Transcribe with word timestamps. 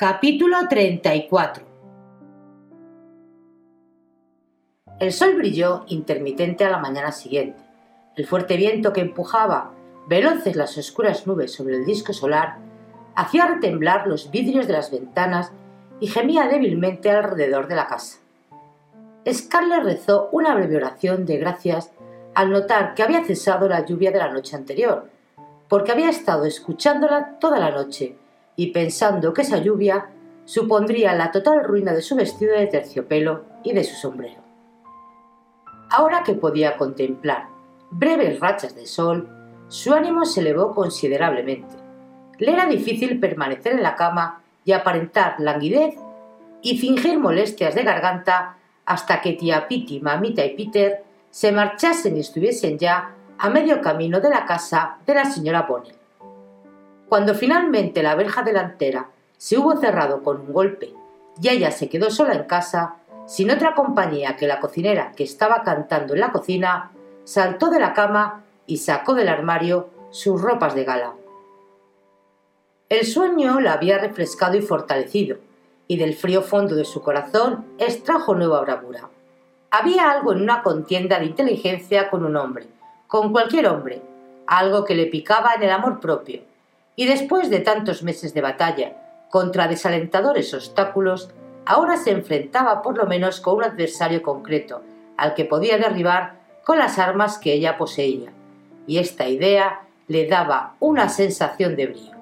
Capítulo 0.00 0.56
34 0.66 1.62
El 4.98 5.12
sol 5.12 5.34
brilló 5.36 5.84
intermitente 5.88 6.64
a 6.64 6.70
la 6.70 6.78
mañana 6.78 7.12
siguiente. 7.12 7.60
El 8.16 8.26
fuerte 8.26 8.56
viento 8.56 8.94
que 8.94 9.02
empujaba 9.02 9.72
veloces 10.08 10.56
las 10.56 10.78
oscuras 10.78 11.26
nubes 11.26 11.52
sobre 11.52 11.76
el 11.76 11.84
disco 11.84 12.14
solar 12.14 12.56
hacía 13.14 13.46
retemblar 13.46 14.06
los 14.06 14.30
vidrios 14.30 14.66
de 14.66 14.72
las 14.72 14.90
ventanas 14.90 15.52
y 16.00 16.06
gemía 16.06 16.48
débilmente 16.48 17.10
alrededor 17.10 17.68
de 17.68 17.76
la 17.76 17.86
casa. 17.86 18.20
Scarlett 19.30 19.84
rezó 19.84 20.30
una 20.32 20.54
breve 20.54 20.78
oración 20.78 21.26
de 21.26 21.36
gracias 21.36 21.92
al 22.34 22.50
notar 22.50 22.94
que 22.94 23.02
había 23.02 23.22
cesado 23.22 23.68
la 23.68 23.84
lluvia 23.84 24.12
de 24.12 24.18
la 24.20 24.32
noche 24.32 24.56
anterior 24.56 25.10
porque 25.68 25.92
había 25.92 26.08
estado 26.08 26.46
escuchándola 26.46 27.38
toda 27.38 27.58
la 27.58 27.70
noche 27.70 28.16
y 28.56 28.68
pensando 28.68 29.32
que 29.32 29.42
esa 29.42 29.58
lluvia 29.58 30.10
supondría 30.44 31.14
la 31.14 31.30
total 31.30 31.64
ruina 31.64 31.92
de 31.92 32.02
su 32.02 32.16
vestido 32.16 32.56
de 32.56 32.66
terciopelo 32.66 33.44
y 33.62 33.72
de 33.72 33.84
su 33.84 33.94
sombrero. 33.94 34.42
Ahora 35.90 36.22
que 36.22 36.34
podía 36.34 36.76
contemplar 36.76 37.46
breves 37.90 38.40
rachas 38.40 38.74
de 38.74 38.86
sol, 38.86 39.28
su 39.68 39.92
ánimo 39.92 40.24
se 40.24 40.40
elevó 40.40 40.74
considerablemente. 40.74 41.76
Le 42.38 42.52
era 42.52 42.66
difícil 42.66 43.20
permanecer 43.20 43.74
en 43.74 43.82
la 43.82 43.96
cama 43.96 44.42
y 44.64 44.72
aparentar 44.72 45.36
languidez 45.38 45.94
y 46.62 46.78
fingir 46.78 47.18
molestias 47.18 47.74
de 47.74 47.82
garganta 47.82 48.56
hasta 48.84 49.20
que 49.20 49.34
tía 49.34 49.68
Piti, 49.68 50.00
mamita 50.00 50.44
y 50.44 50.56
Peter 50.56 51.04
se 51.30 51.52
marchasen 51.52 52.16
y 52.16 52.20
estuviesen 52.20 52.78
ya 52.78 53.14
a 53.38 53.50
medio 53.50 53.80
camino 53.80 54.20
de 54.20 54.30
la 54.30 54.44
casa 54.44 54.98
de 55.06 55.14
la 55.14 55.24
señora 55.24 55.62
Bonnell. 55.62 55.99
Cuando 57.10 57.34
finalmente 57.34 58.04
la 58.04 58.14
verja 58.14 58.42
delantera 58.42 59.08
se 59.36 59.58
hubo 59.58 59.76
cerrado 59.76 60.22
con 60.22 60.42
un 60.42 60.52
golpe 60.52 60.94
y 61.42 61.48
ella 61.48 61.72
se 61.72 61.88
quedó 61.88 62.08
sola 62.08 62.34
en 62.34 62.44
casa, 62.44 62.98
sin 63.26 63.50
otra 63.50 63.74
compañía 63.74 64.36
que 64.36 64.46
la 64.46 64.60
cocinera 64.60 65.10
que 65.16 65.24
estaba 65.24 65.64
cantando 65.64 66.14
en 66.14 66.20
la 66.20 66.30
cocina, 66.30 66.92
saltó 67.24 67.68
de 67.68 67.80
la 67.80 67.94
cama 67.94 68.44
y 68.68 68.76
sacó 68.76 69.14
del 69.14 69.26
armario 69.26 69.88
sus 70.10 70.40
ropas 70.40 70.76
de 70.76 70.84
gala. 70.84 71.14
El 72.88 73.04
sueño 73.04 73.58
la 73.58 73.72
había 73.72 73.98
refrescado 73.98 74.56
y 74.56 74.62
fortalecido, 74.62 75.38
y 75.88 75.96
del 75.96 76.14
frío 76.14 76.42
fondo 76.42 76.76
de 76.76 76.84
su 76.84 77.02
corazón 77.02 77.66
extrajo 77.78 78.36
nueva 78.36 78.60
bravura. 78.60 79.08
Había 79.72 80.12
algo 80.12 80.32
en 80.32 80.42
una 80.42 80.62
contienda 80.62 81.18
de 81.18 81.24
inteligencia 81.24 82.08
con 82.08 82.24
un 82.24 82.36
hombre, 82.36 82.68
con 83.08 83.32
cualquier 83.32 83.66
hombre, 83.66 84.00
algo 84.46 84.84
que 84.84 84.94
le 84.94 85.06
picaba 85.06 85.54
en 85.54 85.64
el 85.64 85.70
amor 85.70 85.98
propio, 85.98 86.48
y 86.96 87.06
después 87.06 87.50
de 87.50 87.60
tantos 87.60 88.02
meses 88.02 88.34
de 88.34 88.40
batalla 88.40 89.26
contra 89.30 89.68
desalentadores 89.68 90.52
obstáculos, 90.54 91.30
ahora 91.64 91.96
se 91.96 92.10
enfrentaba 92.10 92.82
por 92.82 92.98
lo 92.98 93.06
menos 93.06 93.40
con 93.40 93.56
un 93.56 93.64
adversario 93.64 94.22
concreto, 94.22 94.82
al 95.16 95.34
que 95.34 95.44
podía 95.44 95.78
derribar 95.78 96.40
con 96.64 96.78
las 96.78 96.98
armas 96.98 97.38
que 97.38 97.52
ella 97.52 97.76
poseía, 97.78 98.32
y 98.86 98.98
esta 98.98 99.28
idea 99.28 99.82
le 100.08 100.26
daba 100.26 100.74
una 100.80 101.08
sensación 101.08 101.76
de 101.76 101.86
brío. 101.86 102.12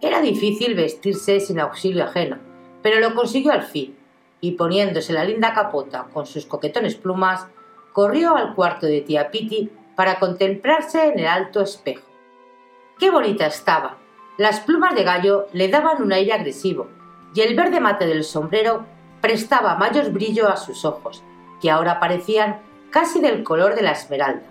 Era 0.00 0.20
difícil 0.20 0.74
vestirse 0.74 1.40
sin 1.40 1.60
auxilio 1.60 2.04
ajeno, 2.04 2.38
pero 2.82 3.00
lo 3.00 3.14
consiguió 3.14 3.52
al 3.52 3.62
fin, 3.62 3.96
y 4.40 4.52
poniéndose 4.52 5.12
la 5.12 5.24
linda 5.24 5.54
capota 5.54 6.06
con 6.12 6.26
sus 6.26 6.46
coquetones 6.46 6.96
plumas, 6.96 7.46
corrió 7.92 8.36
al 8.36 8.54
cuarto 8.54 8.86
de 8.86 9.00
tía 9.02 9.30
Piti 9.30 9.70
para 9.96 10.18
contemplarse 10.18 11.08
en 11.08 11.18
el 11.18 11.26
alto 11.26 11.60
espejo. 11.60 12.09
¡Qué 13.00 13.10
bonita 13.10 13.46
estaba! 13.46 13.96
Las 14.36 14.60
plumas 14.60 14.94
de 14.94 15.04
gallo 15.04 15.46
le 15.54 15.68
daban 15.68 16.02
un 16.02 16.12
aire 16.12 16.34
agresivo 16.34 16.88
y 17.34 17.40
el 17.40 17.56
verde 17.56 17.80
mate 17.80 18.06
del 18.06 18.24
sombrero 18.24 18.84
prestaba 19.22 19.74
mayor 19.76 20.10
brillo 20.10 20.50
a 20.50 20.58
sus 20.58 20.84
ojos, 20.84 21.22
que 21.62 21.70
ahora 21.70 21.98
parecían 21.98 22.60
casi 22.90 23.22
del 23.22 23.42
color 23.42 23.74
de 23.74 23.80
la 23.80 23.92
esmeralda. 23.92 24.46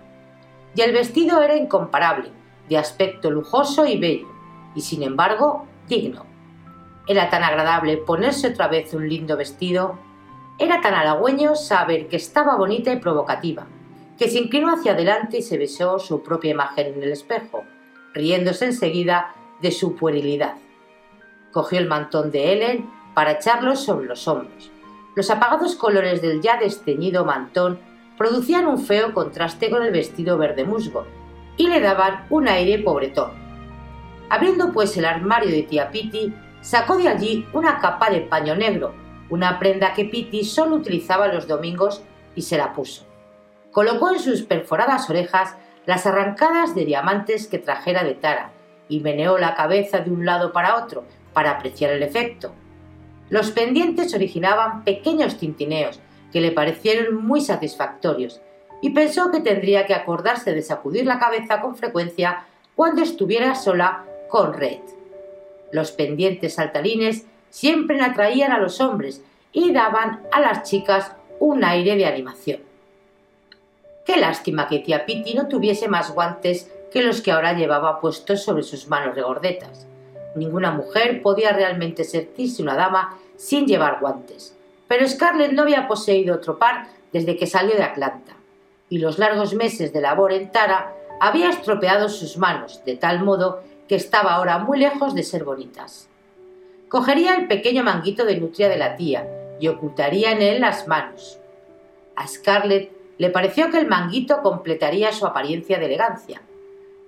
Y 0.74 0.80
el 0.80 0.90
vestido 0.90 1.40
era 1.40 1.54
incomparable, 1.54 2.32
de 2.68 2.76
aspecto 2.76 3.30
lujoso 3.30 3.86
y 3.86 4.00
bello, 4.00 4.26
y 4.74 4.80
sin 4.80 5.04
embargo 5.04 5.66
digno. 5.86 6.26
Era 7.06 7.30
tan 7.30 7.44
agradable 7.44 7.98
ponerse 7.98 8.48
otra 8.48 8.66
vez 8.66 8.92
un 8.94 9.08
lindo 9.08 9.36
vestido, 9.36 9.96
era 10.58 10.80
tan 10.80 10.94
halagüeño 10.94 11.54
saber 11.54 12.08
que 12.08 12.16
estaba 12.16 12.56
bonita 12.56 12.92
y 12.92 12.96
provocativa, 12.96 13.68
que 14.18 14.28
se 14.28 14.40
inclinó 14.40 14.74
hacia 14.74 14.94
adelante 14.94 15.38
y 15.38 15.42
se 15.42 15.56
besó 15.56 16.00
su 16.00 16.20
propia 16.24 16.50
imagen 16.50 16.94
en 16.94 17.02
el 17.04 17.12
espejo, 17.12 17.62
riéndose 18.14 18.66
enseguida 18.66 19.34
de 19.60 19.72
su 19.72 19.96
puerilidad. 19.96 20.54
Cogió 21.52 21.78
el 21.78 21.88
mantón 21.88 22.30
de 22.30 22.52
Helen 22.52 22.90
para 23.14 23.32
echarlo 23.32 23.76
sobre 23.76 24.06
los 24.06 24.26
hombros. 24.28 24.70
Los 25.16 25.30
apagados 25.30 25.74
colores 25.74 26.22
del 26.22 26.40
ya 26.40 26.58
desteñido 26.58 27.24
mantón 27.24 27.80
producían 28.16 28.66
un 28.66 28.78
feo 28.78 29.12
contraste 29.12 29.70
con 29.70 29.82
el 29.82 29.92
vestido 29.92 30.38
verde 30.38 30.64
musgo 30.64 31.06
y 31.56 31.66
le 31.66 31.80
daban 31.80 32.26
un 32.30 32.48
aire 32.48 32.78
pobretón. 32.78 33.32
Abriendo 34.28 34.72
pues 34.72 34.96
el 34.96 35.04
armario 35.04 35.50
de 35.50 35.62
tía 35.62 35.90
Piti, 35.90 36.32
sacó 36.60 36.96
de 36.96 37.08
allí 37.08 37.46
una 37.52 37.78
capa 37.80 38.10
de 38.10 38.20
paño 38.20 38.54
negro, 38.54 38.94
una 39.28 39.58
prenda 39.58 39.92
que 39.92 40.04
Piti 40.04 40.44
solo 40.44 40.76
utilizaba 40.76 41.28
los 41.28 41.48
domingos 41.48 42.02
y 42.34 42.42
se 42.42 42.56
la 42.56 42.72
puso 42.72 43.10
colocó 43.72 44.10
en 44.10 44.20
sus 44.20 44.42
perforadas 44.42 45.08
orejas 45.10 45.56
las 45.86 46.06
arrancadas 46.06 46.74
de 46.74 46.84
diamantes 46.84 47.46
que 47.46 47.58
trajera 47.58 48.04
de 48.04 48.14
Tara 48.14 48.52
y 48.88 49.00
meneó 49.00 49.38
la 49.38 49.54
cabeza 49.54 50.00
de 50.00 50.10
un 50.10 50.26
lado 50.26 50.52
para 50.52 50.76
otro 50.76 51.04
para 51.32 51.52
apreciar 51.52 51.92
el 51.92 52.02
efecto. 52.02 52.52
Los 53.28 53.52
pendientes 53.52 54.12
originaban 54.14 54.84
pequeños 54.84 55.38
tintineos 55.38 56.00
que 56.32 56.40
le 56.40 56.52
parecieron 56.52 57.24
muy 57.24 57.40
satisfactorios 57.40 58.40
y 58.82 58.90
pensó 58.90 59.30
que 59.30 59.40
tendría 59.40 59.86
que 59.86 59.94
acordarse 59.94 60.52
de 60.52 60.62
sacudir 60.62 61.06
la 61.06 61.18
cabeza 61.18 61.60
con 61.60 61.76
frecuencia 61.76 62.44
cuando 62.74 63.02
estuviera 63.02 63.54
sola 63.54 64.04
con 64.28 64.52
Red. 64.52 64.80
Los 65.72 65.92
pendientes 65.92 66.54
saltarines 66.54 67.26
siempre 67.50 68.00
atraían 68.00 68.52
a 68.52 68.58
los 68.58 68.80
hombres 68.80 69.22
y 69.52 69.72
daban 69.72 70.22
a 70.32 70.40
las 70.40 70.62
chicas 70.68 71.12
un 71.38 71.64
aire 71.64 71.96
de 71.96 72.06
animación. 72.06 72.69
Qué 74.12 74.18
lástima 74.18 74.66
que 74.66 74.80
tía 74.80 75.06
Piti 75.06 75.34
no 75.34 75.46
tuviese 75.46 75.86
más 75.86 76.12
guantes 76.12 76.68
que 76.90 77.00
los 77.00 77.20
que 77.20 77.30
ahora 77.30 77.52
llevaba 77.52 78.00
puestos 78.00 78.42
sobre 78.42 78.64
sus 78.64 78.88
manos 78.88 79.14
regordetas. 79.14 79.86
Ninguna 80.34 80.72
mujer 80.72 81.22
podía 81.22 81.52
realmente 81.52 82.02
sentirse 82.02 82.60
una 82.60 82.74
dama 82.74 83.16
sin 83.36 83.66
llevar 83.66 84.00
guantes. 84.00 84.56
Pero 84.88 85.06
Scarlett 85.06 85.52
no 85.52 85.62
había 85.62 85.86
poseído 85.86 86.34
otro 86.34 86.58
par 86.58 86.88
desde 87.12 87.36
que 87.36 87.46
salió 87.46 87.76
de 87.76 87.84
Atlanta, 87.84 88.32
y 88.88 88.98
los 88.98 89.20
largos 89.20 89.54
meses 89.54 89.92
de 89.92 90.00
labor 90.00 90.32
en 90.32 90.50
Tara 90.50 90.92
había 91.20 91.48
estropeado 91.48 92.08
sus 92.08 92.36
manos, 92.36 92.84
de 92.84 92.96
tal 92.96 93.22
modo 93.22 93.62
que 93.86 93.94
estaba 93.94 94.32
ahora 94.32 94.58
muy 94.58 94.80
lejos 94.80 95.14
de 95.14 95.22
ser 95.22 95.44
bonitas. 95.44 96.08
cogería 96.88 97.36
el 97.36 97.46
pequeño 97.46 97.84
manguito 97.84 98.24
de 98.24 98.40
nutria 98.40 98.68
de 98.68 98.76
la 98.76 98.96
tía 98.96 99.28
y 99.60 99.68
ocultaría 99.68 100.32
en 100.32 100.42
él 100.42 100.60
las 100.62 100.88
manos. 100.88 101.38
A 102.16 102.26
Scarlett 102.26 102.99
le 103.20 103.28
pareció 103.28 103.70
que 103.70 103.76
el 103.76 103.86
manguito 103.86 104.40
completaría 104.40 105.12
su 105.12 105.26
apariencia 105.26 105.78
de 105.78 105.84
elegancia. 105.84 106.40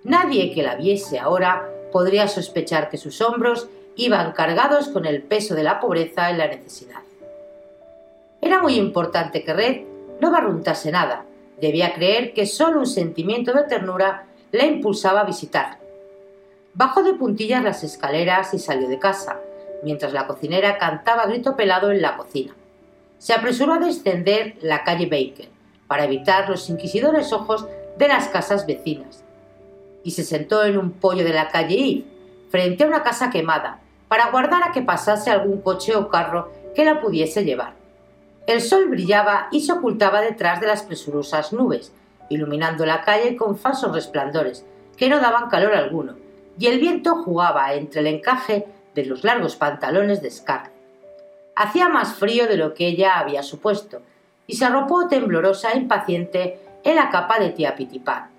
Nadie 0.04 0.52
que 0.52 0.62
la 0.62 0.74
viese 0.74 1.18
ahora 1.18 1.66
podría 1.90 2.28
sospechar 2.28 2.90
que 2.90 2.98
sus 2.98 3.22
hombros 3.22 3.70
iban 3.96 4.32
cargados 4.32 4.88
con 4.88 5.06
el 5.06 5.22
peso 5.22 5.54
de 5.54 5.62
la 5.62 5.80
pobreza 5.80 6.30
y 6.30 6.36
la 6.36 6.48
necesidad. 6.48 7.00
Era 8.42 8.60
muy 8.60 8.74
importante 8.74 9.42
que 9.42 9.54
Red 9.54 9.84
no 10.20 10.30
barruntase 10.30 10.92
nada. 10.92 11.24
Debía 11.58 11.94
creer 11.94 12.34
que 12.34 12.44
solo 12.44 12.80
un 12.80 12.86
sentimiento 12.86 13.54
de 13.54 13.62
ternura 13.62 14.26
le 14.50 14.66
impulsaba 14.66 15.22
a 15.22 15.24
visitar. 15.24 15.78
Bajó 16.74 17.02
de 17.02 17.14
puntillas 17.14 17.64
las 17.64 17.84
escaleras 17.84 18.52
y 18.52 18.58
salió 18.58 18.86
de 18.86 18.98
casa, 18.98 19.40
mientras 19.82 20.12
la 20.12 20.26
cocinera 20.26 20.76
cantaba 20.76 21.24
grito 21.24 21.56
pelado 21.56 21.90
en 21.90 22.02
la 22.02 22.18
cocina. 22.18 22.54
Se 23.16 23.32
apresuró 23.32 23.72
a 23.72 23.78
descender 23.78 24.56
la 24.60 24.84
calle 24.84 25.06
Baker 25.06 25.61
para 25.92 26.04
evitar 26.04 26.48
los 26.48 26.70
inquisidores 26.70 27.34
ojos 27.34 27.66
de 27.98 28.08
las 28.08 28.26
casas 28.28 28.64
vecinas 28.64 29.22
y 30.02 30.12
se 30.12 30.24
sentó 30.24 30.64
en 30.64 30.78
un 30.78 30.92
pollo 30.92 31.22
de 31.22 31.34
la 31.34 31.48
calle 31.48 31.74
Eve, 31.74 32.04
frente 32.48 32.82
a 32.82 32.86
una 32.86 33.02
casa 33.02 33.28
quemada, 33.28 33.80
para 34.08 34.24
aguardar 34.24 34.62
a 34.62 34.72
que 34.72 34.80
pasase 34.80 35.30
algún 35.30 35.60
coche 35.60 35.94
o 35.94 36.08
carro 36.08 36.50
que 36.74 36.86
la 36.86 37.02
pudiese 37.02 37.44
llevar. 37.44 37.74
El 38.46 38.62
sol 38.62 38.88
brillaba 38.88 39.48
y 39.52 39.60
se 39.60 39.72
ocultaba 39.72 40.22
detrás 40.22 40.62
de 40.62 40.66
las 40.68 40.82
presurosas 40.82 41.52
nubes, 41.52 41.92
iluminando 42.30 42.86
la 42.86 43.02
calle 43.02 43.36
con 43.36 43.58
falsos 43.58 43.92
resplandores, 43.92 44.64
que 44.96 45.10
no 45.10 45.20
daban 45.20 45.50
calor 45.50 45.74
alguno, 45.74 46.14
y 46.58 46.68
el 46.68 46.80
viento 46.80 47.16
jugaba 47.16 47.74
entre 47.74 48.00
el 48.00 48.06
encaje 48.06 48.64
de 48.94 49.04
los 49.04 49.24
largos 49.24 49.56
pantalones 49.56 50.22
de 50.22 50.30
Scarlett. 50.30 50.72
Hacía 51.54 51.90
más 51.90 52.14
frío 52.14 52.46
de 52.46 52.56
lo 52.56 52.72
que 52.72 52.86
ella 52.86 53.18
había 53.18 53.42
supuesto, 53.42 54.00
y 54.46 54.56
se 54.56 54.64
arropó 54.64 55.08
temblorosa 55.08 55.72
e 55.72 55.78
impaciente 55.78 56.60
en 56.84 56.96
la 56.96 57.10
capa 57.10 57.38
de 57.38 57.50
tía 57.50 57.74
Pitipán. 57.74 58.30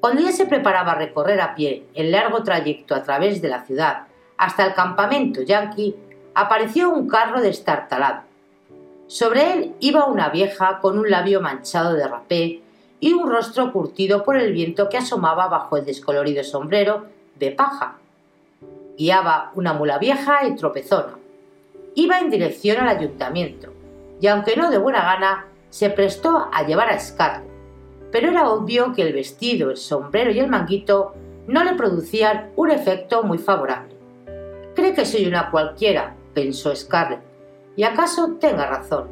Cuando 0.00 0.20
ella 0.20 0.32
se 0.32 0.46
preparaba 0.46 0.92
a 0.92 0.96
recorrer 0.96 1.40
a 1.40 1.54
pie 1.54 1.86
el 1.94 2.12
largo 2.12 2.42
trayecto 2.42 2.94
a 2.94 3.02
través 3.02 3.40
de 3.40 3.48
la 3.48 3.64
ciudad 3.64 4.04
hasta 4.36 4.66
el 4.66 4.74
campamento 4.74 5.42
yanqui, 5.42 5.96
apareció 6.34 6.90
un 6.90 7.08
carro 7.08 7.40
destartalado. 7.40 8.22
Sobre 9.06 9.52
él 9.52 9.74
iba 9.80 10.06
una 10.06 10.28
vieja 10.28 10.80
con 10.80 10.98
un 10.98 11.10
labio 11.10 11.40
manchado 11.40 11.94
de 11.94 12.06
rapé 12.06 12.62
y 13.00 13.12
un 13.12 13.30
rostro 13.30 13.72
curtido 13.72 14.24
por 14.24 14.36
el 14.36 14.52
viento 14.52 14.88
que 14.88 14.98
asomaba 14.98 15.48
bajo 15.48 15.76
el 15.76 15.84
descolorido 15.84 16.42
sombrero 16.42 17.06
de 17.36 17.50
paja. 17.50 17.98
Guiaba 18.96 19.52
una 19.54 19.72
mula 19.72 19.98
vieja 19.98 20.46
y 20.46 20.56
tropezona. 20.56 21.18
Iba 21.94 22.18
en 22.18 22.30
dirección 22.30 22.78
al 22.78 22.88
ayuntamiento, 22.88 23.73
y 24.24 24.26
aunque 24.26 24.56
no 24.56 24.70
de 24.70 24.78
buena 24.78 25.04
gana, 25.04 25.48
se 25.68 25.90
prestó 25.90 26.48
a 26.50 26.62
llevar 26.62 26.88
a 26.88 26.98
Scarlett. 26.98 27.46
Pero 28.10 28.30
era 28.30 28.48
obvio 28.48 28.94
que 28.94 29.02
el 29.02 29.12
vestido, 29.12 29.68
el 29.68 29.76
sombrero 29.76 30.30
y 30.30 30.38
el 30.38 30.48
manguito 30.48 31.12
no 31.46 31.62
le 31.62 31.74
producían 31.74 32.50
un 32.56 32.70
efecto 32.70 33.22
muy 33.22 33.36
favorable. 33.36 33.94
Cree 34.74 34.94
que 34.94 35.04
soy 35.04 35.26
una 35.26 35.50
cualquiera, 35.50 36.14
pensó 36.32 36.74
Scarlett, 36.74 37.20
y 37.76 37.82
acaso 37.82 38.36
tenga 38.40 38.64
razón. 38.64 39.10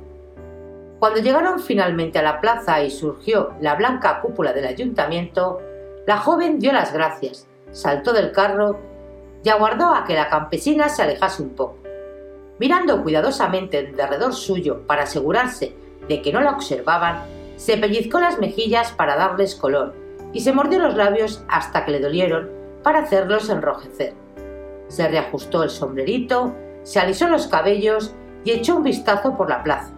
Cuando 0.99 1.20
llegaron 1.20 1.61
finalmente 1.61 2.19
a 2.19 2.23
la 2.23 2.41
plaza 2.41 2.82
y 2.82 2.91
surgió 2.91 3.53
la 3.61 3.75
blanca 3.75 4.23
cúpula 4.23 4.55
del 4.55 4.67
ayuntamiento, 4.67 5.61
la 6.06 6.17
joven 6.17 6.59
dio 6.59 6.73
las 6.73 6.91
gracias, 6.91 7.47
saltó 7.70 8.14
del 8.14 8.32
carro 8.32 8.81
y 9.44 9.50
aguardó 9.50 9.94
a 9.94 10.06
que 10.06 10.14
la 10.14 10.31
campesina 10.31 10.88
se 10.88 11.03
alejase 11.03 11.43
un 11.43 11.50
poco. 11.50 11.81
Mirando 12.62 13.03
cuidadosamente 13.03 13.81
en 13.81 13.97
derredor 13.97 14.32
suyo 14.32 14.87
para 14.87 15.03
asegurarse 15.03 15.75
de 16.06 16.23
que 16.23 16.32
no 16.32 16.41
la 16.41 16.53
observaban, 16.53 17.25
se 17.56 17.76
pellizcó 17.76 18.20
las 18.20 18.38
mejillas 18.38 18.93
para 18.93 19.17
darles 19.17 19.56
color 19.56 19.97
y 20.32 20.43
se 20.43 20.53
mordió 20.53 20.79
los 20.79 20.94
labios 20.94 21.44
hasta 21.49 21.85
que 21.85 21.91
le 21.91 21.99
dolieron 21.99 22.49
para 22.85 23.00
hacerlos 23.00 23.49
enrojecer. 23.49 24.14
Se 24.87 25.09
reajustó 25.09 25.64
el 25.64 25.70
sombrerito, 25.70 26.55
se 26.85 27.00
alisó 27.00 27.26
los 27.26 27.49
cabellos 27.49 28.14
y 28.44 28.53
echó 28.53 28.76
un 28.76 28.85
vistazo 28.85 29.37
por 29.37 29.50
la 29.50 29.64
plaza. 29.64 29.93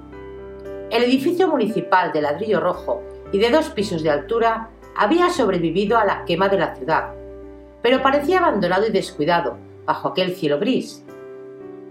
El 0.90 1.05
edificio 1.05 1.49
municipal 1.49 2.12
de 2.12 2.22
ladrillo 2.22 2.61
rojo 2.61 3.02
y 3.31 3.40
de 3.40 3.50
dos 3.50 3.69
pisos 3.69 4.02
de 4.02 4.08
altura 4.08 4.70
había 4.96 5.28
sobrevivido 5.28 5.99
a 5.99 6.06
la 6.06 6.25
quema 6.25 6.49
de 6.49 6.61
la 6.61 6.75
ciudad, 6.75 7.12
pero 7.82 8.00
parecía 8.00 8.38
abandonado 8.38 8.87
y 8.87 8.90
descuidado 8.90 9.58
bajo 9.84 10.08
aquel 10.08 10.34
cielo 10.34 10.58
gris. 10.58 11.05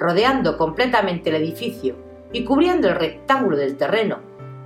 Rodeando 0.04 0.58
completamente 0.58 1.30
el 1.30 1.38
edificio 1.38 1.96
y 2.34 2.44
cubriendo 2.44 2.90
el 2.90 2.96
rectángulo 2.96 3.56
del 3.56 3.78
terreno, 3.78 4.20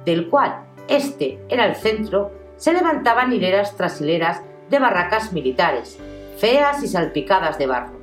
del 0.04 0.30
cual 0.30 0.66
este 0.88 1.39
era 1.48 1.68
el 1.68 1.75
centro, 1.75 2.31
se 2.56 2.74
levantaban 2.74 3.31
hileras 3.31 3.78
tras 3.78 4.01
hileras 4.01 4.42
de 4.72 4.80
barracas 4.80 5.34
militares, 5.34 6.00
feas 6.38 6.81
y 6.81 6.88
salpicadas 6.88 7.60
de 7.60 7.68
barro. 7.68 8.00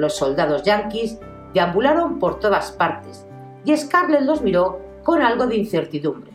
Los 0.00 0.16
soldados 0.16 0.64
yanquis 0.64 1.16
deambularon 1.54 2.18
por 2.18 2.40
todas 2.40 2.72
partes, 2.72 3.24
y 3.64 3.76
Scarlett 3.76 4.22
los 4.22 4.42
miró 4.42 4.80
con 5.04 5.22
algo 5.22 5.46
de 5.46 5.58
incertidumbre. 5.58 6.32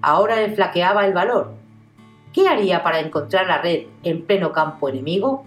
Ahora 0.00 0.36
le 0.36 0.54
flaqueaba 0.54 1.04
el 1.04 1.12
valor, 1.12 1.52
¿Qué 2.32 2.48
haría 2.48 2.82
para 2.82 3.00
encontrar 3.00 3.46
la 3.46 3.58
red 3.58 3.88
en 4.04 4.24
pleno 4.24 4.52
campo 4.52 4.88
enemigo? 4.88 5.44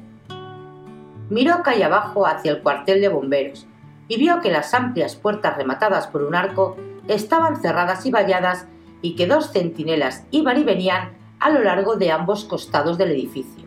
Miró 1.32 1.64
calle 1.64 1.84
abajo 1.84 2.28
hacia 2.28 2.52
el 2.52 2.62
cuartel 2.62 3.02
de 3.02 3.10
bomberos 3.10 3.68
y 4.08 4.18
vio 4.18 4.42
que 4.42 4.52
las 4.52 4.74
amplias 4.74 5.16
puertas 5.16 5.58
rematadas 5.58 6.08
por 6.08 6.24
un 6.24 6.36
arco 6.36 6.78
estaban 7.08 7.62
cerradas 7.62 8.06
y 8.06 8.12
valladas 8.12 8.68
y 9.02 9.16
que 9.16 9.28
dos 9.28 9.52
centinelas 9.52 10.26
iban 10.32 10.60
y 10.60 10.64
venían 10.64 11.12
a 11.40 11.50
lo 11.50 11.62
largo 11.62 11.96
de 11.96 12.12
ambos 12.12 12.46
costados 12.46 12.98
del 12.98 13.12
edificio. 13.12 13.66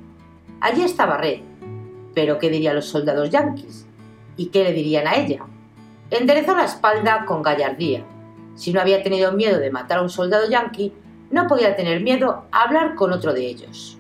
Allí 0.61 0.83
estaba 0.83 1.17
Red. 1.17 1.41
Pero 2.15 2.39
¿qué 2.39 2.51
dirían 2.51 2.75
los 2.75 2.87
soldados 2.87 3.31
yanquis? 3.31 3.87
¿Y 4.37 4.47
qué 4.47 4.65
le 4.65 4.73
dirían 4.73 5.07
a 5.07 5.15
ella? 5.15 5.45
Enderezó 6.11 6.57
la 6.57 6.65
espalda 6.65 7.25
con 7.25 7.43
gallardía. 7.43 8.03
Si 8.57 8.73
no 8.73 8.81
había 8.81 9.03
tenido 9.03 9.33
miedo 9.33 9.59
de 9.59 9.71
matar 9.71 9.99
a 9.99 10.03
un 10.03 10.11
soldado 10.11 10.49
yanqui, 10.49 10.93
no 11.31 11.47
podía 11.47 11.77
tener 11.77 12.01
miedo 12.01 12.47
a 12.51 12.63
hablar 12.63 12.97
con 12.97 13.13
otro 13.13 13.33
de 13.33 13.47
ellos. 13.47 13.97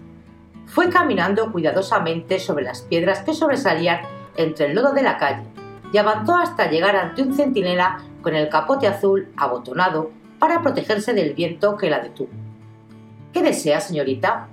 Fue 0.66 0.90
caminando 0.90 1.52
cuidadosamente 1.52 2.40
sobre 2.40 2.64
las 2.64 2.82
piedras 2.82 3.22
que 3.22 3.34
sobresalían 3.34 4.00
entre 4.36 4.66
el 4.66 4.74
lodo 4.74 4.92
de 4.92 5.02
la 5.02 5.18
calle 5.18 5.44
y 5.92 5.98
avanzó 5.98 6.36
hasta 6.36 6.70
llegar 6.70 6.96
ante 6.96 7.22
un 7.22 7.34
centinela 7.34 7.98
con 8.22 8.34
el 8.34 8.48
capote 8.48 8.86
azul 8.86 9.28
abotonado 9.36 10.10
para 10.38 10.62
protegerse 10.62 11.12
del 11.12 11.34
viento 11.34 11.76
que 11.76 11.90
la 11.90 12.00
detuvo. 12.00 12.30
¿Qué 13.32 13.42
desea, 13.42 13.80
señorita? 13.80 14.48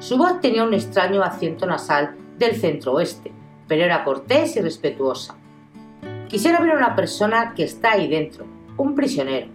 Su 0.00 0.16
voz 0.16 0.40
tenía 0.40 0.64
un 0.64 0.74
extraño 0.74 1.22
acento 1.22 1.66
nasal 1.66 2.16
del 2.38 2.56
centro 2.56 2.92
oeste, 2.94 3.32
pero 3.66 3.84
era 3.84 4.04
cortés 4.04 4.56
y 4.56 4.60
respetuosa. 4.60 5.36
Quisiera 6.28 6.60
ver 6.60 6.72
a 6.72 6.76
una 6.76 6.96
persona 6.96 7.54
que 7.54 7.64
está 7.64 7.92
ahí 7.92 8.08
dentro, 8.08 8.44
un 8.76 8.94
prisionero. 8.94 9.48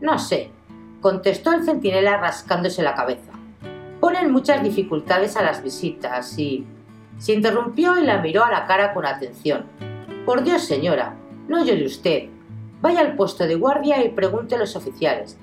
No 0.00 0.18
sé, 0.18 0.50
contestó 1.00 1.52
el 1.52 1.64
centinela 1.64 2.16
rascándose 2.16 2.82
la 2.82 2.94
cabeza. 2.94 3.32
Ponen 4.00 4.32
muchas 4.32 4.62
dificultades 4.62 5.36
a 5.36 5.42
las 5.42 5.62
visitas 5.62 6.38
y... 6.38 6.66
Se 7.18 7.34
interrumpió 7.34 7.96
y 7.98 8.04
la 8.04 8.20
miró 8.20 8.44
a 8.44 8.50
la 8.50 8.66
cara 8.66 8.94
con 8.94 9.06
atención. 9.06 9.66
Por 10.24 10.44
Dios, 10.44 10.62
señora, 10.64 11.16
no 11.48 11.64
llore 11.64 11.84
usted. 11.84 12.28
Vaya 12.80 13.00
al 13.00 13.16
puesto 13.16 13.44
de 13.44 13.56
guardia 13.56 14.04
y 14.04 14.10
pregunte 14.10 14.54
a 14.54 14.58
los 14.58 14.76
oficiales. 14.76 15.36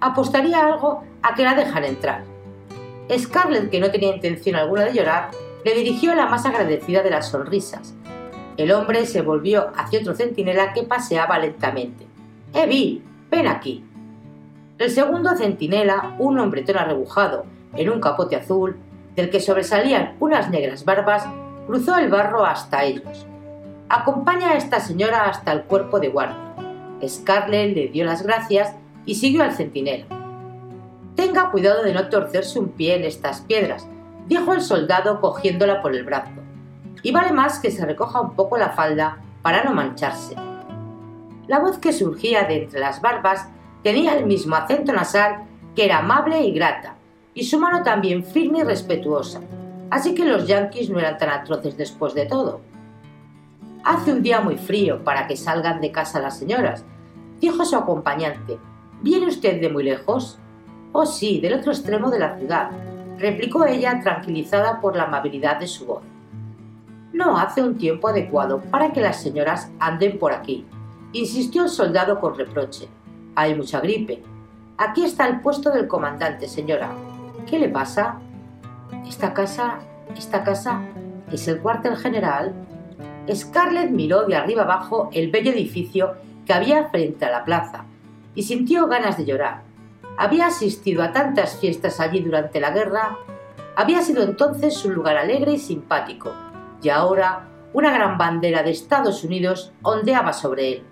Apostaría 0.00 0.66
algo 0.66 1.02
a 1.22 1.34
que 1.34 1.44
la 1.44 1.54
dejan 1.54 1.84
entrar. 1.84 2.24
Scarlett, 3.16 3.70
que 3.70 3.80
no 3.80 3.90
tenía 3.90 4.14
intención 4.14 4.56
alguna 4.56 4.84
de 4.84 4.92
llorar, 4.92 5.30
le 5.64 5.74
dirigió 5.74 6.14
la 6.14 6.26
más 6.26 6.44
agradecida 6.44 7.02
de 7.02 7.10
las 7.10 7.30
sonrisas. 7.30 7.94
El 8.58 8.72
hombre 8.72 9.06
se 9.06 9.22
volvió 9.22 9.70
hacia 9.74 10.00
otro 10.00 10.14
centinela 10.14 10.74
que 10.74 10.82
paseaba 10.82 11.38
lentamente. 11.38 12.06
¡Eh, 12.52 12.66
Bill! 12.66 13.02
¡Ven 13.30 13.46
aquí! 13.46 13.84
El 14.78 14.90
segundo 14.90 15.34
centinela, 15.34 16.14
un 16.18 16.38
hombretón 16.38 16.76
arrebujado 16.76 17.46
en 17.74 17.88
un 17.88 18.00
capote 18.00 18.36
azul, 18.36 18.76
del 19.14 19.30
que 19.30 19.40
sobresalían 19.40 20.16
unas 20.20 20.50
negras 20.50 20.84
barbas, 20.84 21.26
cruzó 21.66 21.96
el 21.96 22.10
barro 22.10 22.44
hasta 22.44 22.84
ellos. 22.84 23.26
Acompaña 23.88 24.50
a 24.50 24.56
esta 24.56 24.80
señora 24.80 25.26
hasta 25.26 25.52
el 25.52 25.62
cuerpo 25.62 26.00
de 26.00 26.08
guardia. 26.08 26.36
Scarlett 27.06 27.76
le 27.76 27.86
dio 27.88 28.04
las 28.04 28.24
gracias 28.24 28.74
y 29.04 29.14
siguió 29.14 29.44
al 29.44 29.52
centinela. 29.52 30.06
Tenga 31.14 31.52
cuidado 31.52 31.84
de 31.84 31.94
no 31.94 32.08
torcerse 32.08 32.58
un 32.58 32.70
pie 32.70 32.96
en 32.96 33.04
estas 33.04 33.42
piedras, 33.42 33.86
dijo 34.26 34.52
el 34.52 34.60
soldado 34.60 35.20
cogiéndola 35.20 35.82
por 35.82 35.94
el 35.94 36.02
brazo. 36.02 36.32
Y 37.04 37.12
vale 37.12 37.30
más 37.30 37.60
que 37.60 37.70
se 37.70 37.86
recoja 37.86 38.20
un 38.20 38.34
poco 38.34 38.58
la 38.58 38.70
falda 38.70 39.18
para 39.42 39.62
no 39.62 39.72
mancharse. 39.72 40.34
La 41.46 41.60
voz 41.60 41.78
que 41.78 41.92
surgía 41.92 42.42
de 42.42 42.64
entre 42.64 42.80
las 42.80 43.00
barbas 43.00 43.46
tenía 43.84 44.18
el 44.18 44.26
mismo 44.26 44.56
acento 44.56 44.92
nasal 44.92 45.44
que 45.76 45.84
era 45.84 45.98
amable 45.98 46.40
y 46.40 46.50
grata, 46.50 46.96
y 47.34 47.44
su 47.44 47.60
mano 47.60 47.84
también 47.84 48.24
firme 48.24 48.58
y 48.58 48.62
respetuosa, 48.64 49.42
así 49.90 50.12
que 50.12 50.24
los 50.24 50.48
yanquis 50.48 50.90
no 50.90 50.98
eran 50.98 51.18
tan 51.18 51.28
atroces 51.28 51.76
después 51.76 52.14
de 52.14 52.26
todo. 52.26 52.62
Hace 53.86 54.12
un 54.12 54.20
día 54.20 54.40
muy 54.40 54.56
frío 54.56 55.04
para 55.04 55.28
que 55.28 55.36
salgan 55.36 55.80
de 55.80 55.92
casa 55.92 56.18
las 56.18 56.36
señoras, 56.36 56.84
dijo 57.38 57.64
su 57.64 57.76
acompañante. 57.76 58.58
¿Viene 59.00 59.28
usted 59.28 59.60
de 59.60 59.68
muy 59.68 59.84
lejos? 59.84 60.40
Oh, 60.90 61.06
sí, 61.06 61.38
del 61.38 61.54
otro 61.54 61.70
extremo 61.70 62.10
de 62.10 62.18
la 62.18 62.36
ciudad, 62.36 62.70
replicó 63.16 63.64
ella 63.64 64.00
tranquilizada 64.02 64.80
por 64.80 64.96
la 64.96 65.04
amabilidad 65.04 65.60
de 65.60 65.68
su 65.68 65.86
voz. 65.86 66.02
No 67.12 67.38
hace 67.38 67.62
un 67.62 67.78
tiempo 67.78 68.08
adecuado 68.08 68.60
para 68.60 68.92
que 68.92 69.00
las 69.00 69.22
señoras 69.22 69.70
anden 69.78 70.18
por 70.18 70.32
aquí, 70.32 70.66
insistió 71.12 71.62
el 71.62 71.68
soldado 71.68 72.18
con 72.18 72.36
reproche. 72.36 72.88
Hay 73.36 73.54
mucha 73.54 73.78
gripe. 73.78 74.20
Aquí 74.78 75.04
está 75.04 75.28
el 75.28 75.42
puesto 75.42 75.70
del 75.70 75.86
comandante, 75.86 76.48
señora. 76.48 76.90
¿Qué 77.48 77.60
le 77.60 77.68
pasa? 77.68 78.18
Esta 79.06 79.32
casa, 79.32 79.78
esta 80.16 80.42
casa, 80.42 80.80
es 81.30 81.46
el 81.46 81.60
cuartel 81.60 81.96
general. 81.96 82.52
Scarlett 83.34 83.90
miró 83.90 84.26
de 84.26 84.36
arriba 84.36 84.62
abajo 84.62 85.10
el 85.12 85.30
bello 85.30 85.52
edificio 85.52 86.14
que 86.44 86.52
había 86.52 86.88
frente 86.88 87.24
a 87.24 87.30
la 87.30 87.44
plaza 87.44 87.84
y 88.34 88.42
sintió 88.44 88.86
ganas 88.86 89.16
de 89.16 89.24
llorar. 89.24 89.62
Había 90.18 90.46
asistido 90.46 91.02
a 91.02 91.12
tantas 91.12 91.58
fiestas 91.58 92.00
allí 92.00 92.20
durante 92.20 92.60
la 92.60 92.70
guerra, 92.70 93.18
había 93.74 94.00
sido 94.02 94.22
entonces 94.22 94.84
un 94.84 94.94
lugar 94.94 95.16
alegre 95.16 95.52
y 95.52 95.58
simpático, 95.58 96.32
y 96.82 96.88
ahora 96.88 97.48
una 97.72 97.90
gran 97.90 98.16
bandera 98.16 98.62
de 98.62 98.70
Estados 98.70 99.24
Unidos 99.24 99.72
ondeaba 99.82 100.32
sobre 100.32 100.72
él. 100.72 100.82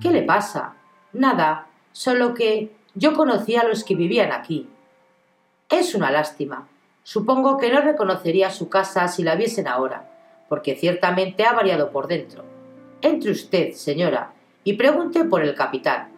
¿Qué 0.00 0.10
le 0.10 0.22
pasa? 0.22 0.74
Nada, 1.12 1.68
solo 1.92 2.34
que 2.34 2.76
yo 2.94 3.14
conocía 3.14 3.62
a 3.62 3.68
los 3.68 3.84
que 3.84 3.94
vivían 3.94 4.32
aquí. 4.32 4.68
Es 5.68 5.94
una 5.94 6.10
lástima. 6.10 6.68
Supongo 7.02 7.56
que 7.56 7.72
no 7.72 7.80
reconocería 7.80 8.50
su 8.50 8.68
casa 8.68 9.08
si 9.08 9.22
la 9.22 9.36
viesen 9.36 9.68
ahora, 9.68 10.09
porque 10.50 10.74
ciertamente 10.74 11.44
ha 11.44 11.52
variado 11.52 11.92
por 11.92 12.08
dentro. 12.08 12.42
Entre 13.02 13.30
usted, 13.30 13.70
señora, 13.70 14.32
y 14.64 14.72
pregunte 14.72 15.24
por 15.24 15.42
el 15.42 15.54
capitán. 15.54 16.08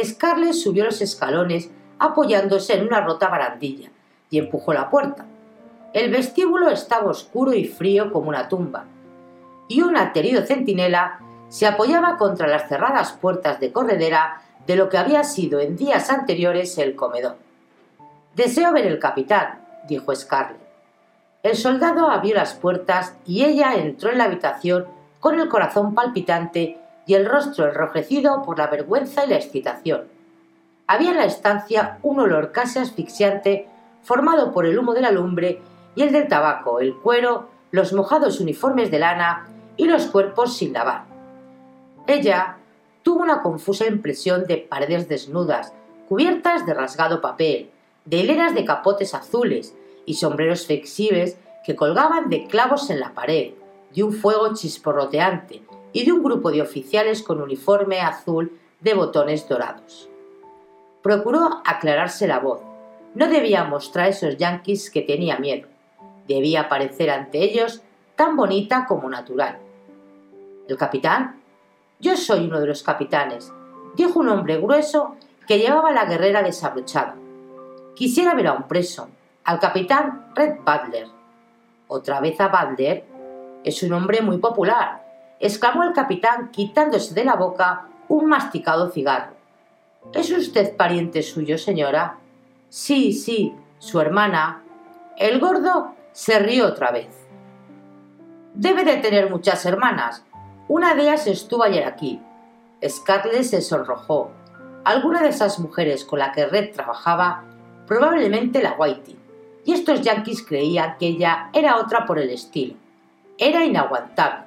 Scarlett 0.00 0.52
subió 0.52 0.84
los 0.84 1.02
escalones 1.02 1.68
apoyándose 1.98 2.74
en 2.74 2.86
una 2.86 3.00
rota 3.00 3.28
barandilla 3.28 3.90
y 4.30 4.38
empujó 4.38 4.72
la 4.72 4.88
puerta. 4.88 5.26
El 5.92 6.12
vestíbulo 6.12 6.68
estaba 6.68 7.10
oscuro 7.10 7.52
y 7.52 7.64
frío 7.64 8.12
como 8.12 8.28
una 8.28 8.48
tumba, 8.48 8.84
y 9.66 9.82
un 9.82 9.96
aterido 9.96 10.46
centinela 10.46 11.18
se 11.48 11.66
apoyaba 11.66 12.16
contra 12.16 12.46
las 12.46 12.68
cerradas 12.68 13.12
puertas 13.14 13.58
de 13.58 13.72
corredera 13.72 14.42
de 14.64 14.76
lo 14.76 14.88
que 14.88 14.98
había 14.98 15.24
sido 15.24 15.58
en 15.58 15.74
días 15.76 16.08
anteriores 16.08 16.78
el 16.78 16.94
comedor. 16.94 17.34
Deseo 18.36 18.72
ver 18.72 18.86
el 18.86 19.00
capitán, 19.00 19.60
dijo 19.88 20.14
Scarlett. 20.14 20.61
El 21.42 21.56
soldado 21.56 22.08
abrió 22.08 22.36
las 22.36 22.54
puertas 22.54 23.16
y 23.26 23.44
ella 23.44 23.74
entró 23.74 24.10
en 24.10 24.18
la 24.18 24.24
habitación 24.24 24.86
con 25.18 25.40
el 25.40 25.48
corazón 25.48 25.94
palpitante 25.94 26.78
y 27.04 27.14
el 27.14 27.26
rostro 27.26 27.66
enrojecido 27.66 28.42
por 28.44 28.58
la 28.58 28.68
vergüenza 28.68 29.24
y 29.24 29.30
la 29.30 29.36
excitación. 29.36 30.04
Había 30.86 31.10
en 31.10 31.16
la 31.16 31.24
estancia 31.24 31.98
un 32.02 32.20
olor 32.20 32.52
casi 32.52 32.78
asfixiante 32.78 33.66
formado 34.02 34.52
por 34.52 34.66
el 34.66 34.78
humo 34.78 34.94
de 34.94 35.00
la 35.00 35.10
lumbre 35.10 35.60
y 35.96 36.02
el 36.02 36.12
del 36.12 36.28
tabaco, 36.28 36.78
el 36.78 36.94
cuero, 36.94 37.48
los 37.72 37.92
mojados 37.92 38.38
uniformes 38.38 38.90
de 38.90 39.00
lana 39.00 39.48
y 39.76 39.86
los 39.86 40.06
cuerpos 40.06 40.56
sin 40.56 40.72
lavar. 40.72 41.04
Ella 42.06 42.58
tuvo 43.02 43.20
una 43.20 43.42
confusa 43.42 43.86
impresión 43.86 44.46
de 44.46 44.58
paredes 44.58 45.08
desnudas, 45.08 45.72
cubiertas 46.08 46.66
de 46.66 46.74
rasgado 46.74 47.20
papel, 47.20 47.70
de 48.04 48.16
hileras 48.18 48.54
de 48.54 48.64
capotes 48.64 49.14
azules 49.14 49.74
y 50.06 50.14
sombreros 50.14 50.66
flexibles 50.66 51.38
que 51.64 51.76
colgaban 51.76 52.28
de 52.28 52.46
clavos 52.46 52.90
en 52.90 53.00
la 53.00 53.14
pared, 53.14 53.52
de 53.94 54.02
un 54.02 54.12
fuego 54.12 54.54
chisporroteante 54.54 55.62
y 55.92 56.04
de 56.04 56.12
un 56.12 56.22
grupo 56.22 56.50
de 56.50 56.62
oficiales 56.62 57.22
con 57.22 57.40
uniforme 57.40 58.00
azul 58.00 58.58
de 58.80 58.94
botones 58.94 59.48
dorados. 59.48 60.08
Procuró 61.02 61.62
aclararse 61.64 62.26
la 62.26 62.38
voz. 62.38 62.60
No 63.14 63.28
debía 63.28 63.64
mostrar 63.64 64.06
a 64.06 64.08
esos 64.08 64.36
yanquis 64.36 64.90
que 64.90 65.02
tenía 65.02 65.38
miedo. 65.38 65.68
Debía 66.26 66.68
parecer 66.68 67.10
ante 67.10 67.42
ellos 67.42 67.82
tan 68.16 68.36
bonita 68.36 68.86
como 68.86 69.08
natural. 69.10 69.58
¿El 70.68 70.76
capitán? 70.76 71.40
Yo 72.00 72.16
soy 72.16 72.46
uno 72.46 72.60
de 72.60 72.66
los 72.66 72.82
capitanes, 72.82 73.52
dijo 73.94 74.20
un 74.20 74.28
hombre 74.28 74.58
grueso 74.58 75.16
que 75.46 75.58
llevaba 75.58 75.92
la 75.92 76.04
guerrera 76.04 76.42
desabrochada. 76.42 77.16
Quisiera 77.94 78.34
ver 78.34 78.46
a 78.46 78.54
un 78.54 78.68
preso, 78.68 79.08
al 79.44 79.58
capitán 79.58 80.30
Red 80.34 80.58
Butler. 80.58 81.08
¿Otra 81.88 82.20
vez 82.20 82.40
a 82.40 82.48
Butler? 82.48 83.04
Es 83.64 83.82
un 83.82 83.92
hombre 83.92 84.22
muy 84.22 84.38
popular, 84.38 85.04
exclamó 85.40 85.82
el 85.82 85.92
capitán 85.92 86.50
quitándose 86.50 87.14
de 87.14 87.24
la 87.24 87.34
boca 87.34 87.86
un 88.08 88.26
masticado 88.26 88.90
cigarro. 88.90 89.34
¿Es 90.12 90.30
usted 90.30 90.76
pariente 90.76 91.22
suyo, 91.22 91.58
señora? 91.58 92.18
Sí, 92.68 93.12
sí, 93.12 93.54
su 93.78 94.00
hermana. 94.00 94.62
El 95.16 95.40
gordo 95.40 95.94
se 96.12 96.38
rió 96.38 96.66
otra 96.66 96.90
vez. 96.90 97.08
Debe 98.54 98.84
de 98.84 98.96
tener 98.96 99.30
muchas 99.30 99.64
hermanas. 99.64 100.24
Una 100.68 100.94
de 100.94 101.02
ellas 101.02 101.26
estuvo 101.26 101.62
ayer 101.62 101.84
aquí. 101.84 102.20
Scarlett 102.86 103.44
se 103.44 103.60
sonrojó. 103.60 104.30
Alguna 104.84 105.22
de 105.22 105.28
esas 105.28 105.58
mujeres 105.58 106.04
con 106.04 106.18
la 106.18 106.32
que 106.32 106.46
Red 106.46 106.72
trabajaba, 106.72 107.44
probablemente 107.86 108.62
la 108.62 108.72
Whitey. 108.72 109.21
Y 109.64 109.72
estos 109.72 110.02
yanquis 110.02 110.42
creían 110.42 110.96
que 110.98 111.06
ella 111.06 111.50
era 111.52 111.76
otra 111.76 112.04
por 112.04 112.18
el 112.18 112.30
estilo. 112.30 112.74
Era 113.38 113.64
inaguantable. 113.64 114.46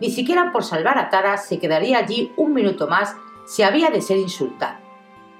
Ni 0.00 0.10
siquiera 0.10 0.52
por 0.52 0.64
salvar 0.64 0.98
a 0.98 1.08
Tara 1.08 1.36
se 1.38 1.58
quedaría 1.58 1.98
allí 1.98 2.32
un 2.36 2.52
minuto 2.52 2.86
más 2.86 3.16
si 3.46 3.62
había 3.62 3.90
de 3.90 4.02
ser 4.02 4.18
insultado. 4.18 4.76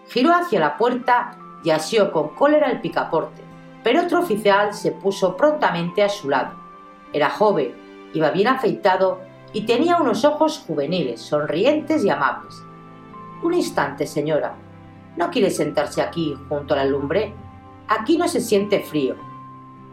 Giró 0.09 0.33
hacia 0.33 0.61
la 0.61 0.77
puerta 0.77 1.37
y 1.65 1.71
asió 1.71 2.13
con 2.13 2.29
cólera 2.31 2.71
el 2.71 2.81
picaporte, 2.81 3.43
pero 3.83 4.03
otro 4.03 4.21
oficial 4.21 4.73
se 4.73 4.93
puso 4.93 5.37
prontamente 5.37 6.03
a 6.03 6.09
su 6.09 6.31
lado. 6.31 6.55
Era 7.13 7.31
joven, 7.31 7.75
iba 8.15 8.31
bien 8.31 8.49
afeitado 8.49 9.21
y 9.53 9.67
tenía 9.67 9.97
unos 9.97 10.25
ojos 10.25 10.63
juveniles, 10.67 11.21
sonrientes 11.21 12.05
y 12.05 12.11
amables. 12.11 12.63
Un 13.43 13.55
instante, 13.55 14.07
señora. 14.07 14.55
¿No 15.17 15.31
quiere 15.31 15.51
sentarse 15.51 16.03
aquí 16.03 16.37
junto 16.49 16.75
a 16.75 16.79
la 16.79 16.85
lumbre? 16.85 17.35
Aquí 17.89 18.19
no 18.19 18.27
se 18.29 18.41
siente 18.41 18.81
frío. 18.81 19.17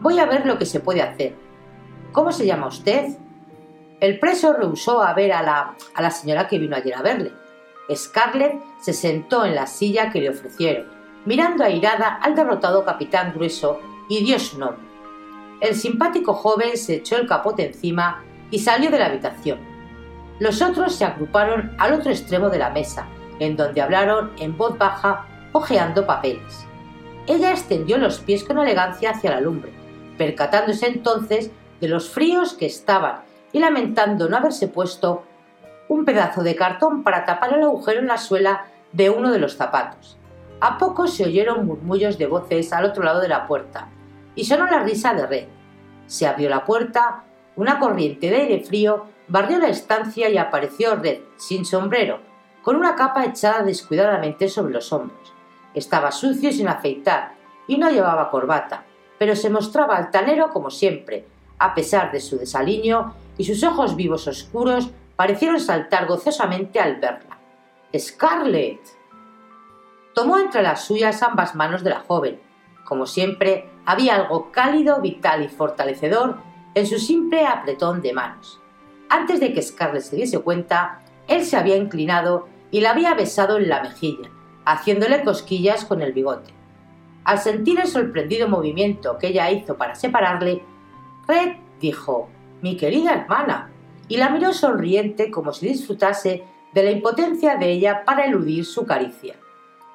Voy 0.00 0.18
a 0.18 0.26
ver 0.26 0.46
lo 0.46 0.58
que 0.58 0.66
se 0.66 0.80
puede 0.80 1.02
hacer. 1.02 1.36
¿Cómo 2.12 2.32
se 2.32 2.46
llama 2.46 2.66
usted? 2.66 3.16
El 4.00 4.18
preso 4.18 4.52
rehusó 4.52 5.02
a 5.02 5.14
ver 5.14 5.32
a 5.32 5.42
la, 5.42 5.76
a 5.94 6.02
la 6.02 6.10
señora 6.10 6.48
que 6.48 6.58
vino 6.58 6.76
ayer 6.76 6.94
a 6.94 7.02
verle. 7.02 7.32
Scarlett 7.94 8.60
se 8.80 8.92
sentó 8.92 9.44
en 9.44 9.54
la 9.54 9.66
silla 9.66 10.10
que 10.10 10.20
le 10.20 10.30
ofrecieron, 10.30 10.86
mirando 11.24 11.64
airada 11.64 12.18
al 12.22 12.34
derrotado 12.34 12.84
capitán 12.84 13.32
grueso 13.34 13.80
y 14.08 14.24
dio 14.24 14.38
su 14.38 14.58
nombre. 14.58 14.84
El 15.60 15.74
simpático 15.74 16.34
joven 16.34 16.76
se 16.76 16.96
echó 16.96 17.16
el 17.16 17.26
capote 17.26 17.66
encima 17.66 18.24
y 18.50 18.58
salió 18.58 18.90
de 18.90 18.98
la 18.98 19.06
habitación. 19.06 19.58
Los 20.40 20.60
otros 20.62 20.94
se 20.94 21.04
agruparon 21.04 21.74
al 21.78 21.92
otro 21.92 22.10
extremo 22.10 22.50
de 22.50 22.58
la 22.58 22.70
mesa, 22.70 23.06
en 23.38 23.56
donde 23.56 23.80
hablaron 23.80 24.32
en 24.38 24.56
voz 24.56 24.76
baja, 24.76 25.26
hojeando 25.52 26.04
papeles. 26.06 26.66
Ella 27.26 27.52
extendió 27.52 27.96
los 27.96 28.18
pies 28.18 28.44
con 28.44 28.58
elegancia 28.58 29.10
hacia 29.10 29.30
la 29.30 29.40
lumbre, 29.40 29.72
percatándose 30.18 30.86
entonces 30.86 31.50
de 31.80 31.88
los 31.88 32.10
fríos 32.10 32.52
que 32.52 32.66
estaban 32.66 33.22
y 33.52 33.60
lamentando 33.60 34.28
no 34.28 34.36
haberse 34.36 34.68
puesto 34.68 35.24
un 35.88 36.04
pedazo 36.04 36.42
de 36.42 36.54
cartón 36.54 37.02
para 37.02 37.24
tapar 37.24 37.54
el 37.54 37.62
agujero 37.62 38.00
en 38.00 38.08
la 38.08 38.18
suela 38.18 38.66
de 38.92 39.10
uno 39.10 39.30
de 39.30 39.38
los 39.38 39.56
zapatos. 39.56 40.18
A 40.60 40.76
poco 40.76 41.06
se 41.06 41.24
oyeron 41.24 41.66
murmullos 41.66 42.18
de 42.18 42.26
voces 42.26 42.72
al 42.72 42.84
otro 42.84 43.02
lado 43.02 43.20
de 43.20 43.28
la 43.28 43.46
puerta 43.46 43.88
y 44.34 44.44
sonó 44.44 44.66
la 44.66 44.82
risa 44.82 45.14
de 45.14 45.26
Red. 45.26 45.46
Se 46.06 46.26
abrió 46.26 46.50
la 46.50 46.64
puerta, 46.64 47.24
una 47.56 47.78
corriente 47.78 48.28
de 48.28 48.36
aire 48.36 48.60
frío 48.60 49.06
barrió 49.28 49.58
la 49.58 49.68
estancia 49.68 50.28
y 50.28 50.36
apareció 50.36 50.96
Red, 50.96 51.20
sin 51.36 51.64
sombrero, 51.64 52.20
con 52.62 52.76
una 52.76 52.94
capa 52.94 53.24
echada 53.24 53.62
descuidadamente 53.62 54.48
sobre 54.48 54.74
los 54.74 54.92
hombros. 54.92 55.23
Estaba 55.74 56.12
sucio 56.12 56.50
y 56.50 56.52
sin 56.52 56.68
afeitar 56.68 57.34
y 57.66 57.78
no 57.78 57.90
llevaba 57.90 58.30
corbata, 58.30 58.84
pero 59.18 59.36
se 59.36 59.50
mostraba 59.50 59.96
altanero 59.96 60.50
como 60.50 60.70
siempre, 60.70 61.26
a 61.58 61.74
pesar 61.74 62.12
de 62.12 62.20
su 62.20 62.38
desaliño 62.38 63.14
y 63.38 63.44
sus 63.44 63.62
ojos 63.64 63.96
vivos 63.96 64.26
oscuros 64.26 64.90
parecieron 65.16 65.60
saltar 65.60 66.06
gozosamente 66.06 66.80
al 66.80 66.96
verla. 66.96 67.38
¡Scarlett! 67.96 68.80
Tomó 70.14 70.38
entre 70.38 70.62
las 70.62 70.84
suyas 70.84 71.22
ambas 71.22 71.54
manos 71.54 71.82
de 71.82 71.90
la 71.90 72.00
joven. 72.00 72.40
Como 72.84 73.06
siempre, 73.06 73.70
había 73.86 74.16
algo 74.16 74.50
cálido, 74.52 75.00
vital 75.00 75.42
y 75.42 75.48
fortalecedor 75.48 76.36
en 76.74 76.86
su 76.86 76.98
simple 76.98 77.46
apretón 77.46 78.02
de 78.02 78.12
manos. 78.12 78.60
Antes 79.08 79.40
de 79.40 79.52
que 79.52 79.62
Scarlett 79.62 80.02
se 80.02 80.16
diese 80.16 80.38
cuenta, 80.40 81.00
él 81.28 81.44
se 81.44 81.56
había 81.56 81.76
inclinado 81.76 82.48
y 82.70 82.80
la 82.80 82.90
había 82.90 83.14
besado 83.14 83.58
en 83.58 83.68
la 83.68 83.82
mejilla, 83.82 84.30
haciéndole 84.64 85.22
cosquillas 85.22 85.84
con 85.84 86.02
el 86.02 86.12
bigote. 86.12 86.52
Al 87.24 87.38
sentir 87.38 87.80
el 87.80 87.86
sorprendido 87.86 88.48
movimiento 88.48 89.18
que 89.18 89.28
ella 89.28 89.50
hizo 89.50 89.76
para 89.76 89.94
separarle, 89.94 90.62
Red 91.26 91.56
dijo 91.80 92.28
mi 92.60 92.76
querida 92.76 93.12
hermana, 93.14 93.70
y 94.08 94.16
la 94.16 94.30
miró 94.30 94.52
sonriente 94.52 95.30
como 95.30 95.52
si 95.52 95.68
disfrutase 95.68 96.44
de 96.72 96.82
la 96.82 96.90
impotencia 96.90 97.56
de 97.56 97.70
ella 97.70 98.04
para 98.04 98.26
eludir 98.26 98.64
su 98.64 98.84
caricia. 98.84 99.36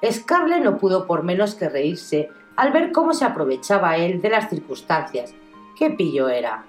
Scarlett 0.04 0.62
no 0.62 0.78
pudo 0.78 1.06
por 1.06 1.22
menos 1.22 1.54
que 1.54 1.68
reírse 1.68 2.30
al 2.56 2.72
ver 2.72 2.90
cómo 2.92 3.12
se 3.12 3.24
aprovechaba 3.24 3.96
él 3.96 4.20
de 4.20 4.30
las 4.30 4.48
circunstancias. 4.48 5.34
¡Qué 5.76 5.90
pillo 5.90 6.28
era! 6.28 6.64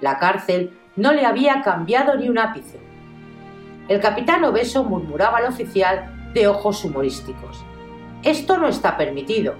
La 0.00 0.18
cárcel 0.18 0.78
no 0.94 1.12
le 1.12 1.26
había 1.26 1.62
cambiado 1.62 2.16
ni 2.16 2.28
un 2.28 2.38
ápice. 2.38 2.78
El 3.88 4.00
capitán 4.00 4.44
obeso 4.44 4.84
murmuraba 4.84 5.38
al 5.38 5.46
oficial 5.46 6.15
de 6.36 6.48
ojos 6.48 6.84
humorísticos. 6.84 7.64
Esto 8.22 8.58
no 8.58 8.68
está 8.68 8.98
permitido. 8.98 9.54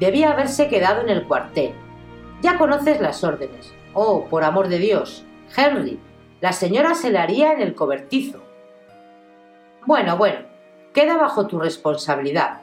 Debía 0.00 0.32
haberse 0.32 0.66
quedado 0.68 1.00
en 1.00 1.08
el 1.08 1.24
cuartel. 1.24 1.72
Ya 2.42 2.58
conoces 2.58 3.00
las 3.00 3.22
órdenes. 3.22 3.72
Oh, 3.94 4.24
por 4.24 4.42
amor 4.42 4.66
de 4.66 4.78
Dios. 4.78 5.24
Henry, 5.56 6.00
la 6.40 6.52
señora 6.52 6.96
se 6.96 7.12
la 7.12 7.22
haría 7.22 7.52
en 7.52 7.60
el 7.60 7.76
cobertizo. 7.76 8.42
Bueno, 9.86 10.16
bueno, 10.16 10.40
queda 10.92 11.16
bajo 11.16 11.46
tu 11.46 11.60
responsabilidad. 11.60 12.60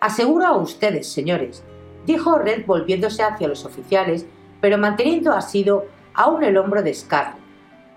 Aseguro 0.00 0.46
a 0.46 0.56
ustedes, 0.56 1.12
señores, 1.12 1.64
dijo 2.06 2.38
Red 2.38 2.64
volviéndose 2.64 3.22
hacia 3.22 3.46
los 3.46 3.66
oficiales, 3.66 4.24
pero 4.62 4.78
manteniendo 4.78 5.32
asido 5.32 5.84
aún 6.14 6.42
el 6.44 6.56
hombro 6.56 6.82
de 6.82 6.94
Scarlett, 6.94 7.42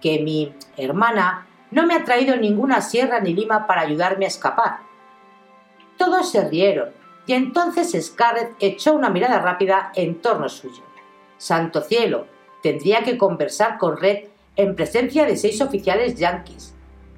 que 0.01 0.19
mi 0.21 0.53
hermana 0.75 1.47
no 1.71 1.87
me 1.87 1.95
ha 1.95 2.03
traído 2.03 2.35
ninguna 2.35 2.81
sierra 2.81 3.21
ni 3.21 3.33
lima 3.33 3.65
para 3.65 3.81
ayudarme 3.81 4.25
a 4.25 4.27
escapar. 4.27 4.88
Todos 5.99 6.31
se 6.31 6.47
rieron, 6.47 6.91
y 7.27 7.33
entonces 7.33 7.91
Scarlett 7.91 8.55
echó 8.61 8.93
una 8.93 9.09
mirada 9.09 9.39
rápida 9.39 9.91
en 9.93 10.21
torno 10.21 10.47
suyo. 10.47 10.81
Santo 11.37 11.81
cielo, 11.81 12.25
tendría 12.63 13.03
que 13.03 13.17
conversar 13.17 13.77
con 13.77 13.97
Red 13.97 14.29
en 14.55 14.77
presencia 14.77 15.25
de 15.25 15.35
seis 15.35 15.61
oficiales 15.61 16.15
yanquis. 16.15 16.73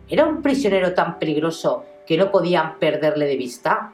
¿Era 0.10 0.26
un 0.26 0.42
prisionero 0.42 0.96
tan 0.96 1.20
peligroso 1.20 1.86
que 2.08 2.18
no 2.18 2.32
podían 2.32 2.80
perderle 2.80 3.28
de 3.28 3.38
vista? 3.38 3.94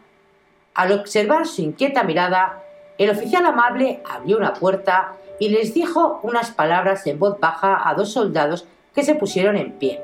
Al 0.74 0.94
observar 0.94 1.46
su 1.46 1.64
inquieta 1.64 2.04
mirada, 2.04 2.64
el 2.98 3.10
oficial 3.10 3.46
amable 3.46 4.02
abrió 4.10 4.38
una 4.38 4.54
puerta 4.54 5.18
y 5.38 5.50
les 5.50 5.74
dijo 5.74 6.22
unas 6.24 6.52
palabras 6.52 7.06
en 7.08 7.20
voz 7.20 7.38
baja 7.42 7.90
a 7.90 7.94
dos 7.94 8.14
soldados 8.14 8.66
que 8.96 9.04
se 9.04 9.16
pusieron 9.16 9.58
en 9.58 9.74
pie. 9.74 10.02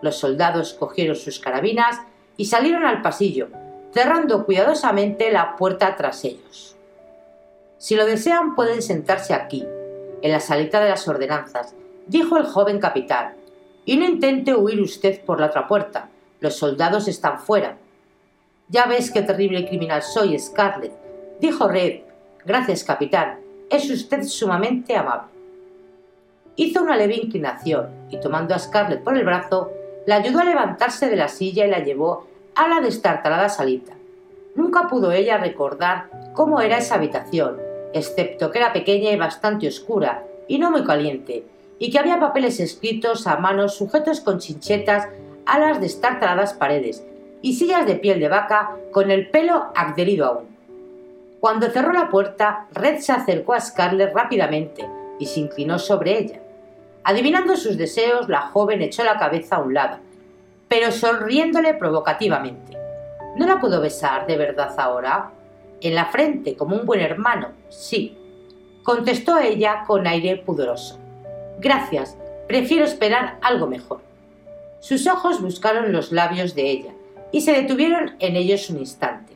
Los 0.00 0.16
soldados 0.16 0.72
cogieron 0.72 1.14
sus 1.14 1.38
carabinas 1.38 2.00
y 2.38 2.46
salieron 2.46 2.86
al 2.86 3.02
pasillo, 3.02 3.48
cerrando 3.94 4.44
cuidadosamente 4.44 5.30
la 5.30 5.54
puerta 5.54 5.94
tras 5.96 6.24
ellos. 6.24 6.76
Si 7.78 7.94
lo 7.94 8.04
desean 8.04 8.56
pueden 8.56 8.82
sentarse 8.82 9.34
aquí, 9.34 9.64
en 10.20 10.32
la 10.32 10.40
salita 10.40 10.80
de 10.80 10.90
las 10.90 11.06
ordenanzas, 11.06 11.74
dijo 12.08 12.36
el 12.36 12.44
joven 12.44 12.80
capitán, 12.80 13.34
y 13.84 13.96
no 13.96 14.04
intente 14.04 14.54
huir 14.54 14.80
usted 14.80 15.20
por 15.24 15.38
la 15.38 15.46
otra 15.46 15.68
puerta. 15.68 16.08
Los 16.40 16.56
soldados 16.56 17.06
están 17.06 17.38
fuera. 17.38 17.76
Ya 18.68 18.86
ves 18.86 19.10
qué 19.10 19.22
terrible 19.22 19.68
criminal 19.68 20.02
soy, 20.02 20.38
Scarlett, 20.38 20.92
dijo 21.40 21.68
Red. 21.68 22.00
Gracias, 22.44 22.82
capitán. 22.82 23.38
Es 23.70 23.88
usted 23.90 24.24
sumamente 24.24 24.96
amable. 24.96 25.28
Hizo 26.56 26.82
una 26.82 26.96
leve 26.96 27.16
inclinación 27.16 27.90
y 28.10 28.18
tomando 28.20 28.54
a 28.54 28.58
Scarlett 28.58 29.04
por 29.04 29.16
el 29.16 29.24
brazo, 29.24 29.70
la 30.06 30.16
ayudó 30.16 30.40
a 30.40 30.44
levantarse 30.44 31.08
de 31.08 31.16
la 31.16 31.28
silla 31.28 31.66
y 31.66 31.70
la 31.70 31.80
llevó 31.80 32.26
a 32.54 32.68
la 32.68 32.80
destartalada 32.80 33.48
salita. 33.48 33.94
Nunca 34.54 34.88
pudo 34.88 35.12
ella 35.12 35.38
recordar 35.38 36.10
cómo 36.34 36.60
era 36.60 36.78
esa 36.78 36.94
habitación, 36.94 37.58
excepto 37.92 38.50
que 38.50 38.58
era 38.58 38.72
pequeña 38.72 39.10
y 39.10 39.16
bastante 39.16 39.68
oscura, 39.68 40.24
y 40.46 40.58
no 40.58 40.70
muy 40.70 40.84
caliente, 40.84 41.44
y 41.78 41.90
que 41.90 41.98
había 41.98 42.20
papeles 42.20 42.60
escritos 42.60 43.26
a 43.26 43.36
mano 43.36 43.68
sujetos 43.68 44.20
con 44.20 44.38
chinchetas 44.38 45.08
a 45.46 45.58
las 45.58 45.80
destartaladas 45.80 46.54
paredes, 46.54 47.04
y 47.42 47.54
sillas 47.54 47.86
de 47.86 47.96
piel 47.96 48.20
de 48.20 48.28
vaca 48.28 48.76
con 48.92 49.10
el 49.10 49.28
pelo 49.28 49.66
adherido 49.74 50.26
aún. 50.26 50.56
Cuando 51.40 51.68
cerró 51.68 51.92
la 51.92 52.08
puerta, 52.08 52.68
Red 52.72 53.00
se 53.00 53.12
acercó 53.12 53.52
a 53.52 53.60
Scarlett 53.60 54.14
rápidamente 54.14 54.88
y 55.18 55.26
se 55.26 55.40
inclinó 55.40 55.78
sobre 55.78 56.18
ella. 56.18 56.40
Adivinando 57.02 57.56
sus 57.56 57.76
deseos, 57.76 58.30
la 58.30 58.40
joven 58.40 58.80
echó 58.80 59.04
la 59.04 59.18
cabeza 59.18 59.56
a 59.56 59.60
un 59.60 59.74
lado, 59.74 59.98
pero 60.68 60.92
sonriéndole 60.92 61.74
provocativamente. 61.74 62.76
¿No 63.36 63.46
la 63.46 63.60
puedo 63.60 63.80
besar 63.80 64.26
de 64.26 64.36
verdad 64.36 64.74
ahora? 64.78 65.30
En 65.80 65.94
la 65.94 66.06
frente, 66.06 66.56
como 66.56 66.76
un 66.76 66.86
buen 66.86 67.00
hermano, 67.00 67.48
sí, 67.68 68.16
contestó 68.82 69.38
ella 69.38 69.84
con 69.86 70.06
aire 70.06 70.36
pudoroso. 70.36 70.98
Gracias, 71.58 72.16
prefiero 72.46 72.84
esperar 72.84 73.38
algo 73.42 73.66
mejor. 73.66 74.00
Sus 74.80 75.06
ojos 75.06 75.40
buscaron 75.40 75.92
los 75.92 76.12
labios 76.12 76.54
de 76.54 76.70
ella 76.70 76.92
y 77.32 77.40
se 77.40 77.52
detuvieron 77.52 78.16
en 78.18 78.36
ellos 78.36 78.70
un 78.70 78.78
instante. 78.78 79.32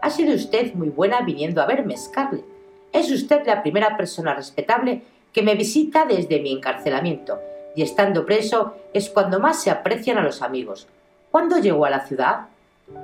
Ha 0.00 0.10
sido 0.10 0.34
usted 0.34 0.74
muy 0.74 0.90
buena 0.90 1.22
viniendo 1.22 1.62
a 1.62 1.66
verme, 1.66 1.96
Scarlett. 1.96 2.44
Es 2.92 3.10
usted 3.10 3.46
la 3.46 3.62
primera 3.62 3.96
persona 3.96 4.34
respetable 4.34 5.02
que 5.32 5.42
me 5.42 5.54
visita 5.54 6.04
desde 6.04 6.40
mi 6.40 6.52
encarcelamiento, 6.52 7.40
y 7.74 7.82
estando 7.82 8.26
preso 8.26 8.74
es 8.92 9.08
cuando 9.10 9.40
más 9.40 9.62
se 9.62 9.70
aprecian 9.70 10.18
a 10.18 10.22
los 10.22 10.42
amigos. 10.42 10.86
¿Cuándo 11.30 11.58
llegó 11.58 11.84
a 11.84 11.90
la 11.90 12.06
ciudad? 12.06 12.46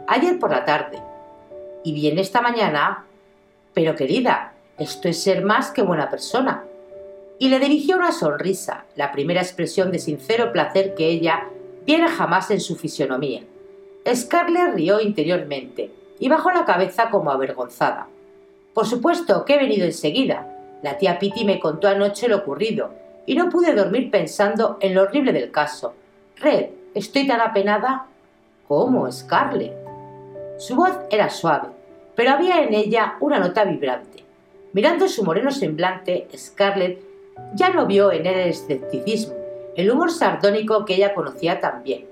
Ayer 0.07 0.39
por 0.39 0.51
la 0.51 0.65
tarde. 0.65 1.01
¿Y 1.85 1.93
viene 1.95 2.21
esta 2.21 2.41
mañana? 2.43 3.07
Pero 3.73 3.95
querida, 3.95 4.53
esto 4.79 5.09
es 5.09 5.23
ser 5.23 5.45
más 5.45 5.71
que 5.71 5.83
buena 5.83 6.11
persona. 6.11 6.65
Y 7.39 7.49
le 7.49 7.59
dirigió 7.59 7.97
una 7.97 8.13
sonrisa, 8.13 8.85
la 8.97 9.13
primera 9.13 9.41
expresión 9.41 9.93
de 9.93 9.99
sincero 9.99 10.53
placer 10.53 10.95
que 10.95 11.07
ella 11.07 11.49
viera 11.87 12.09
jamás 12.09 12.51
en 12.51 12.61
su 12.61 12.77
fisionomía. 12.77 13.43
Scarlett 14.15 14.75
rió 14.75 15.01
interiormente 15.01 15.91
y 16.19 16.29
bajó 16.29 16.51
la 16.51 16.65
cabeza 16.65 17.11
como 17.11 17.31
avergonzada. 17.31 18.09
Por 18.75 18.87
supuesto 18.87 19.45
que 19.45 19.55
he 19.55 19.59
venido 19.59 19.87
enseguida, 19.87 20.55
la 20.83 20.99
tía 20.99 21.19
Pitty 21.19 21.45
me 21.45 21.61
contó 21.61 21.89
anoche 21.89 22.29
lo 22.29 22.39
ocurrido 22.39 22.91
y 23.29 23.35
no 23.35 23.51
pude 23.51 23.75
dormir 23.75 24.11
pensando 24.11 24.79
en 24.81 24.95
lo 24.95 25.03
horrible 25.03 25.35
del 25.35 25.51
caso. 25.51 25.93
Red, 26.37 26.71
estoy 26.95 27.27
tan 27.27 27.43
apenada. 27.43 28.07
¿Cómo, 28.67 29.13
Scarlett? 29.13 29.75
Su 30.57 30.75
voz 30.75 30.93
era 31.11 31.29
suave, 31.29 31.69
pero 32.17 32.31
había 32.31 32.63
en 32.63 32.73
ella 32.73 33.17
una 33.21 33.39
nota 33.39 33.65
vibrante. 33.65 34.25
Mirando 34.73 35.07
su 35.09 35.25
moreno 35.25 35.51
semblante, 35.51 36.27
Scarlett 36.35 37.03
ya 37.53 37.69
no 37.69 37.85
vio 37.85 38.13
en 38.13 38.25
él 38.25 38.35
el 38.35 38.49
escepticismo, 38.49 39.35
el 39.77 39.91
humor 39.91 40.11
sardónico 40.11 40.87
que 40.87 40.95
ella 40.95 41.13
conocía 41.13 41.61
tan 41.61 41.83
bien. 41.83 42.07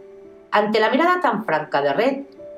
Ante 0.50 0.81
la 0.81 0.90
mirada 0.90 1.22
tan 1.22 1.46
franca 1.46 1.81
de 1.81 1.94
Red, 1.94 2.16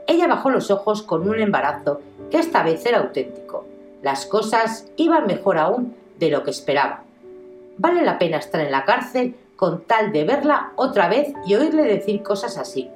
ella 0.09 0.27
bajó 0.27 0.51
los 0.51 0.73
ojos 0.73 1.05
con 1.05 1.29
un 1.29 1.39
embarazo 1.39 2.01
que 2.29 2.39
esta 2.39 2.65
vez 2.65 2.85
era 2.85 2.99
auténtico. 2.99 3.67
Las 4.03 4.27
cosas 4.27 4.91
iban 4.97 5.29
mejor 5.29 5.59
aún 5.59 5.95
de 6.19 6.31
lo 6.31 6.43
que 6.43 6.51
esperaba. 6.51 7.05
Vale 7.79 8.03
la 8.03 8.19
pena 8.19 8.39
estar 8.39 8.61
en 8.61 8.73
la 8.73 8.85
cárcel 8.85 9.37
con 9.55 9.83
tal 9.85 10.13
de 10.13 10.25
verla 10.25 10.73
otra 10.75 11.09
vez 11.09 11.33
y 11.47 11.55
oírle 11.55 11.85
decir 11.85 12.23
cosas 12.23 12.59
así. 12.59 12.91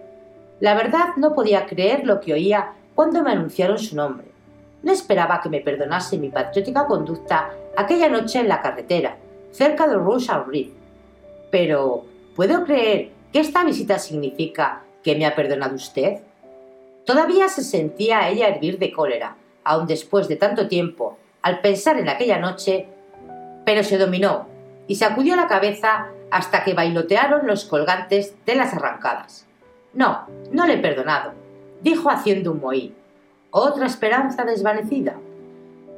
La 0.58 0.74
verdad 0.74 1.16
no 1.16 1.34
podía 1.34 1.66
creer 1.66 2.04
lo 2.04 2.20
que 2.20 2.34
oía 2.34 2.72
cuando 2.94 3.22
me 3.22 3.30
anunciaron 3.30 3.78
su 3.78 3.94
nombre. 3.94 4.26
No 4.82 4.92
esperaba 4.92 5.40
que 5.40 5.48
me 5.48 5.60
perdonase 5.60 6.18
mi 6.18 6.30
patriótica 6.30 6.86
conducta 6.86 7.50
aquella 7.76 8.08
noche 8.08 8.40
en 8.40 8.48
la 8.48 8.60
carretera, 8.60 9.16
cerca 9.52 9.86
de 9.86 9.94
Rouge 9.94 10.32
Reed. 10.48 10.70
Pero, 11.52 12.04
¿puedo 12.34 12.64
creer 12.64 13.10
que 13.32 13.38
esta 13.40 13.64
visita 13.64 14.00
significa 14.00 14.82
que 15.04 15.14
me 15.14 15.26
ha 15.26 15.36
perdonado 15.36 15.76
usted? 15.76 16.18
Todavía 17.06 17.48
se 17.48 17.62
sentía 17.62 18.28
ella 18.28 18.48
hervir 18.48 18.78
de 18.78 18.92
cólera, 18.92 19.36
aun 19.62 19.86
después 19.86 20.26
de 20.26 20.36
tanto 20.36 20.66
tiempo, 20.66 21.18
al 21.40 21.60
pensar 21.60 21.98
en 21.98 22.08
aquella 22.08 22.38
noche, 22.38 22.88
pero 23.64 23.84
se 23.84 23.98
dominó 23.98 24.51
y 24.92 24.96
sacudió 24.96 25.36
la 25.36 25.48
cabeza 25.48 26.08
hasta 26.30 26.64
que 26.64 26.74
bailotearon 26.74 27.46
los 27.46 27.64
colgantes 27.64 28.34
de 28.44 28.56
las 28.56 28.74
arrancadas. 28.74 29.46
No, 29.94 30.26
no 30.50 30.66
le 30.66 30.74
he 30.74 30.78
perdonado, 30.82 31.32
dijo 31.80 32.10
haciendo 32.10 32.52
un 32.52 32.60
mohín. 32.60 32.94
Otra 33.50 33.86
esperanza 33.86 34.44
desvanecida. 34.44 35.16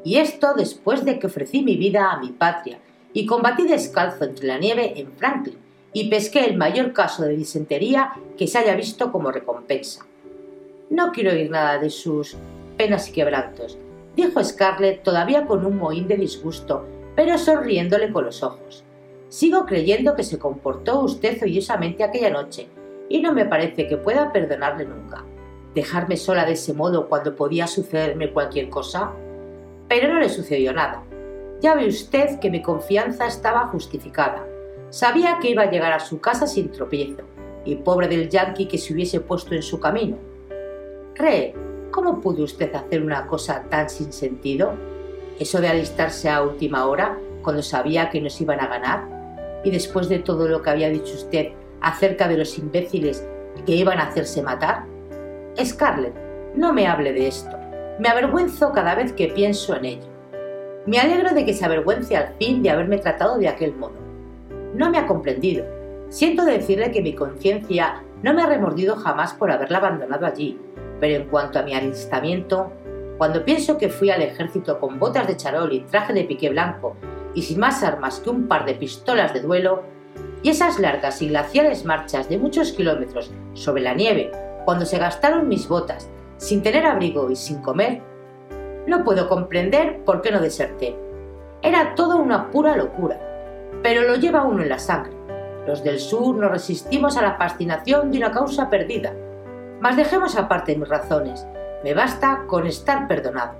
Y 0.05 0.19
esto 0.19 0.55
después 0.55 1.05
de 1.05 1.19
que 1.19 1.27
ofrecí 1.27 1.65
mi 1.65 1.75
vida 1.77 2.13
a 2.13 2.21
mi 2.21 2.29
patria 2.29 2.79
y 3.13 3.27
combatí 3.27 3.67
descalzo 3.67 4.27
entre 4.27 4.47
la 4.47 4.59
nieve 4.59 4.93
en 4.95 5.11
Franklin 5.15 5.59
y 5.93 6.09
pesqué 6.09 6.45
el 6.45 6.57
mayor 6.57 6.93
caso 6.93 7.25
de 7.25 7.37
disentería 7.37 8.13
que 8.39 8.47
se 8.47 8.59
haya 8.59 8.77
visto 8.77 9.11
como 9.11 9.33
recompensa. 9.33 10.07
No 10.89 11.11
quiero 11.11 11.33
oír 11.33 11.51
nada 11.51 11.79
de 11.79 11.91
sus 11.91 12.37
penas 12.77 13.09
y 13.09 13.13
quebrantos, 13.13 13.77
dijo 14.15 14.45
Scarlett 14.45 15.03
todavía 15.03 15.47
con 15.47 15.67
un 15.67 15.79
mohín 15.79 16.07
de 16.07 16.17
disgusto, 16.17 16.87
pero 17.17 17.39
sonriéndole 17.39 18.13
con 18.13 18.27
los 18.27 18.45
ojos. 18.45 18.84
Sigo 19.35 19.67
creyendo 19.67 20.15
que 20.15 20.23
se 20.23 20.39
comportó 20.39 21.01
usted 21.01 21.43
odiosamente 21.43 22.05
aquella 22.05 22.31
noche, 22.31 22.69
y 23.09 23.21
no 23.21 23.33
me 23.33 23.45
parece 23.45 23.89
que 23.89 23.97
pueda 23.97 24.33
perdonarle 24.33 24.85
nunca. 24.85 25.25
¿Dejarme 25.75 26.17
sola 26.17 26.45
de 26.45 26.53
ese 26.53 26.73
modo 26.73 27.09
cuando 27.09 27.35
podía 27.35 27.67
sucederme 27.67 28.33
cualquier 28.33 28.69
cosa? 28.69 29.11
Pero 29.89 30.13
no 30.13 30.21
le 30.21 30.29
sucedió 30.29 30.73
nada. 30.73 31.03
Ya 31.61 31.75
ve 31.75 31.89
usted 31.89 32.39
que 32.39 32.49
mi 32.49 32.63
confianza 32.63 33.27
estaba 33.27 33.67
justificada. 33.67 34.47
Sabía 34.91 35.41
que 35.43 35.51
iba 35.51 35.65
a 35.65 35.71
llegar 35.73 35.93
a 35.93 35.99
su 35.99 36.21
casa 36.21 36.47
sin 36.47 36.71
tropiezo, 36.71 37.25
y 37.65 37.75
pobre 37.75 38.07
del 38.07 38.29
yankee 38.29 38.69
que 38.69 38.79
se 38.79 38.93
hubiese 38.93 39.19
puesto 39.19 39.53
en 39.57 39.65
su 39.65 39.81
camino. 39.81 40.17
Re, 41.17 41.57
¿cómo 41.91 42.21
pudo 42.21 42.45
usted 42.45 42.73
hacer 42.73 43.03
una 43.03 43.27
cosa 43.27 43.65
tan 43.69 43.91
sin 43.91 44.13
sentido? 44.13 44.75
Eso 45.41 45.61
de 45.61 45.67
alistarse 45.67 46.31
a 46.31 46.41
última 46.41 46.87
hora, 46.87 47.19
cuando 47.43 47.65
sabía 47.65 48.11
que 48.11 48.21
nos 48.21 48.41
iban 48.41 48.61
a 48.61 48.69
ganar, 48.69 49.14
y 49.65 49.71
después 49.71 50.09
de 50.09 50.21
todo 50.21 50.47
lo 50.47 50.63
que 50.63 50.71
había 50.71 50.91
dicho 50.91 51.15
usted 51.15 51.49
acerca 51.81 52.29
de 52.29 52.37
los 52.37 52.57
imbéciles 52.59 53.27
que 53.67 53.75
iban 53.75 53.99
a 53.99 54.05
hacerse 54.05 54.43
matar. 54.43 54.85
Scarlett, 55.63 56.15
no 56.55 56.73
me 56.73 56.87
hable 56.87 57.13
de 57.13 57.29
esto. 57.29 57.57
Me 57.99 58.09
avergüenzo 58.09 58.73
cada 58.73 58.95
vez 58.95 59.13
que 59.13 59.29
pienso 59.29 59.75
en 59.77 59.85
ello. 59.85 60.09
Me 60.87 60.99
alegro 60.99 61.33
de 61.35 61.45
que 61.45 61.55
se 61.55 61.65
avergüence 61.65 62.17
al 62.17 62.35
fin 62.39 62.63
de 62.63 62.71
haberme 62.71 62.99
tratado 62.99 63.39
de 63.39 63.49
aquel 63.49 63.75
modo. 63.75 63.95
No 64.75 64.91
me 64.91 64.99
ha 64.99 65.07
comprendido. 65.07 65.65
Siento 66.09 66.45
decirle 66.45 66.91
que 66.91 67.03
mi 67.03 67.15
conciencia 67.15 68.03
no 68.23 68.35
me 68.35 68.43
ha 68.43 68.47
remordido 68.47 68.97
jamás 68.97 69.33
por 69.35 69.51
haberla 69.51 69.79
abandonado 69.79 70.27
allí, 70.27 70.59
pero 71.01 71.23
en 71.23 71.29
cuanto 71.29 71.59
a 71.59 71.63
mi 71.63 71.75
alistamiento, 71.75 72.73
cuando 73.19 73.45
pienso 73.45 73.79
que 73.79 73.89
fui 73.89 74.11
al 74.11 74.23
ejército 74.23 74.79
con 74.81 74.99
botas 74.99 75.27
de 75.27 75.37
charol 75.37 75.73
y 75.73 75.81
traje 75.81 76.13
de 76.13 76.25
piqué 76.25 76.51
blanco 76.51 76.97
y 77.35 77.43
sin 77.43 77.61
más 77.61 77.83
armas 77.83 78.21
que 78.21 78.31
un 78.31 78.49
par 78.49 78.65
de 78.65 78.75
pistolas 78.75 79.35
de 79.35 79.41
duelo, 79.41 79.83
y 80.43 80.51
esas 80.51 80.79
largas 80.79 81.21
y 81.23 81.29
glaciales 81.29 81.85
marchas 81.85 82.29
de 82.29 82.39
muchos 82.39 82.73
kilómetros 82.73 83.31
sobre 83.55 83.83
la 83.83 83.95
nieve, 83.95 84.31
cuando 84.65 84.87
se 84.87 84.99
gastaron 84.99 85.49
mis 85.49 85.69
botas, 85.69 86.09
sin 86.37 86.63
tener 86.63 86.87
abrigo 86.87 87.31
y 87.31 87.37
sin 87.37 87.63
comer, 87.63 88.03
no 88.87 89.05
puedo 89.05 89.29
comprender 89.29 90.05
por 90.05 90.21
qué 90.21 90.31
no 90.31 90.41
deserté. 90.41 90.97
Era 91.63 91.95
todo 91.95 92.17
una 92.17 92.51
pura 92.51 92.77
locura, 92.77 93.19
pero 93.83 94.03
lo 94.03 94.17
lleva 94.17 94.45
uno 94.45 94.63
en 94.63 94.69
la 94.69 94.79
sangre. 94.79 95.15
Los 95.67 95.83
del 95.83 95.99
sur 95.99 96.37
no 96.37 96.49
resistimos 96.49 97.17
a 97.17 97.23
la 97.23 97.37
fascinación 97.37 98.11
de 98.11 98.19
una 98.19 98.31
causa 98.31 98.69
perdida. 98.69 99.15
Mas 99.81 99.97
dejemos 99.97 100.37
aparte 100.37 100.77
mis 100.77 100.89
razones. 100.89 101.47
Me 101.83 101.95
basta 101.95 102.45
con 102.47 102.67
estar 102.67 103.09
perdonado. 103.09 103.55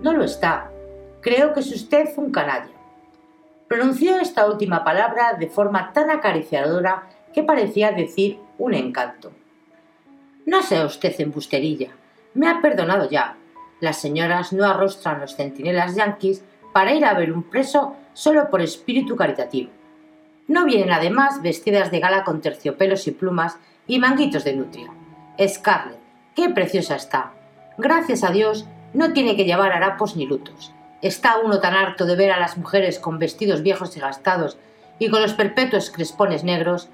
No 0.00 0.12
lo 0.12 0.22
está. 0.22 0.70
Creo 1.20 1.52
que 1.52 1.60
es 1.60 1.72
usted 1.72 2.08
un 2.16 2.30
canalla. 2.30 2.70
Pronunció 3.72 4.18
esta 4.18 4.44
última 4.44 4.84
palabra 4.84 5.32
de 5.32 5.46
forma 5.46 5.94
tan 5.94 6.10
acariciadora 6.10 7.08
que 7.32 7.42
parecía 7.42 7.90
decir 7.90 8.38
un 8.58 8.74
encanto. 8.74 9.32
No 10.44 10.60
sea 10.60 10.84
usted 10.84 11.18
embusterilla. 11.18 11.88
Me 12.34 12.50
ha 12.50 12.60
perdonado 12.60 13.08
ya. 13.08 13.38
Las 13.80 13.98
señoras 13.98 14.52
no 14.52 14.66
arrostran 14.66 15.22
los 15.22 15.36
centinelas 15.36 15.96
yanquis 15.96 16.44
para 16.74 16.92
ir 16.92 17.06
a 17.06 17.14
ver 17.14 17.32
un 17.32 17.44
preso 17.44 17.96
solo 18.12 18.50
por 18.50 18.60
espíritu 18.60 19.16
caritativo. 19.16 19.70
No 20.48 20.66
vienen 20.66 20.92
además 20.92 21.40
vestidas 21.40 21.90
de 21.90 22.00
gala 22.00 22.24
con 22.24 22.42
terciopelos 22.42 23.06
y 23.08 23.12
plumas 23.12 23.56
y 23.86 23.98
manguitos 23.98 24.44
de 24.44 24.52
nutria. 24.52 24.92
Scarlett, 25.48 25.98
qué 26.36 26.50
preciosa 26.50 26.96
está. 26.96 27.32
Gracias 27.78 28.22
a 28.22 28.32
Dios 28.32 28.66
no 28.92 29.14
tiene 29.14 29.34
que 29.34 29.46
llevar 29.46 29.72
harapos 29.72 30.14
ni 30.14 30.26
lutos. 30.26 30.74
Está 31.02 31.38
uno 31.38 31.58
tan 31.58 31.74
harto 31.74 32.06
de 32.06 32.14
ver 32.14 32.30
a 32.30 32.38
las 32.38 32.56
mujeres 32.56 33.00
con 33.00 33.18
vestidos 33.18 33.62
viejos 33.62 33.96
y 33.96 34.00
gastados 34.00 34.56
y 35.00 35.10
con 35.10 35.20
los 35.20 35.34
perpetuos 35.34 35.90
crespones 35.90 36.44
negros. 36.44 36.88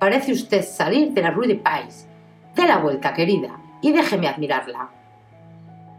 Parece 0.00 0.32
usted 0.32 0.64
salir 0.64 1.12
de 1.12 1.20
la 1.20 1.30
Rue 1.30 1.48
de 1.48 1.56
Pais. 1.56 2.08
Dé 2.54 2.66
la 2.66 2.78
vuelta, 2.78 3.12
querida, 3.12 3.60
y 3.82 3.92
déjeme 3.92 4.26
admirarla. 4.26 4.88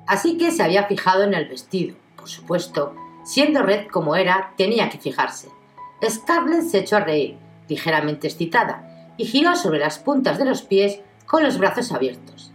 Así 0.08 0.38
que 0.38 0.50
se 0.50 0.64
había 0.64 0.86
fijado 0.86 1.24
en 1.24 1.36
el 1.36 1.48
vestido, 1.48 1.96
por 2.16 2.28
supuesto. 2.28 2.96
Siendo 3.24 3.62
red 3.62 3.88
como 3.88 4.16
era, 4.16 4.54
tenía 4.58 4.90
que 4.90 4.98
fijarse. 4.98 5.50
Scarlett 6.04 6.64
se 6.64 6.80
echó 6.80 6.98
a 6.98 7.02
reír, 7.02 7.38
ligeramente 7.70 8.28
excitada, 8.28 9.14
y 9.16 9.26
giró 9.26 9.56
sobre 9.56 9.80
las 9.80 10.00
puntas 10.00 10.40
de 10.40 10.46
los 10.46 10.64
pies 10.64 11.02
con 11.28 11.44
los 11.44 11.60
brazos 11.60 11.92
abiertos. 11.92 12.52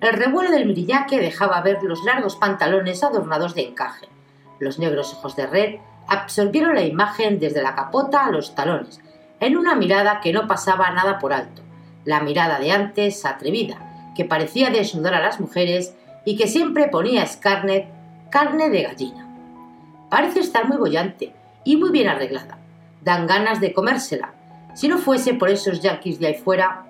El 0.00 0.12
revuelo 0.12 0.50
del 0.50 0.66
mirillaque 0.66 1.18
dejaba 1.20 1.60
ver 1.62 1.82
los 1.82 2.04
largos 2.04 2.36
pantalones 2.36 3.02
adornados 3.02 3.54
de 3.54 3.68
encaje, 3.68 4.08
los 4.58 4.78
negros 4.78 5.14
ojos 5.14 5.36
de 5.36 5.46
red 5.46 5.74
absorbieron 6.06 6.74
la 6.74 6.82
imagen 6.82 7.38
desde 7.38 7.62
la 7.62 7.74
capota 7.74 8.26
a 8.26 8.30
los 8.30 8.54
talones, 8.54 9.00
en 9.40 9.56
una 9.56 9.74
mirada 9.74 10.20
que 10.20 10.32
no 10.32 10.46
pasaba 10.46 10.90
nada 10.90 11.18
por 11.18 11.32
alto, 11.32 11.62
la 12.04 12.20
mirada 12.20 12.58
de 12.58 12.70
antes 12.70 13.24
atrevida, 13.24 14.12
que 14.14 14.24
parecía 14.24 14.70
desnudar 14.70 15.14
a 15.14 15.22
las 15.22 15.40
mujeres 15.40 15.94
y 16.24 16.36
que 16.36 16.46
siempre 16.46 16.88
ponía 16.88 17.22
a 17.22 17.26
Scarlett 17.26 17.88
carne 18.30 18.70
de 18.70 18.82
gallina. 18.82 19.28
Parece 20.08 20.40
estar 20.40 20.68
muy 20.68 20.76
bollante 20.76 21.32
y 21.64 21.76
muy 21.76 21.90
bien 21.90 22.08
arreglada. 22.08 22.58
Dan 23.02 23.26
ganas 23.26 23.60
de 23.60 23.72
comérsela, 23.72 24.34
si 24.74 24.88
no 24.88 24.98
fuese 24.98 25.34
por 25.34 25.48
esos 25.48 25.80
yanquis 25.80 26.18
de 26.18 26.28
ahí 26.28 26.34
fuera. 26.34 26.86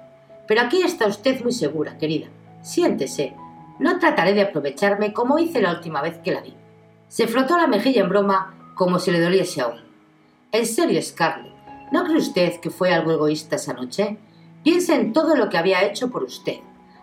Pero 0.46 0.61
aquí 0.61 0.83
está 0.83 1.07
usted 1.07 1.42
muy 1.42 1.53
segura, 1.53 1.98
querida. 1.98 2.29
Siéntese. 2.61 3.35
No 3.79 3.98
trataré 3.98 4.35
de 4.35 4.42
aprovecharme 4.42 5.12
como 5.12 5.38
hice 5.38 5.62
la 5.62 5.72
última 5.72 6.03
vez 6.03 6.18
que 6.18 6.33
la 6.33 6.40
vi. 6.40 6.55
Se 7.12 7.29
frotó 7.29 7.59
la 7.59 7.66
mejilla 7.66 8.01
en 8.01 8.09
broma 8.09 8.55
como 8.75 8.98
si 8.98 9.11
le 9.11 9.20
doliese 9.20 9.61
aún. 9.61 9.83
En 10.51 10.64
serio, 10.64 11.03
Scarlett, 11.03 11.53
¿no 11.92 12.05
cree 12.05 12.16
usted 12.16 12.59
que 12.59 12.70
fue 12.70 12.90
algo 12.90 13.12
egoísta 13.12 13.57
esa 13.57 13.75
noche? 13.75 14.16
Piense 14.64 14.94
en 14.94 15.12
todo 15.12 15.37
lo 15.37 15.51
que 15.51 15.59
había 15.59 15.85
hecho 15.85 16.09
por 16.09 16.22
usted. 16.22 16.61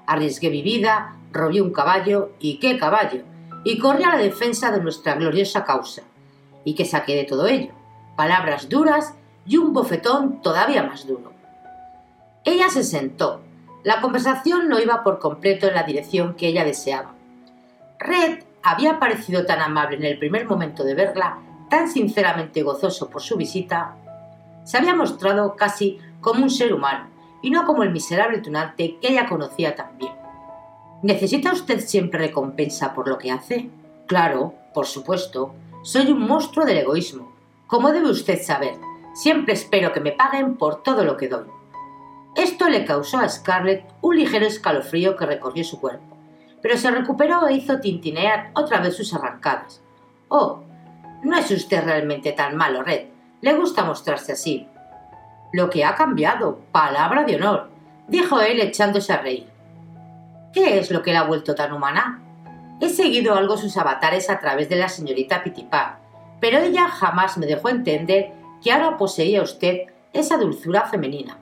Arriesgué 0.07 0.49
mi 0.49 0.63
vida, 0.63 1.15
robé 1.31 1.61
un 1.61 1.71
caballo, 1.71 2.31
¿y 2.39 2.57
qué 2.57 2.79
caballo? 2.79 3.21
Y 3.63 3.77
corrí 3.77 4.01
a 4.01 4.15
la 4.15 4.17
defensa 4.17 4.71
de 4.71 4.81
nuestra 4.81 5.13
gloriosa 5.13 5.63
causa. 5.63 6.01
¿Y 6.63 6.73
qué 6.73 6.85
saqué 6.85 7.15
de 7.15 7.25
todo 7.25 7.45
ello? 7.45 7.73
Palabras 8.17 8.67
duras 8.67 9.13
y 9.45 9.57
un 9.57 9.73
bofetón 9.73 10.41
todavía 10.41 10.81
más 10.81 11.05
duro. 11.05 11.33
Ella 12.45 12.71
se 12.71 12.83
sentó. 12.83 13.41
La 13.83 14.01
conversación 14.01 14.69
no 14.69 14.79
iba 14.79 15.03
por 15.03 15.19
completo 15.19 15.67
en 15.67 15.75
la 15.75 15.83
dirección 15.83 16.33
que 16.33 16.47
ella 16.47 16.65
deseaba. 16.65 17.13
Red 17.99 18.48
había 18.63 18.99
parecido 18.99 19.45
tan 19.45 19.59
amable 19.59 19.97
en 19.97 20.03
el 20.03 20.19
primer 20.19 20.45
momento 20.45 20.83
de 20.83 20.95
verla, 20.95 21.39
tan 21.69 21.89
sinceramente 21.89 22.63
gozoso 22.63 23.09
por 23.09 23.21
su 23.21 23.37
visita, 23.37 23.95
se 24.63 24.77
había 24.77 24.95
mostrado 24.95 25.55
casi 25.55 25.99
como 26.21 26.43
un 26.43 26.49
ser 26.49 26.73
humano 26.73 27.07
y 27.41 27.49
no 27.49 27.65
como 27.65 27.83
el 27.83 27.91
miserable 27.91 28.39
tunante 28.39 28.97
que 29.01 29.09
ella 29.09 29.27
conocía 29.27 29.75
tan 29.75 29.97
bien. 29.97 30.13
¿Necesita 31.01 31.53
usted 31.53 31.79
siempre 31.79 32.19
recompensa 32.19 32.93
por 32.93 33.07
lo 33.07 33.17
que 33.17 33.31
hace? 33.31 33.69
Claro, 34.05 34.53
por 34.73 34.85
supuesto. 34.85 35.53
Soy 35.81 36.11
un 36.11 36.27
monstruo 36.27 36.65
del 36.65 36.79
egoísmo. 36.79 37.31
Como 37.67 37.91
debe 37.91 38.09
usted 38.09 38.41
saber, 38.43 38.75
siempre 39.13 39.53
espero 39.53 39.93
que 39.93 40.01
me 40.01 40.11
paguen 40.11 40.57
por 40.57 40.83
todo 40.83 41.05
lo 41.05 41.15
que 41.15 41.29
doy. 41.29 41.47
Esto 42.35 42.67
le 42.67 42.83
causó 42.83 43.19
a 43.19 43.29
Scarlett 43.29 43.85
un 44.01 44.17
ligero 44.17 44.45
escalofrío 44.45 45.15
que 45.15 45.25
recorrió 45.25 45.63
su 45.63 45.79
cuerpo 45.79 46.18
pero 46.61 46.77
se 46.77 46.91
recuperó 46.91 47.47
e 47.47 47.53
hizo 47.53 47.79
tintinear 47.79 48.51
otra 48.53 48.79
vez 48.79 48.95
sus 48.95 49.13
arrancadas. 49.13 49.81
Oh, 50.27 50.61
no 51.23 51.37
es 51.37 51.51
usted 51.51 51.83
realmente 51.83 52.31
tan 52.31 52.55
malo, 52.55 52.83
Red. 52.83 53.07
Le 53.41 53.53
gusta 53.53 53.83
mostrarse 53.83 54.33
así. 54.33 54.67
Lo 55.51 55.69
que 55.69 55.83
ha 55.83 55.95
cambiado, 55.95 56.59
palabra 56.71 57.23
de 57.23 57.35
honor, 57.35 57.69
dijo 58.07 58.39
él 58.41 58.59
echándose 58.59 59.13
a 59.13 59.21
reír. 59.21 59.47
¿Qué 60.53 60.79
es 60.79 60.91
lo 60.91 61.01
que 61.01 61.13
la 61.13 61.21
ha 61.21 61.27
vuelto 61.27 61.55
tan 61.55 61.73
humana? 61.73 62.21
He 62.81 62.89
seguido 62.89 63.35
algo 63.35 63.57
sus 63.57 63.75
avatares 63.77 64.29
a 64.29 64.39
través 64.39 64.69
de 64.69 64.77
la 64.77 64.89
señorita 64.89 65.43
Pitipar, 65.43 65.99
pero 66.39 66.59
ella 66.59 66.87
jamás 66.87 67.37
me 67.37 67.45
dejó 67.45 67.69
entender 67.69 68.31
que 68.63 68.71
ahora 68.71 68.97
poseía 68.97 69.41
usted 69.41 69.87
esa 70.13 70.37
dulzura 70.37 70.85
femenina. 70.85 71.37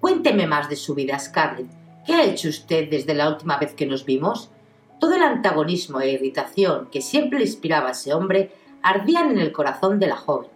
Cuénteme 0.00 0.46
más 0.46 0.68
de 0.68 0.76
su 0.76 0.94
vida, 0.94 1.18
Scarlett. 1.18 1.66
¿Qué 2.06 2.14
ha 2.14 2.24
hecho 2.24 2.48
usted 2.48 2.88
desde 2.88 3.14
la 3.14 3.28
última 3.28 3.58
vez 3.58 3.74
que 3.74 3.86
nos 3.86 4.04
vimos? 4.04 4.50
Todo 4.98 5.14
el 5.14 5.22
antagonismo 5.22 6.00
e 6.00 6.10
irritación 6.10 6.88
que 6.90 7.00
siempre 7.00 7.38
le 7.38 7.44
inspiraba 7.44 7.90
ese 7.90 8.14
hombre 8.14 8.52
ardían 8.82 9.30
en 9.30 9.38
el 9.38 9.52
corazón 9.52 9.98
de 9.98 10.08
la 10.08 10.16
joven. 10.16 10.50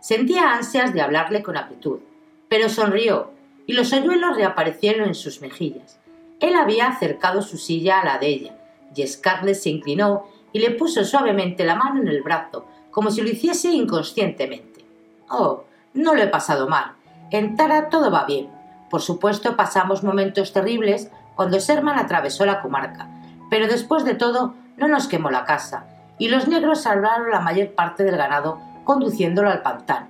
Sentía 0.00 0.52
ansias 0.52 0.92
de 0.92 1.00
hablarle 1.00 1.42
con 1.42 1.56
apitud, 1.56 2.00
pero 2.48 2.68
sonrió 2.68 3.30
y 3.66 3.72
los 3.72 3.92
hoyuelos 3.92 4.36
reaparecieron 4.36 5.08
en 5.08 5.14
sus 5.14 5.40
mejillas. 5.40 5.98
Él 6.40 6.54
había 6.54 6.88
acercado 6.88 7.42
su 7.42 7.56
silla 7.56 8.00
a 8.00 8.04
la 8.04 8.18
de 8.18 8.28
ella, 8.28 8.56
y 8.94 9.06
Scarlett 9.06 9.56
se 9.56 9.70
inclinó 9.70 10.26
y 10.52 10.60
le 10.60 10.70
puso 10.70 11.04
suavemente 11.04 11.64
la 11.64 11.74
mano 11.74 12.00
en 12.00 12.08
el 12.08 12.22
brazo, 12.22 12.66
como 12.90 13.10
si 13.10 13.22
lo 13.22 13.28
hiciese 13.28 13.72
inconscientemente. 13.72 14.84
Oh, 15.28 15.64
no 15.94 16.14
lo 16.14 16.22
he 16.22 16.28
pasado 16.28 16.68
mal. 16.68 16.92
En 17.30 17.56
Tara 17.56 17.88
todo 17.88 18.10
va 18.10 18.24
bien. 18.24 18.48
Por 18.88 19.02
supuesto 19.02 19.56
pasamos 19.56 20.04
momentos 20.04 20.52
terribles 20.52 21.10
cuando 21.34 21.58
Sherman 21.58 21.98
atravesó 21.98 22.46
la 22.46 22.62
comarca, 22.62 23.08
pero 23.50 23.66
después 23.66 24.04
de 24.04 24.14
todo 24.14 24.54
no 24.76 24.88
nos 24.88 25.08
quemó 25.08 25.30
la 25.30 25.44
casa, 25.44 25.86
y 26.18 26.28
los 26.28 26.48
negros 26.48 26.82
salvaron 26.82 27.30
la 27.30 27.40
mayor 27.40 27.72
parte 27.74 28.04
del 28.04 28.16
ganado 28.16 28.58
conduciéndolo 28.84 29.50
al 29.50 29.62
pantano. 29.62 30.08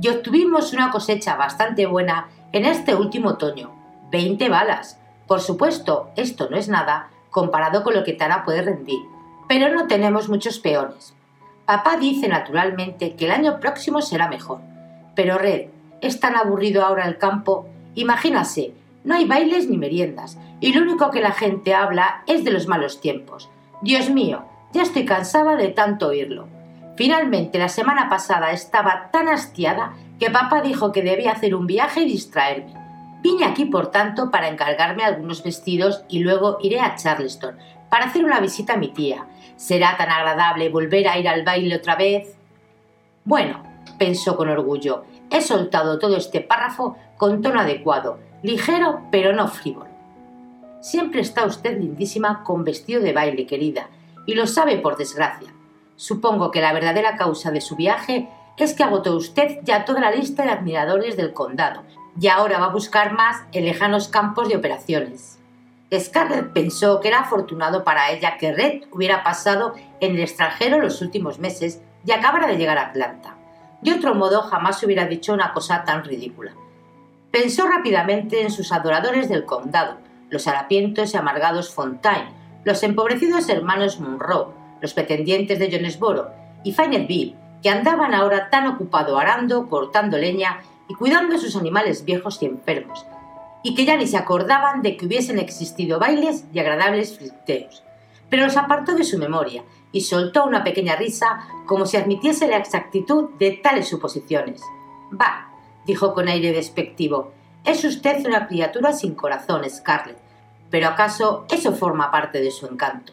Y 0.00 0.08
obtuvimos 0.08 0.72
una 0.72 0.90
cosecha 0.90 1.36
bastante 1.36 1.86
buena 1.86 2.28
en 2.52 2.64
este 2.64 2.94
último 2.94 3.30
otoño. 3.30 3.70
Veinte 4.10 4.48
balas. 4.48 4.98
Por 5.26 5.40
supuesto, 5.40 6.10
esto 6.16 6.48
no 6.50 6.56
es 6.56 6.68
nada 6.68 7.08
comparado 7.30 7.82
con 7.82 7.94
lo 7.94 8.04
que 8.04 8.12
Tara 8.12 8.44
puede 8.44 8.62
rendir, 8.62 9.00
pero 9.48 9.72
no 9.74 9.86
tenemos 9.86 10.28
muchos 10.28 10.58
peones. 10.58 11.14
Papá 11.64 11.96
dice 11.96 12.28
naturalmente 12.28 13.14
que 13.16 13.24
el 13.24 13.30
año 13.30 13.58
próximo 13.60 14.02
será 14.02 14.28
mejor, 14.28 14.60
pero 15.14 15.38
Red, 15.38 15.68
Es 16.02 16.18
tan 16.18 16.34
aburrido 16.34 16.84
ahora 16.84 17.06
el 17.06 17.16
campo. 17.16 17.68
Imagínase, 17.94 18.74
no 19.04 19.14
hay 19.14 19.24
bailes 19.24 19.70
ni 19.70 19.78
meriendas, 19.78 20.36
y 20.62 20.72
lo 20.72 20.82
único 20.82 21.10
que 21.10 21.20
la 21.20 21.32
gente 21.32 21.74
habla 21.74 22.22
es 22.26 22.44
de 22.44 22.52
los 22.52 22.68
malos 22.68 23.00
tiempos. 23.00 23.50
Dios 23.82 24.08
mío, 24.08 24.44
ya 24.72 24.82
estoy 24.82 25.04
cansada 25.04 25.56
de 25.56 25.68
tanto 25.68 26.06
oírlo. 26.06 26.46
Finalmente, 26.96 27.58
la 27.58 27.68
semana 27.68 28.08
pasada 28.08 28.52
estaba 28.52 29.10
tan 29.10 29.28
hastiada 29.28 29.92
que 30.20 30.30
papá 30.30 30.62
dijo 30.62 30.92
que 30.92 31.02
debía 31.02 31.32
hacer 31.32 31.56
un 31.56 31.66
viaje 31.66 32.02
y 32.02 32.04
distraerme. 32.04 32.74
Vine 33.22 33.44
aquí, 33.44 33.64
por 33.64 33.90
tanto, 33.90 34.30
para 34.30 34.48
encargarme 34.48 35.02
algunos 35.02 35.42
vestidos 35.42 36.04
y 36.08 36.20
luego 36.20 36.58
iré 36.62 36.80
a 36.80 36.94
Charleston 36.94 37.56
para 37.90 38.06
hacer 38.06 38.24
una 38.24 38.38
visita 38.38 38.74
a 38.74 38.78
mi 38.78 38.88
tía. 38.88 39.26
¿Será 39.56 39.96
tan 39.96 40.10
agradable 40.10 40.68
volver 40.68 41.08
a 41.08 41.18
ir 41.18 41.28
al 41.28 41.44
baile 41.44 41.74
otra 41.74 41.96
vez? 41.96 42.36
Bueno, 43.24 43.64
pensó 43.98 44.36
con 44.36 44.48
orgullo, 44.48 45.04
he 45.28 45.40
soltado 45.40 45.98
todo 45.98 46.16
este 46.16 46.40
párrafo 46.40 46.96
con 47.16 47.42
tono 47.42 47.60
adecuado, 47.60 48.20
ligero 48.42 49.00
pero 49.10 49.32
no 49.32 49.48
frívolo. 49.48 49.91
Siempre 50.82 51.20
está 51.20 51.46
usted 51.46 51.78
lindísima 51.78 52.42
con 52.42 52.64
vestido 52.64 53.00
de 53.00 53.12
baile, 53.12 53.46
querida, 53.46 53.88
y 54.26 54.34
lo 54.34 54.48
sabe 54.48 54.78
por 54.78 54.96
desgracia. 54.96 55.54
Supongo 55.94 56.50
que 56.50 56.60
la 56.60 56.72
verdadera 56.72 57.16
causa 57.16 57.52
de 57.52 57.60
su 57.60 57.76
viaje 57.76 58.28
es 58.56 58.74
que 58.74 58.82
agotó 58.82 59.14
usted 59.14 59.60
ya 59.62 59.84
toda 59.84 60.00
la 60.00 60.10
lista 60.10 60.42
de 60.42 60.50
admiradores 60.50 61.16
del 61.16 61.32
condado 61.32 61.84
y 62.20 62.26
ahora 62.26 62.58
va 62.58 62.66
a 62.66 62.72
buscar 62.72 63.12
más 63.12 63.42
en 63.52 63.64
lejanos 63.64 64.08
campos 64.08 64.48
de 64.48 64.56
operaciones. 64.56 65.38
Scarlett 65.96 66.52
pensó 66.52 66.98
que 66.98 67.08
era 67.08 67.20
afortunado 67.20 67.84
para 67.84 68.10
ella 68.10 68.36
que 68.36 68.52
Red 68.52 68.82
hubiera 68.90 69.22
pasado 69.22 69.74
en 70.00 70.16
el 70.16 70.22
extranjero 70.22 70.80
los 70.80 71.00
últimos 71.00 71.38
meses 71.38 71.80
y 72.04 72.10
acabara 72.10 72.48
de 72.48 72.56
llegar 72.56 72.78
a 72.78 72.88
Atlanta. 72.88 73.36
De 73.82 73.92
otro 73.92 74.16
modo, 74.16 74.42
jamás 74.42 74.82
hubiera 74.82 75.06
dicho 75.06 75.32
una 75.32 75.52
cosa 75.52 75.84
tan 75.84 76.02
ridícula. 76.02 76.54
Pensó 77.30 77.68
rápidamente 77.68 78.42
en 78.42 78.50
sus 78.50 78.72
adoradores 78.72 79.28
del 79.28 79.44
condado, 79.44 79.98
los 80.32 80.48
harapientos 80.48 81.12
y 81.12 81.16
amargados 81.18 81.72
Fontaine, 81.72 82.32
los 82.64 82.82
empobrecidos 82.82 83.50
hermanos 83.50 84.00
Monroe, 84.00 84.54
los 84.80 84.94
pretendientes 84.94 85.58
de 85.58 85.70
Jonesboro 85.70 86.30
y 86.64 86.72
Fayetteville, 86.72 87.36
que 87.62 87.68
andaban 87.68 88.14
ahora 88.14 88.48
tan 88.48 88.66
ocupado 88.66 89.18
arando, 89.18 89.68
cortando 89.68 90.16
leña 90.16 90.62
y 90.88 90.94
cuidando 90.94 91.34
de 91.34 91.38
sus 91.38 91.54
animales 91.54 92.06
viejos 92.06 92.42
y 92.42 92.46
enfermos, 92.46 93.06
y 93.62 93.74
que 93.74 93.84
ya 93.84 93.96
ni 93.98 94.06
se 94.06 94.16
acordaban 94.16 94.80
de 94.80 94.96
que 94.96 95.04
hubiesen 95.04 95.38
existido 95.38 95.98
bailes 95.98 96.46
y 96.50 96.58
agradables 96.58 97.18
flirteos. 97.18 97.84
Pero 98.30 98.46
los 98.46 98.56
apartó 98.56 98.94
de 98.94 99.04
su 99.04 99.18
memoria 99.18 99.64
y 99.92 100.00
soltó 100.00 100.46
una 100.46 100.64
pequeña 100.64 100.96
risa 100.96 101.46
como 101.66 101.84
si 101.84 101.98
admitiese 101.98 102.48
la 102.48 102.56
exactitud 102.56 103.28
de 103.38 103.50
tales 103.62 103.88
suposiciones. 103.88 104.62
Bah, 105.10 105.52
dijo 105.84 106.14
con 106.14 106.28
aire 106.28 106.52
despectivo, 106.52 107.32
es 107.64 107.84
usted 107.84 108.26
una 108.26 108.48
criatura 108.48 108.92
sin 108.92 109.14
corazón, 109.14 109.62
Scarlett, 109.68 110.21
pero 110.72 110.88
¿acaso 110.88 111.44
eso 111.50 111.72
forma 111.74 112.10
parte 112.10 112.40
de 112.40 112.50
su 112.50 112.66
encanto? 112.66 113.12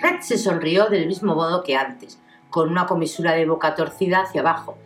Red 0.00 0.22
se 0.22 0.38
sonrió 0.38 0.86
del 0.86 1.06
mismo 1.06 1.34
modo 1.34 1.62
que 1.62 1.76
antes, 1.76 2.18
con 2.48 2.70
una 2.70 2.86
comisura 2.86 3.32
de 3.32 3.44
boca 3.44 3.74
torcida 3.74 4.22
hacia 4.22 4.40
abajo, 4.40 4.78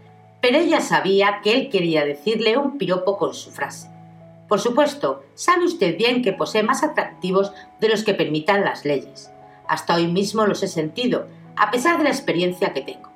pero 0.42 0.59
ella 0.59 0.80
sabía 0.80 1.40
que 1.42 1.54
él 1.54 1.70
quería 1.70 2.04
decirle 2.04 2.59
un 2.59 2.76
piropo 2.76 3.16
con 3.16 3.35
su 3.35 3.52
frase. 3.52 3.88
Por 4.48 4.59
supuesto, 4.59 5.22
sabe 5.35 5.64
usted 5.64 5.96
bien 5.96 6.22
que 6.22 6.33
posee 6.33 6.64
más 6.64 6.83
atractivos 6.83 7.52
de 7.78 7.88
los 7.88 8.02
que 8.02 8.14
permitan 8.14 8.64
las 8.64 8.85
leyes. 8.85 9.30
Hasta 9.68 9.94
hoy 9.94 10.09
mismo 10.09 10.46
los 10.46 10.64
he 10.64 10.68
sentido, 10.68 11.28
a 11.54 11.70
pesar 11.70 11.98
de 11.98 12.04
la 12.04 12.11
experiencia 12.11 12.72
que 12.72 12.80
tengo. 12.80 13.11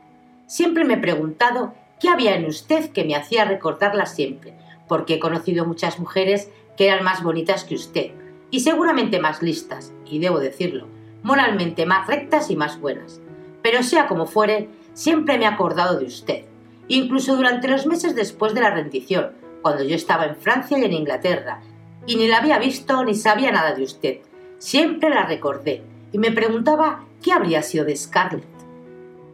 Siempre 0.47 0.85
me 0.85 0.95
he 0.95 0.99
preguntado 0.99 1.75
qué 1.99 2.09
había 2.09 2.37
en 2.37 2.45
usted 2.45 2.93
que 2.93 3.05
me 3.05 3.17
hacía 3.17 3.47
recordarla 3.47 4.07
siempre, 4.07 4.55
porque 4.87 5.15
he 5.15 5.19
conocido 5.19 5.67
muchas 5.67 5.99
mujeres 5.99 6.51
que 6.77 6.87
eran 6.87 7.03
más 7.03 7.25
bonitas 7.25 7.65
que 7.65 7.75
usted, 7.75 8.13
y 8.55 8.61
seguramente 8.61 9.19
más 9.19 9.43
listas, 9.43 9.93
y 10.09 10.21
debo 10.21 10.39
decirlo, 10.39 10.87
moralmente 11.25 11.87
más 11.87 12.07
rectas 12.07 12.53
y 12.53 12.57
más 12.57 12.81
buenas. 12.81 13.21
Pero 13.63 13.83
sea 13.83 14.07
como 14.07 14.27
fuere, 14.27 14.69
siempre 14.93 15.39
me 15.39 15.45
he 15.45 15.49
acordado 15.49 15.99
de 15.99 16.05
usted, 16.05 16.45
incluso 16.87 17.35
durante 17.35 17.67
los 17.67 17.85
meses 17.85 18.15
después 18.15 18.55
de 18.55 18.61
la 18.61 18.71
rendición, 18.71 19.33
cuando 19.61 19.83
yo 19.83 19.97
estaba 19.97 20.27
en 20.27 20.37
Francia 20.37 20.79
y 20.79 20.85
en 20.85 20.93
Inglaterra, 20.93 21.63
y 22.07 22.15
ni 22.15 22.29
la 22.29 22.39
había 22.39 22.61
visto 22.61 23.05
ni 23.05 23.17
sabía 23.17 23.51
nada 23.51 23.75
de 23.75 23.83
usted. 23.83 24.19
Siempre 24.59 25.11
la 25.11 25.27
recordé 25.27 25.83
y 26.13 26.19
me 26.19 26.31
preguntaba 26.31 27.07
qué 27.25 27.33
habría 27.33 27.61
sido 27.61 27.85
de 27.85 27.97
Scarlett. 27.97 28.47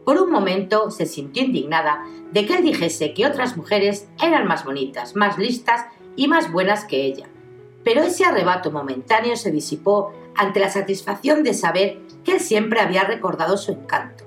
Por 0.03 0.19
un 0.19 0.31
momento 0.31 0.89
se 0.89 1.05
sintió 1.05 1.43
indignada 1.43 2.07
de 2.31 2.47
que 2.47 2.55
él 2.55 2.63
dijese 2.63 3.13
que 3.13 3.27
otras 3.27 3.55
mujeres 3.55 4.09
eran 4.19 4.47
más 4.47 4.65
bonitas, 4.65 5.15
más 5.15 5.37
listas 5.37 5.85
y 6.15 6.27
más 6.27 6.51
buenas 6.51 6.85
que 6.85 7.05
ella. 7.05 7.27
Pero 7.83 8.01
ese 8.01 8.25
arrebato 8.25 8.71
momentáneo 8.71 9.35
se 9.35 9.51
disipó 9.51 10.13
ante 10.35 10.59
la 10.59 10.69
satisfacción 10.69 11.43
de 11.43 11.53
saber 11.53 11.99
que 12.23 12.33
él 12.33 12.39
siempre 12.39 12.79
había 12.79 13.03
recordado 13.03 13.57
su 13.57 13.71
encanto. 13.71 14.23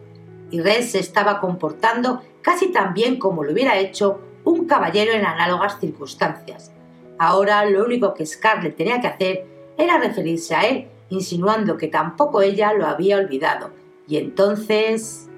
Y 0.50 0.60
Red 0.60 0.82
se 0.82 0.98
estaba 0.98 1.40
comportando 1.40 2.22
casi 2.42 2.68
tan 2.72 2.94
bien 2.94 3.18
como 3.18 3.44
lo 3.44 3.52
hubiera 3.52 3.78
hecho 3.78 4.20
un 4.44 4.66
caballero 4.66 5.12
en 5.12 5.24
análogas 5.24 5.78
circunstancias. 5.80 6.72
Ahora 7.18 7.64
lo 7.64 7.84
único 7.84 8.14
que 8.14 8.26
Scarlett 8.26 8.76
tenía 8.76 9.00
que 9.00 9.06
hacer 9.06 9.46
era 9.78 9.98
referirse 9.98 10.54
a 10.54 10.66
él, 10.66 10.88
insinuando 11.08 11.76
que 11.76 11.88
tampoco 11.88 12.42
ella 12.42 12.72
lo 12.72 12.86
había 12.86 13.16
olvidado. 13.16 13.70
Y 14.06 14.16
entonces... 14.18 15.28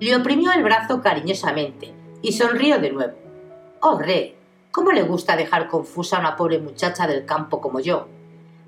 Le 0.00 0.16
oprimió 0.16 0.50
el 0.52 0.64
brazo 0.64 1.00
cariñosamente 1.00 1.94
y 2.20 2.32
sonrió 2.32 2.80
de 2.80 2.90
nuevo. 2.90 3.14
Oh, 3.80 3.98
Red, 3.98 4.32
¿cómo 4.74 4.90
le 4.90 5.04
gusta 5.04 5.36
dejar 5.36 5.68
confusa 5.68 6.16
a 6.16 6.20
una 6.20 6.36
pobre 6.36 6.58
muchacha 6.58 7.06
del 7.06 7.24
campo 7.24 7.60
como 7.60 7.78
yo? 7.78 8.08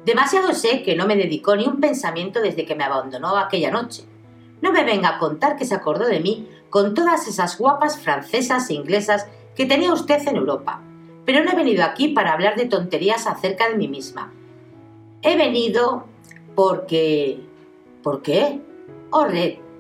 Demasiado 0.04 0.54
sé 0.54 0.84
que 0.84 0.94
no 0.94 1.04
me 1.04 1.16
dedicó 1.16 1.56
ni 1.56 1.66
un 1.66 1.80
pensamiento 1.80 2.40
desde 2.40 2.64
que 2.64 2.76
me 2.76 2.84
abandonó 2.84 3.36
aquella 3.36 3.72
noche. 3.72 4.04
No 4.62 4.70
me 4.70 4.84
venga 4.84 5.08
a 5.08 5.18
contar 5.18 5.56
que 5.56 5.64
se 5.64 5.74
acordó 5.74 6.06
de 6.06 6.20
mí 6.20 6.48
con 6.70 6.94
todas 6.94 7.26
esas 7.26 7.58
guapas 7.58 7.98
francesas 7.98 8.70
e 8.70 8.74
inglesas 8.74 9.26
que 9.56 9.66
tenía 9.66 9.92
usted 9.92 10.20
en 10.28 10.36
Europa. 10.36 10.80
Pero 11.24 11.42
no 11.42 11.50
he 11.50 11.56
venido 11.56 11.82
aquí 11.82 12.08
para 12.08 12.34
hablar 12.34 12.54
de 12.54 12.66
tonterías 12.66 13.26
acerca 13.26 13.68
de 13.68 13.74
mí 13.74 13.88
misma. 13.88 14.32
He 15.22 15.36
venido 15.36 16.04
porque... 16.54 17.40
¿Por 18.04 18.22
qué? 18.22 18.60
Oh, 19.10 19.26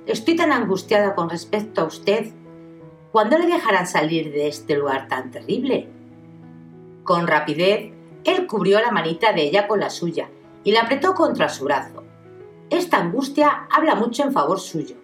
estoy 0.06 0.34
tan 0.34 0.50
angustiada 0.50 1.14
con 1.14 1.30
respecto 1.30 1.82
a 1.82 1.84
usted. 1.84 2.32
¿Cuándo 3.12 3.38
le 3.38 3.46
dejarán 3.46 3.86
salir 3.86 4.32
de 4.32 4.48
este 4.48 4.74
lugar 4.74 5.06
tan 5.06 5.30
terrible? 5.30 5.94
Con 7.06 7.28
rapidez, 7.28 7.92
él 8.24 8.48
cubrió 8.48 8.80
la 8.80 8.90
manita 8.90 9.32
de 9.32 9.44
ella 9.44 9.68
con 9.68 9.78
la 9.78 9.90
suya 9.90 10.28
y 10.64 10.72
la 10.72 10.80
apretó 10.80 11.14
contra 11.14 11.48
su 11.48 11.64
brazo. 11.64 12.02
Esta 12.68 12.98
angustia 12.98 13.68
habla 13.70 13.94
mucho 13.94 14.24
en 14.24 14.32
favor 14.32 14.58
suyo. 14.58 14.96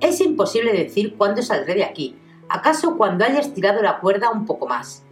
Es 0.00 0.22
imposible 0.22 0.72
decir 0.72 1.14
cuándo 1.14 1.42
saldré 1.42 1.74
de 1.74 1.84
aquí, 1.84 2.16
acaso 2.48 2.96
cuando 2.96 3.26
haya 3.26 3.40
estirado 3.40 3.82
la 3.82 4.00
cuerda 4.00 4.30
un 4.30 4.46
poco 4.46 4.66
más. 4.66 5.04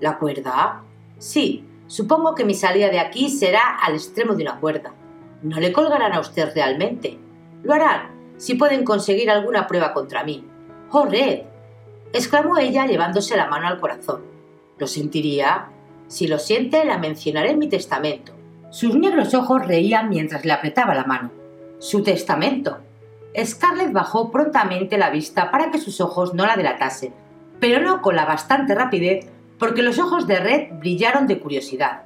¿La 0.00 0.18
cuerda? 0.18 0.82
Sí, 1.18 1.62
supongo 1.88 2.34
que 2.34 2.46
mi 2.46 2.54
salida 2.54 2.88
de 2.88 2.98
aquí 2.98 3.28
será 3.28 3.76
al 3.82 3.92
extremo 3.92 4.34
de 4.34 4.44
una 4.44 4.60
cuerda. 4.60 4.94
No 5.42 5.60
le 5.60 5.74
colgarán 5.74 6.14
a 6.14 6.20
usted 6.20 6.54
realmente. 6.54 7.18
Lo 7.62 7.74
harán, 7.74 8.12
si 8.38 8.54
pueden 8.54 8.82
conseguir 8.82 9.30
alguna 9.30 9.66
prueba 9.66 9.92
contra 9.92 10.24
mí. 10.24 10.42
¡Oh, 10.90 11.04
Red! 11.04 11.42
exclamó 12.14 12.56
ella 12.56 12.86
llevándose 12.86 13.36
la 13.36 13.48
mano 13.48 13.68
al 13.68 13.78
corazón. 13.78 14.22
¿Lo 14.78 14.86
sentiría? 14.86 15.68
Si 16.12 16.26
lo 16.26 16.38
siente, 16.38 16.84
la 16.84 16.98
mencionaré 16.98 17.52
en 17.52 17.58
mi 17.58 17.70
testamento. 17.70 18.34
Sus 18.68 18.94
negros 18.94 19.32
ojos 19.32 19.66
reían 19.66 20.10
mientras 20.10 20.44
le 20.44 20.52
apretaba 20.52 20.94
la 20.94 21.04
mano. 21.04 21.30
Su 21.78 22.02
testamento. 22.02 22.80
Scarlett 23.34 23.92
bajó 23.92 24.30
prontamente 24.30 24.98
la 24.98 25.08
vista 25.08 25.50
para 25.50 25.70
que 25.70 25.78
sus 25.78 26.02
ojos 26.02 26.34
no 26.34 26.44
la 26.44 26.56
delatasen, 26.56 27.14
pero 27.60 27.80
no 27.80 28.02
con 28.02 28.14
la 28.14 28.26
bastante 28.26 28.74
rapidez 28.74 29.26
porque 29.58 29.82
los 29.82 29.98
ojos 29.98 30.26
de 30.26 30.38
Red 30.38 30.78
brillaron 30.80 31.26
de 31.26 31.40
curiosidad. 31.40 32.02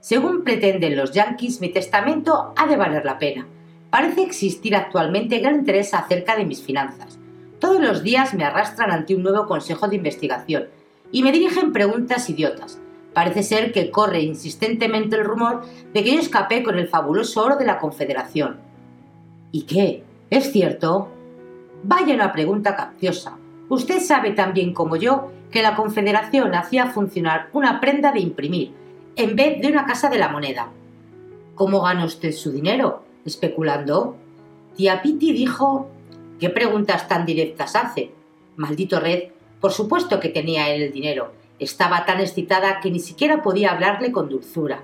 Según 0.00 0.42
pretenden 0.42 0.96
los 0.96 1.12
yankees, 1.12 1.60
mi 1.60 1.68
testamento 1.68 2.52
ha 2.56 2.66
de 2.66 2.76
valer 2.76 3.04
la 3.04 3.20
pena. 3.20 3.46
Parece 3.90 4.22
existir 4.22 4.74
actualmente 4.74 5.38
gran 5.38 5.54
interés 5.54 5.94
acerca 5.94 6.34
de 6.34 6.46
mis 6.46 6.62
finanzas. 6.62 7.20
Todos 7.60 7.80
los 7.80 8.02
días 8.02 8.34
me 8.34 8.42
arrastran 8.42 8.90
ante 8.90 9.14
un 9.14 9.22
nuevo 9.22 9.46
consejo 9.46 9.86
de 9.86 9.94
investigación 9.94 10.66
y 11.12 11.22
me 11.22 11.30
dirigen 11.30 11.72
preguntas 11.72 12.28
idiotas. 12.28 12.80
Parece 13.16 13.42
ser 13.42 13.72
que 13.72 13.90
corre 13.90 14.20
insistentemente 14.20 15.16
el 15.16 15.24
rumor 15.24 15.62
de 15.94 16.04
que 16.04 16.12
yo 16.12 16.20
escapé 16.20 16.62
con 16.62 16.78
el 16.78 16.86
fabuloso 16.86 17.42
oro 17.42 17.56
de 17.56 17.64
la 17.64 17.78
Confederación. 17.78 18.58
¿Y 19.52 19.62
qué? 19.62 20.02
¿Es 20.28 20.52
cierto? 20.52 21.08
Vaya 21.82 22.14
una 22.14 22.34
pregunta 22.34 22.76
capciosa. 22.76 23.38
Usted 23.70 24.00
sabe 24.00 24.32
tan 24.32 24.52
bien 24.52 24.74
como 24.74 24.96
yo 24.96 25.30
que 25.50 25.62
la 25.62 25.76
Confederación 25.76 26.54
hacía 26.54 26.88
funcionar 26.90 27.48
una 27.54 27.80
prenda 27.80 28.12
de 28.12 28.20
imprimir 28.20 28.72
en 29.16 29.34
vez 29.34 29.62
de 29.62 29.68
una 29.68 29.86
casa 29.86 30.10
de 30.10 30.18
la 30.18 30.28
moneda. 30.28 30.68
¿Cómo 31.54 31.80
gana 31.80 32.04
usted 32.04 32.32
su 32.32 32.52
dinero? 32.52 33.02
¿Especulando? 33.24 34.14
Tía 34.76 35.00
Piti 35.00 35.32
dijo... 35.32 35.88
¿Qué 36.38 36.50
preguntas 36.50 37.08
tan 37.08 37.24
directas 37.24 37.76
hace? 37.76 38.10
Maldito 38.56 39.00
Red, 39.00 39.30
por 39.58 39.72
supuesto 39.72 40.20
que 40.20 40.28
tenía 40.28 40.68
él 40.68 40.82
el 40.82 40.92
dinero, 40.92 41.32
Estaba 41.58 42.04
tan 42.04 42.20
excitada 42.20 42.80
que 42.80 42.90
ni 42.90 43.00
siquiera 43.00 43.42
podía 43.42 43.72
hablarle 43.72 44.12
con 44.12 44.28
dulzura. 44.28 44.82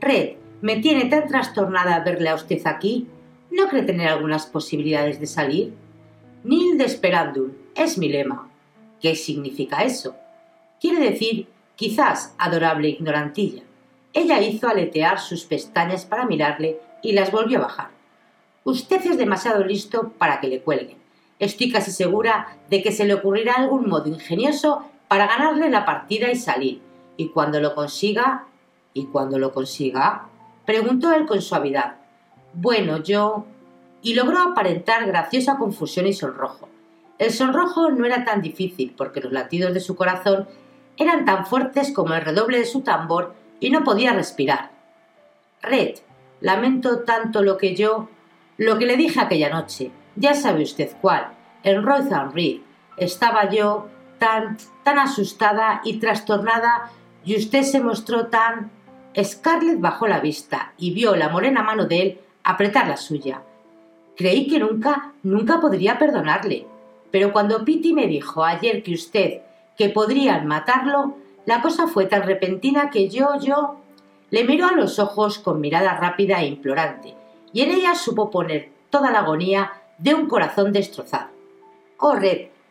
Red, 0.00 0.36
me 0.60 0.76
tiene 0.76 1.06
tan 1.06 1.26
trastornada 1.26 2.00
verle 2.00 2.28
a 2.28 2.36
usted 2.36 2.60
aquí. 2.64 3.08
¿No 3.50 3.68
cree 3.68 3.82
tener 3.82 4.08
algunas 4.08 4.46
posibilidades 4.46 5.18
de 5.18 5.26
salir? 5.26 5.74
Nil 6.44 6.78
de 6.78 6.84
Esperandum 6.84 7.52
es 7.74 7.98
mi 7.98 8.08
lema. 8.08 8.48
¿Qué 9.00 9.16
significa 9.16 9.82
eso? 9.82 10.14
Quiere 10.80 11.10
decir, 11.10 11.48
quizás, 11.74 12.34
adorable 12.38 12.88
ignorantilla. 12.88 13.62
Ella 14.12 14.40
hizo 14.40 14.68
aletear 14.68 15.18
sus 15.18 15.44
pestañas 15.44 16.04
para 16.04 16.26
mirarle 16.26 16.78
y 17.02 17.12
las 17.12 17.32
volvió 17.32 17.58
a 17.58 17.62
bajar. 17.62 17.90
Usted 18.64 19.04
es 19.04 19.18
demasiado 19.18 19.64
listo 19.64 20.12
para 20.18 20.40
que 20.40 20.46
le 20.46 20.60
cuelguen. 20.60 20.98
Estoy 21.40 21.72
casi 21.72 21.90
segura 21.90 22.58
de 22.70 22.82
que 22.82 22.92
se 22.92 23.04
le 23.04 23.14
ocurrirá 23.14 23.54
algún 23.54 23.88
modo 23.88 24.08
ingenioso 24.08 24.84
para 25.12 25.26
ganarle 25.26 25.68
la 25.68 25.84
partida 25.84 26.30
y 26.30 26.36
salir. 26.36 26.80
Y 27.18 27.28
cuando 27.28 27.60
lo 27.60 27.74
consiga... 27.74 28.46
¿Y 28.94 29.08
cuando 29.08 29.38
lo 29.38 29.52
consiga? 29.52 30.28
preguntó 30.64 31.12
él 31.12 31.26
con 31.26 31.42
suavidad. 31.42 31.96
Bueno, 32.54 32.96
yo... 33.02 33.44
y 34.00 34.14
logró 34.14 34.38
aparentar 34.40 35.04
graciosa 35.04 35.58
confusión 35.58 36.06
y 36.06 36.14
sonrojo. 36.14 36.66
El 37.18 37.30
sonrojo 37.30 37.90
no 37.90 38.06
era 38.06 38.24
tan 38.24 38.40
difícil 38.40 38.94
porque 38.96 39.20
los 39.20 39.32
latidos 39.32 39.74
de 39.74 39.80
su 39.80 39.96
corazón 39.96 40.48
eran 40.96 41.26
tan 41.26 41.44
fuertes 41.44 41.92
como 41.92 42.14
el 42.14 42.22
redoble 42.22 42.60
de 42.60 42.64
su 42.64 42.80
tambor 42.80 43.34
y 43.60 43.68
no 43.68 43.84
podía 43.84 44.14
respirar. 44.14 44.70
Red, 45.60 45.96
lamento 46.40 47.00
tanto 47.00 47.42
lo 47.42 47.58
que 47.58 47.76
yo, 47.76 48.08
lo 48.56 48.78
que 48.78 48.86
le 48.86 48.96
dije 48.96 49.20
aquella 49.20 49.50
noche. 49.50 49.90
Ya 50.16 50.32
sabe 50.32 50.62
usted 50.62 50.90
cuál. 51.02 51.34
En 51.64 51.82
Royal 51.82 52.32
Reed 52.32 52.62
estaba 52.96 53.50
yo 53.50 53.88
tan, 54.22 54.98
asustada 54.98 55.80
y 55.84 55.98
trastornada 55.98 56.90
y 57.24 57.36
usted 57.36 57.62
se 57.62 57.80
mostró 57.80 58.26
tan... 58.26 58.70
Scarlett 59.20 59.80
bajó 59.80 60.06
la 60.06 60.20
vista 60.20 60.72
y 60.78 60.92
vio 60.92 61.16
la 61.16 61.28
morena 61.28 61.62
mano 61.62 61.84
de 61.86 62.02
él 62.02 62.20
apretar 62.44 62.88
la 62.88 62.96
suya. 62.96 63.42
Creí 64.16 64.46
que 64.46 64.58
nunca, 64.58 65.12
nunca 65.22 65.60
podría 65.60 65.98
perdonarle. 65.98 66.66
Pero 67.10 67.32
cuando 67.32 67.64
Pitty 67.64 67.92
me 67.92 68.06
dijo 68.06 68.42
ayer 68.42 68.82
que 68.82 68.94
usted, 68.94 69.42
que 69.76 69.90
podrían 69.90 70.46
matarlo, 70.46 71.16
la 71.44 71.60
cosa 71.60 71.88
fue 71.88 72.06
tan 72.06 72.22
repentina 72.22 72.90
que 72.90 73.08
yo, 73.08 73.38
yo... 73.40 73.78
Le 74.30 74.44
miró 74.44 74.68
a 74.68 74.72
los 74.72 74.98
ojos 74.98 75.38
con 75.38 75.60
mirada 75.60 75.94
rápida 75.98 76.40
e 76.40 76.46
implorante, 76.46 77.14
y 77.52 77.60
en 77.60 77.70
ella 77.70 77.94
supo 77.94 78.30
poner 78.30 78.70
toda 78.88 79.10
la 79.10 79.18
agonía 79.18 79.72
de 79.98 80.14
un 80.14 80.26
corazón 80.26 80.72
destrozado. 80.72 81.28
Oh, 81.98 82.16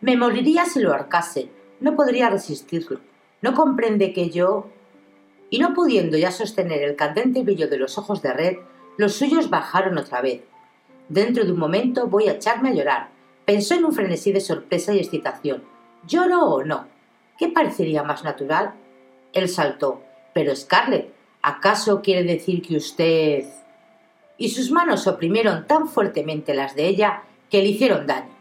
me 0.02 0.18
moriría 0.18 0.66
si 0.66 0.80
lo 0.80 0.94
arcase. 0.94 1.50
No 1.80 1.96
podría 1.96 2.30
resistirlo. 2.30 3.00
¿No 3.42 3.54
comprende 3.54 4.14
que 4.14 4.30
yo... 4.30 4.68
Y 5.52 5.60
no 5.60 5.74
pudiendo 5.74 6.18
ya 6.18 6.32
sostener 6.32 6.82
el 6.82 6.96
candente 6.96 7.44
brillo 7.44 7.68
de 7.68 7.78
los 7.78 7.98
ojos 7.98 8.22
de 8.22 8.34
Red, 8.34 8.58
los 8.98 9.14
suyos 9.14 9.50
bajaron 9.50 9.98
otra 9.98 10.22
vez. 10.22 10.42
Dentro 11.10 11.44
de 11.44 11.52
un 11.52 11.60
momento 11.60 12.08
voy 12.08 12.30
a 12.30 12.34
echarme 12.34 12.70
a 12.70 12.74
llorar. 12.74 13.10
Pensó 13.46 13.76
en 13.76 13.86
un 13.86 13.94
frenesí 13.94 14.32
de 14.32 14.40
sorpresa 14.40 14.94
y 14.94 15.00
excitación. 15.00 15.64
¿Lloro 16.08 16.46
o 16.46 16.64
no? 16.64 16.88
¿Qué 17.38 17.50
parecería 17.50 18.02
más 18.04 18.24
natural? 18.24 18.74
Él 19.34 19.50
saltó. 19.50 20.02
Pero 20.34 20.56
Scarlett, 20.56 21.14
¿acaso 21.42 22.02
quiere 22.02 22.24
decir 22.24 22.62
que 22.62 22.78
usted... 22.78 23.46
Y 24.38 24.50
sus 24.50 24.72
manos 24.72 25.06
oprimieron 25.06 25.68
tan 25.68 25.88
fuertemente 25.88 26.56
las 26.56 26.76
de 26.76 26.88
ella 26.88 27.24
que 27.52 27.62
le 27.62 27.70
hicieron 27.70 28.08
daño. 28.08 28.41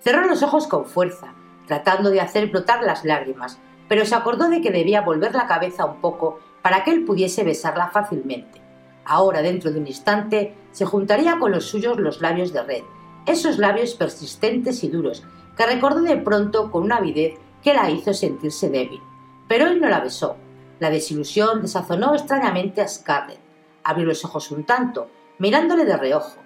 Cerró 0.00 0.26
los 0.26 0.42
ojos 0.42 0.66
con 0.66 0.86
fuerza, 0.86 1.34
tratando 1.66 2.10
de 2.10 2.20
hacer 2.20 2.48
brotar 2.48 2.82
las 2.82 3.04
lágrimas, 3.04 3.58
pero 3.88 4.06
se 4.06 4.14
acordó 4.14 4.48
de 4.48 4.60
que 4.60 4.70
debía 4.70 5.02
volver 5.02 5.34
la 5.34 5.46
cabeza 5.46 5.84
un 5.84 6.00
poco 6.00 6.40
para 6.62 6.84
que 6.84 6.90
él 6.90 7.04
pudiese 7.04 7.44
besarla 7.44 7.88
fácilmente. 7.88 8.60
Ahora, 9.04 9.42
dentro 9.42 9.70
de 9.70 9.78
un 9.78 9.86
instante, 9.86 10.54
se 10.72 10.86
juntaría 10.86 11.38
con 11.38 11.52
los 11.52 11.66
suyos 11.66 11.98
los 11.98 12.20
labios 12.20 12.52
de 12.52 12.62
Red, 12.62 12.82
esos 13.26 13.58
labios 13.58 13.94
persistentes 13.94 14.82
y 14.84 14.88
duros, 14.88 15.22
que 15.56 15.66
recordó 15.66 16.00
de 16.00 16.16
pronto 16.16 16.70
con 16.70 16.84
una 16.84 16.96
avidez 16.96 17.38
que 17.62 17.74
la 17.74 17.90
hizo 17.90 18.14
sentirse 18.14 18.70
débil. 18.70 19.00
Pero 19.48 19.66
él 19.66 19.80
no 19.80 19.88
la 19.88 20.00
besó. 20.00 20.36
La 20.78 20.90
desilusión 20.90 21.60
desazonó 21.60 22.14
extrañamente 22.14 22.80
a 22.80 22.88
Scarlett. 22.88 23.40
Abrió 23.84 24.06
los 24.06 24.24
ojos 24.24 24.50
un 24.50 24.64
tanto, 24.64 25.10
mirándole 25.38 25.84
de 25.84 25.96
reojo. 25.96 26.40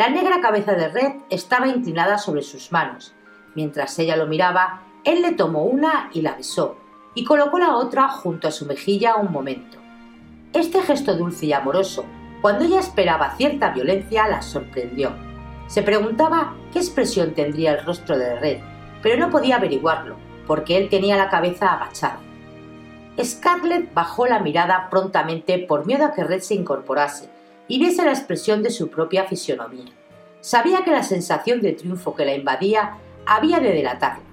La 0.00 0.08
negra 0.08 0.40
cabeza 0.40 0.72
de 0.72 0.88
Red 0.88 1.12
estaba 1.28 1.68
inclinada 1.68 2.16
sobre 2.16 2.40
sus 2.40 2.72
manos. 2.72 3.12
Mientras 3.54 3.98
ella 3.98 4.16
lo 4.16 4.26
miraba, 4.26 4.80
él 5.04 5.20
le 5.20 5.32
tomó 5.32 5.64
una 5.64 6.08
y 6.14 6.22
la 6.22 6.36
besó, 6.36 6.78
y 7.14 7.22
colocó 7.22 7.58
la 7.58 7.76
otra 7.76 8.08
junto 8.08 8.48
a 8.48 8.50
su 8.50 8.64
mejilla 8.64 9.16
un 9.16 9.30
momento. 9.30 9.76
Este 10.54 10.80
gesto 10.80 11.18
dulce 11.18 11.44
y 11.44 11.52
amoroso, 11.52 12.06
cuando 12.40 12.64
ella 12.64 12.80
esperaba 12.80 13.36
cierta 13.36 13.74
violencia, 13.74 14.26
la 14.26 14.40
sorprendió. 14.40 15.12
Se 15.66 15.82
preguntaba 15.82 16.54
qué 16.72 16.78
expresión 16.78 17.34
tendría 17.34 17.72
el 17.72 17.84
rostro 17.84 18.16
de 18.16 18.40
Red, 18.40 18.60
pero 19.02 19.18
no 19.18 19.30
podía 19.30 19.56
averiguarlo, 19.56 20.16
porque 20.46 20.78
él 20.78 20.88
tenía 20.88 21.18
la 21.18 21.28
cabeza 21.28 21.74
agachada. 21.74 22.20
Scarlett 23.22 23.92
bajó 23.92 24.24
la 24.26 24.38
mirada 24.38 24.88
prontamente 24.88 25.58
por 25.58 25.84
miedo 25.84 26.06
a 26.06 26.14
que 26.14 26.24
Red 26.24 26.40
se 26.40 26.54
incorporase, 26.54 27.28
y 27.70 27.78
viese 27.78 28.04
la 28.04 28.10
expresión 28.10 28.64
de 28.64 28.70
su 28.70 28.90
propia 28.90 29.26
fisionomía. 29.26 29.92
Sabía 30.40 30.82
que 30.82 30.90
la 30.90 31.04
sensación 31.04 31.60
de 31.60 31.72
triunfo 31.72 32.16
que 32.16 32.24
la 32.24 32.34
invadía 32.34 32.96
había 33.26 33.60
de 33.60 33.72
delatarla. 33.72 34.24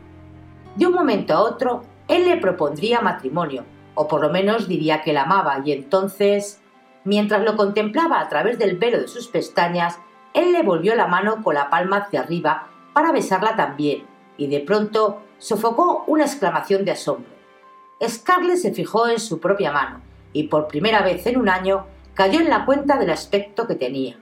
De 0.76 0.88
un 0.88 0.94
momento 0.94 1.36
a 1.36 1.42
otro, 1.42 1.84
él 2.08 2.28
le 2.28 2.38
propondría 2.38 3.00
matrimonio, 3.00 3.64
o 3.94 4.08
por 4.08 4.22
lo 4.22 4.32
menos 4.32 4.68
diría 4.68 5.04
que 5.04 5.14
la 5.14 5.22
amaba, 5.22 5.62
y 5.64 5.72
entonces, 5.72 6.62
mientras 7.04 7.44
lo 7.44 7.56
contemplaba 7.56 8.20
a 8.20 8.28
través 8.28 8.58
del 8.58 8.76
velo 8.76 9.00
de 9.00 9.08
sus 9.08 9.28
pestañas, 9.28 10.00
él 10.34 10.52
le 10.52 10.64
volvió 10.64 10.96
la 10.96 11.06
mano 11.06 11.44
con 11.44 11.54
la 11.54 11.70
palma 11.70 11.98
hacia 11.98 12.22
arriba 12.22 12.70
para 12.92 13.12
besarla 13.12 13.56
también, 13.56 14.04
y 14.38 14.48
de 14.48 14.62
pronto 14.62 15.22
sofocó 15.38 16.06
una 16.08 16.26
exclamación 16.26 16.86
de 16.86 16.94
asombro. 16.94 17.32
Scarlett 18.04 18.58
se 18.58 18.74
fijó 18.74 19.08
en 19.08 19.20
su 19.20 19.40
propia 19.40 19.72
mano, 19.72 20.02
y 20.34 20.48
por 20.48 20.68
primera 20.68 21.04
vez 21.04 21.24
en 21.28 21.38
un 21.38 21.50
año 21.50 21.86
cayó 22.18 22.40
en 22.40 22.50
la 22.50 22.66
cuenta 22.66 22.98
del 22.98 23.12
aspecto 23.12 23.68
que 23.68 23.76
tenía. 23.76 24.18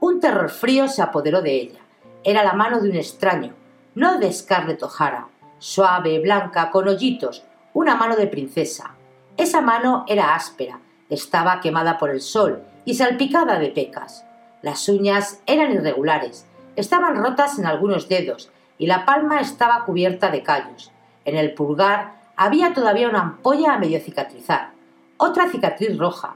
Un 0.00 0.20
terror 0.20 0.48
frío 0.48 0.88
se 0.88 1.02
apoderó 1.02 1.42
de 1.42 1.54
ella. 1.54 1.80
Era 2.24 2.42
la 2.42 2.54
mano 2.54 2.80
de 2.80 2.88
un 2.88 2.96
extraño, 2.96 3.52
no 3.94 4.18
de 4.18 4.32
Scarlett 4.32 4.82
O'Hara, 4.82 5.28
suave, 5.58 6.18
blanca, 6.18 6.70
con 6.70 6.88
hoyitos, 6.88 7.44
una 7.74 7.94
mano 7.94 8.16
de 8.16 8.26
princesa. 8.26 8.94
Esa 9.36 9.60
mano 9.60 10.06
era 10.08 10.34
áspera, 10.34 10.80
estaba 11.10 11.60
quemada 11.60 11.98
por 11.98 12.08
el 12.08 12.22
sol 12.22 12.62
y 12.86 12.94
salpicada 12.94 13.58
de 13.58 13.68
pecas. 13.68 14.24
Las 14.62 14.88
uñas 14.88 15.42
eran 15.44 15.72
irregulares, 15.72 16.46
estaban 16.74 17.22
rotas 17.22 17.58
en 17.58 17.66
algunos 17.66 18.08
dedos 18.08 18.50
y 18.78 18.86
la 18.86 19.04
palma 19.04 19.40
estaba 19.40 19.84
cubierta 19.84 20.30
de 20.30 20.42
callos. 20.42 20.90
En 21.26 21.36
el 21.36 21.52
pulgar 21.52 22.14
había 22.34 22.72
todavía 22.72 23.10
una 23.10 23.20
ampolla 23.20 23.74
a 23.74 23.78
medio 23.78 24.00
cicatrizar, 24.00 24.70
otra 25.18 25.50
cicatriz 25.50 25.98
roja, 25.98 26.34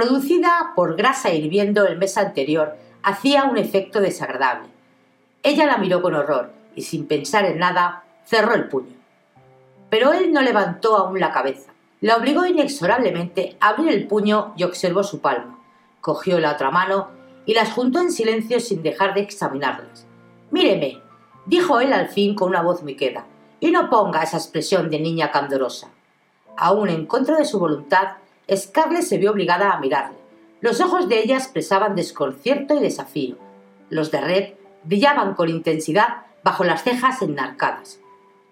producida 0.00 0.72
por 0.74 0.96
grasa 0.96 1.30
hirviendo 1.30 1.86
el 1.86 1.98
mes 1.98 2.16
anterior, 2.16 2.74
hacía 3.02 3.44
un 3.44 3.58
efecto 3.58 4.00
desagradable. 4.00 4.70
Ella 5.42 5.66
la 5.66 5.76
miró 5.76 6.00
con 6.00 6.14
horror 6.14 6.52
y 6.74 6.80
sin 6.80 7.06
pensar 7.06 7.44
en 7.44 7.58
nada 7.58 8.04
cerró 8.24 8.54
el 8.54 8.68
puño. 8.68 8.96
Pero 9.90 10.14
él 10.14 10.32
no 10.32 10.40
levantó 10.40 10.96
aún 10.96 11.20
la 11.20 11.32
cabeza. 11.32 11.74
La 12.00 12.16
obligó 12.16 12.46
inexorablemente 12.46 13.58
a 13.60 13.68
abrir 13.68 13.90
el 13.90 14.06
puño 14.06 14.54
y 14.56 14.64
observó 14.64 15.04
su 15.04 15.20
palma. 15.20 15.58
Cogió 16.00 16.40
la 16.40 16.52
otra 16.52 16.70
mano 16.70 17.08
y 17.44 17.52
las 17.52 17.70
juntó 17.70 18.00
en 18.00 18.10
silencio 18.10 18.58
sin 18.58 18.82
dejar 18.82 19.12
de 19.12 19.20
examinarlas. 19.20 20.06
Míreme, 20.50 21.02
dijo 21.44 21.78
él 21.78 21.92
al 21.92 22.08
fin 22.08 22.34
con 22.34 22.48
una 22.48 22.62
voz 22.62 22.82
muy 22.82 22.96
queda, 22.96 23.26
y 23.60 23.70
no 23.70 23.90
ponga 23.90 24.22
esa 24.22 24.38
expresión 24.38 24.88
de 24.88 24.98
niña 24.98 25.30
candorosa. 25.30 25.90
Aún 26.56 26.88
en 26.88 27.04
contra 27.04 27.36
de 27.36 27.44
su 27.44 27.58
voluntad, 27.58 28.16
Scarlett 28.56 29.02
se 29.02 29.18
vio 29.18 29.30
obligada 29.30 29.72
a 29.72 29.80
mirarle. 29.80 30.18
Los 30.60 30.80
ojos 30.80 31.08
de 31.08 31.20
ella 31.20 31.36
expresaban 31.36 31.94
desconcierto 31.94 32.74
y 32.74 32.80
desafío. 32.80 33.36
Los 33.88 34.10
de 34.10 34.20
Red 34.20 34.54
brillaban 34.84 35.34
con 35.34 35.48
intensidad 35.48 36.24
bajo 36.42 36.64
las 36.64 36.82
cejas 36.82 37.22
enarcadas. 37.22 38.00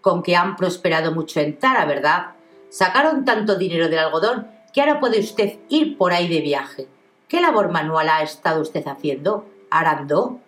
Con 0.01 0.23
que 0.23 0.37
han 0.37 0.57
prosperado 0.57 1.13
mucho 1.13 1.41
en 1.41 1.59
Tara, 1.59 1.85
¿verdad? 1.85 2.29
Sacaron 2.71 3.25
tanto 3.25 3.57
dinero 3.57 3.89
del 3.89 3.99
algodón 3.99 4.49
que 4.73 4.81
ahora 4.81 5.01
puede 5.01 5.21
usted 5.21 5.59
ir 5.69 5.97
por 5.97 6.13
ahí 6.13 6.29
de 6.29 6.41
viaje. 6.41 6.89
¿Qué 7.29 7.41
labor 7.41 7.71
manual 7.71 8.09
ha 8.09 8.23
estado 8.23 8.63
usted 8.63 8.87
haciendo? 8.87 9.47
¿Arando? 9.71 10.41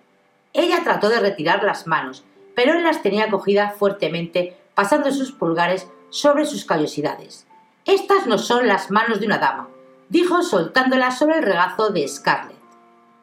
Ella 0.52 0.82
trató 0.82 1.08
de 1.08 1.20
retirar 1.20 1.62
las 1.62 1.86
manos, 1.86 2.24
pero 2.54 2.72
él 2.72 2.84
las 2.84 3.02
tenía 3.02 3.30
cogidas 3.30 3.76
fuertemente, 3.76 4.56
pasando 4.74 5.10
sus 5.12 5.32
pulgares 5.32 5.88
sobre 6.10 6.44
sus 6.44 6.64
callosidades. 6.64 7.46
Estas 7.90 8.28
no 8.28 8.38
son 8.38 8.68
las 8.68 8.92
manos 8.92 9.18
de 9.18 9.26
una 9.26 9.38
dama, 9.38 9.68
dijo 10.08 10.44
soltándolas 10.44 11.18
sobre 11.18 11.38
el 11.38 11.42
regazo 11.42 11.90
de 11.90 12.06
Scarlett. 12.06 12.56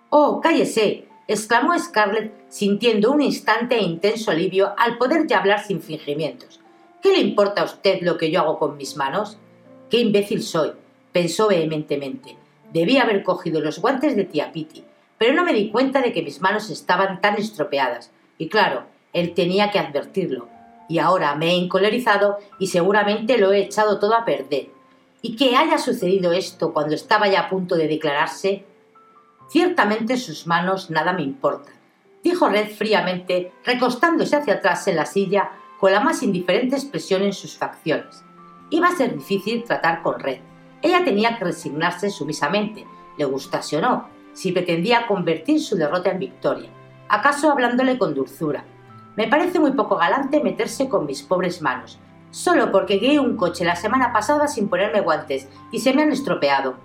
Oh, 0.09 0.41
cállese, 0.41 1.07
exclamó 1.26 1.80
Scarlett, 1.80 2.34
sintiendo 2.49 3.13
un 3.13 3.22
instante 3.22 3.76
e 3.76 3.82
intenso 3.82 4.30
alivio 4.30 4.74
al 4.78 4.97
poder 4.97 5.26
ya 5.26 5.39
hablar 5.39 5.63
sin 5.63 5.82
fingimientos. 5.82 6.59
¿Qué 7.01 7.13
le 7.13 7.20
importa 7.20 7.61
a 7.61 7.63
usted 7.63 8.01
lo 8.01 8.18
que 8.18 8.30
yo 8.30 8.41
hago 8.41 8.59
con 8.59 8.76
mis 8.76 8.97
manos? 8.97 9.38
¡Qué 9.89 9.99
imbécil 9.99 10.43
soy! 10.43 10.74
pensó 11.13 11.47
vehementemente. 11.47 12.36
Debí 12.74 12.97
haber 12.97 13.24
cogido 13.24 13.61
los 13.61 13.80
guantes 13.80 14.18
de 14.18 14.26
tía 14.26 14.51
Piti, 14.51 14.84
pero 15.18 15.34
no 15.34 15.45
me 15.45 15.53
di 15.53 15.72
cuenta 15.72 16.01
de 16.01 16.11
que 16.11 16.24
mis 16.24 16.41
manos 16.41 16.70
estaban 16.70 17.22
tan 17.22 17.36
estropeadas. 17.36 18.11
Y 18.38 18.49
claro, 18.49 18.84
él 19.13 19.34
tenía 19.34 19.72
que 19.72 19.80
advertirlo. 19.80 20.49
Y 20.89 20.99
ahora 20.99 21.35
me 21.35 21.51
he 21.51 21.57
encolerizado 21.57 22.38
y 22.59 22.67
seguramente 22.67 23.38
lo 23.38 23.51
he 23.51 23.59
echado 23.59 23.99
todo 23.99 24.15
a 24.15 24.25
perder. 24.25 24.69
Y 25.21 25.35
que 25.35 25.55
haya 25.55 25.77
sucedido 25.77 26.31
esto 26.31 26.73
cuando 26.73 26.95
estaba 26.95 27.27
ya 27.27 27.41
a 27.41 27.49
punto 27.49 27.75
de 27.75 27.88
declararse. 27.88 28.65
Ciertamente 29.49 30.17
sus 30.17 30.47
manos 30.47 30.89
nada 30.89 31.13
me 31.13 31.23
importan, 31.23 31.73
dijo 32.23 32.49
Red 32.49 32.69
fríamente, 32.71 33.53
recostándose 33.65 34.35
hacia 34.35 34.55
atrás 34.55 34.88
en 34.88 34.97
la 34.97 35.05
silla 35.05 35.51
con 35.79 35.91
la 35.91 36.01
más 36.01 36.23
indiferente 36.23 36.75
expresión 36.75 37.23
en 37.23 37.33
sus 37.33 37.57
facciones. 37.57 38.23
Iba 38.69 38.89
a 38.89 38.95
ser 38.95 39.15
difícil 39.15 39.63
tratar 39.63 40.01
con 40.01 40.19
Red. 40.19 40.39
Ella 40.81 41.03
tenía 41.03 41.38
que 41.38 41.45
resignarse 41.45 42.09
sumisamente, 42.09 42.85
le 43.17 43.25
gustase 43.25 43.77
o 43.77 43.81
no, 43.81 44.09
si 44.33 44.51
pretendía 44.51 45.07
convertir 45.07 45.61
su 45.61 45.75
derrota 45.75 46.11
en 46.11 46.19
victoria, 46.19 46.69
acaso 47.09 47.49
hablándole 47.49 47.97
con 47.97 48.13
dulzura. 48.13 48.63
Me 49.18 49.28
parece 49.28 49.59
muy 49.59 49.72
poco 49.72 49.97
galante 49.97 50.43
meterse 50.43 50.88
con 50.88 51.07
mis 51.07 51.24
pobres 51.24 51.61
manos, 51.63 51.99
solo 52.30 52.72
porque 52.72 52.99
guié 52.99 53.20
un 53.20 53.36
coche 53.36 53.65
la 53.65 53.76
semana 53.76 54.13
pasada 54.13 54.47
sin 54.47 54.70
ponerme 54.70 55.01
guantes 55.01 55.49
y 55.72 55.80
se 55.80 55.91
me 55.93 56.03
han 56.03 56.11
estropeado. 56.11 56.76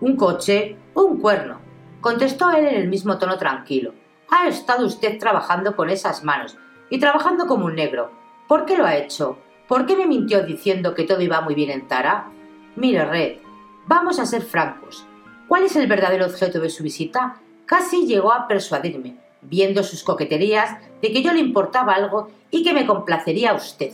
¿Un 0.00 0.16
coche? 0.16 0.78
¿Un 0.94 1.20
cuerno? 1.20 1.60
contestó 2.00 2.50
él 2.50 2.64
en 2.64 2.76
el 2.76 2.88
mismo 2.88 3.18
tono 3.18 3.36
tranquilo. 3.38 3.92
Ha 4.30 4.46
estado 4.46 4.86
usted 4.86 5.18
trabajando 5.18 5.74
con 5.74 5.90
esas 5.90 6.22
manos 6.22 6.56
y 6.88 7.00
trabajando 7.00 7.46
como 7.46 7.66
un 7.66 7.74
negro. 7.74 8.12
¿Por 8.46 8.64
qué 8.64 8.78
lo 8.78 8.86
ha 8.86 8.96
hecho? 8.96 9.38
¿Por 9.66 9.84
qué 9.84 9.96
me 9.96 10.06
mintió 10.06 10.44
diciendo 10.44 10.94
que 10.94 11.02
todo 11.02 11.20
iba 11.20 11.40
muy 11.40 11.56
bien 11.56 11.70
en 11.70 11.88
Tara? 11.88 12.30
Mire, 12.76 13.04
Red, 13.04 13.38
vamos 13.86 14.20
a 14.20 14.26
ser 14.26 14.42
francos. 14.42 15.04
¿Cuál 15.48 15.64
es 15.64 15.74
el 15.74 15.88
verdadero 15.88 16.26
objeto 16.26 16.60
de 16.60 16.70
su 16.70 16.84
visita? 16.84 17.40
Casi 17.66 18.06
llegó 18.06 18.32
a 18.32 18.46
persuadirme, 18.46 19.19
viendo 19.42 19.82
sus 19.82 20.04
coqueterías, 20.04 20.76
de 21.00 21.12
que 21.12 21.22
yo 21.22 21.32
le 21.32 21.40
importaba 21.40 21.94
algo 21.94 22.30
y 22.50 22.62
que 22.62 22.74
me 22.74 22.86
complacería 22.86 23.50
a 23.50 23.54
usted. 23.54 23.92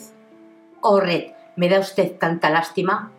Oh, 0.81 1.01
Red, 1.01 1.33
¿me 1.57 1.69
da 1.69 1.81
usted 1.81 2.17
tanta 2.19 2.51
lástima? 2.51 3.11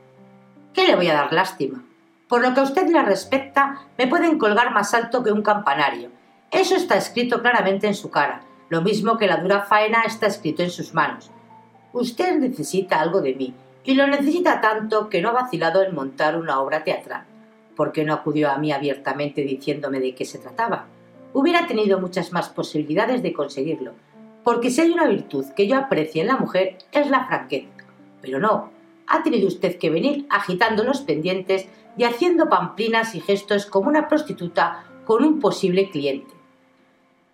¿Qué 0.73 0.87
le 0.87 0.95
voy 0.95 1.07
a 1.07 1.13
dar 1.13 1.33
lástima? 1.33 1.83
Por 2.27 2.41
lo 2.41 2.53
que 2.53 2.59
a 2.59 2.63
usted 2.63 2.87
le 2.87 3.01
respecta, 3.01 3.87
me 3.97 4.07
pueden 4.07 4.37
colgar 4.37 4.71
más 4.71 4.93
alto 4.93 5.23
que 5.23 5.31
un 5.31 5.41
campanario. 5.41 6.09
Eso 6.51 6.75
está 6.75 6.97
escrito 6.97 7.41
claramente 7.41 7.87
en 7.87 7.95
su 7.95 8.09
cara, 8.09 8.41
lo 8.69 8.81
mismo 8.81 9.17
que 9.17 9.27
la 9.27 9.37
dura 9.37 9.61
faena 9.61 10.03
está 10.05 10.27
escrito 10.27 10.63
en 10.63 10.69
sus 10.69 10.93
manos. 10.93 11.31
Usted 11.93 12.37
necesita 12.37 12.99
algo 12.99 13.21
de 13.21 13.33
mí, 13.33 13.53
y 13.83 13.95
lo 13.95 14.05
necesita 14.05 14.59
tanto 14.59 15.07
que 15.07 15.21
no 15.21 15.29
ha 15.29 15.33
vacilado 15.33 15.81
en 15.81 15.95
montar 15.95 16.37
una 16.37 16.59
obra 16.59 16.83
teatral. 16.83 17.23
¿Por 17.75 17.93
qué 17.93 18.03
no 18.03 18.13
acudió 18.13 18.51
a 18.51 18.57
mí 18.57 18.71
abiertamente 18.71 19.43
diciéndome 19.43 20.01
de 20.01 20.13
qué 20.13 20.25
se 20.25 20.39
trataba? 20.39 20.87
Hubiera 21.39 21.67
tenido 21.67 21.99
muchas 21.99 22.33
más 22.33 22.49
posibilidades 22.49 23.21
de 23.21 23.31
conseguirlo, 23.31 23.93
porque 24.43 24.71
si 24.71 24.81
hay 24.81 24.89
una 24.89 25.05
virtud 25.05 25.45
que 25.55 25.67
yo 25.67 25.77
aprecio 25.77 26.21
en 26.21 26.29
la 26.29 26.37
mujer 26.37 26.79
es 26.91 27.11
la 27.11 27.27
franqueza. 27.27 27.69
Pero 28.23 28.39
no, 28.39 28.71
ha 29.05 29.21
tenido 29.21 29.47
usted 29.47 29.77
que 29.77 29.91
venir 29.91 30.25
agitando 30.31 30.83
los 30.83 31.01
pendientes 31.01 31.67
y 31.95 32.05
haciendo 32.05 32.49
pamplinas 32.49 33.13
y 33.13 33.19
gestos 33.19 33.67
como 33.67 33.87
una 33.87 34.07
prostituta 34.07 34.83
con 35.05 35.23
un 35.23 35.39
posible 35.39 35.91
cliente. 35.91 36.33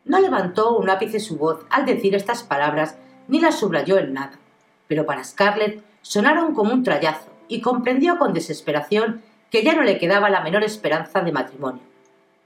No 0.04 0.20
levantó 0.20 0.78
un 0.78 0.90
ápice 0.90 1.22
su 1.22 1.38
voz 1.38 1.66
al 1.70 1.86
decir 1.86 2.14
estas 2.14 2.44
palabras 2.44 2.98
ni 3.30 3.40
las 3.40 3.58
subrayó 3.58 3.98
en 4.00 4.16
nada, 4.16 4.38
pero 4.90 5.06
para 5.06 5.24
Scarlett 5.24 5.82
sonaron 6.02 6.54
como 6.54 6.74
un 6.74 6.84
trayazo 6.84 7.32
y 7.48 7.62
comprendió 7.62 8.18
con 8.18 8.34
desesperación 8.34 9.22
que 9.50 9.64
ya 9.64 9.74
no 9.74 9.82
le 9.82 9.98
quedaba 9.98 10.30
la 10.30 10.42
menor 10.42 10.66
esperanza 10.66 11.22
de 11.22 11.32
matrimonio. 11.32 11.93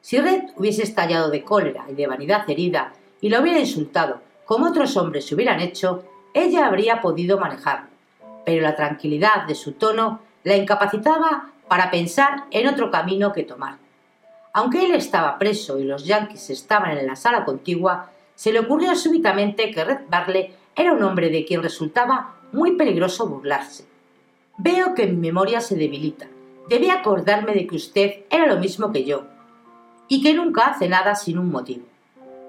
Si 0.08 0.18
Red 0.18 0.52
hubiese 0.56 0.84
estallado 0.84 1.30
de 1.30 1.44
cólera 1.44 1.84
y 1.90 1.94
de 1.94 2.08
vanidad 2.08 2.50
herida 2.50 2.94
y 3.20 3.28
lo 3.28 3.42
hubiera 3.42 3.60
insultado 3.60 4.22
como 4.46 4.68
otros 4.68 4.96
hombres 4.96 5.26
se 5.26 5.36
hubieran 5.36 5.60
hecho, 5.60 6.06
ella 6.34 6.66
habría 6.66 7.02
podido 7.02 7.38
manejarlo. 7.38 7.90
Pero 8.46 8.62
la 8.62 8.74
tranquilidad 8.74 9.46
de 9.46 9.54
su 9.54 9.74
tono 9.74 10.22
la 10.46 10.56
incapacitaba 10.56 11.50
para 11.68 11.92
pensar 11.92 12.46
en 12.52 12.70
otro 12.70 12.90
camino 12.90 13.34
que 13.34 13.44
tomar. 13.44 13.80
Aunque 14.54 14.86
él 14.86 14.96
estaba 14.96 15.38
preso 15.38 15.78
y 15.78 15.84
los 15.84 16.06
yankees 16.06 16.52
estaban 16.52 16.98
en 16.98 17.06
la 17.06 17.18
sala 17.18 17.44
contigua, 17.44 18.10
se 18.34 18.54
le 18.54 18.62
ocurrió 18.62 18.96
súbitamente 18.96 19.72
que 19.72 19.84
Red 19.84 20.08
Barley 20.10 20.54
era 20.74 20.94
un 20.94 21.04
hombre 21.04 21.30
de 21.30 21.44
quien 21.44 21.62
resultaba 21.62 22.36
muy 22.54 22.78
peligroso 22.78 23.28
burlarse. 23.28 23.84
Veo 24.58 24.96
que 24.96 25.06
mi 25.06 25.18
memoria 25.18 25.60
se 25.60 25.76
debilita. 25.76 26.28
Debí 26.70 26.92
acordarme 26.92 27.54
de 27.54 27.68
que 27.68 27.76
usted 27.76 28.12
era 28.30 28.46
lo 28.46 28.56
mismo 28.56 28.94
que 28.94 29.04
yo, 29.04 29.26
y 30.08 30.22
que 30.22 30.34
nunca 30.34 30.68
hace 30.68 30.90
nada 30.90 31.16
sin 31.16 31.38
un 31.38 31.52
motivo. 31.52 31.86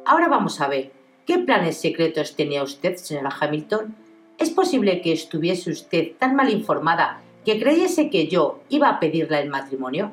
Ahora 0.04 0.28
vamos 0.28 0.60
a 0.60 0.68
ver, 0.68 0.92
¿qué 1.26 1.38
planes 1.38 1.78
secretos 1.78 2.36
tenía 2.36 2.62
usted, 2.62 2.96
señora 2.96 3.34
Hamilton? 3.40 3.94
¿Es 4.38 4.50
posible 4.50 5.00
que 5.02 5.12
estuviese 5.12 5.70
usted 5.70 6.12
tan 6.18 6.36
mal 6.36 6.50
informada 6.50 7.20
que 7.44 7.58
creyese 7.60 8.10
que 8.10 8.28
yo 8.28 8.60
iba 8.68 8.88
a 8.88 9.00
pedirle 9.00 9.40
el 9.40 9.48
matrimonio? 9.48 10.12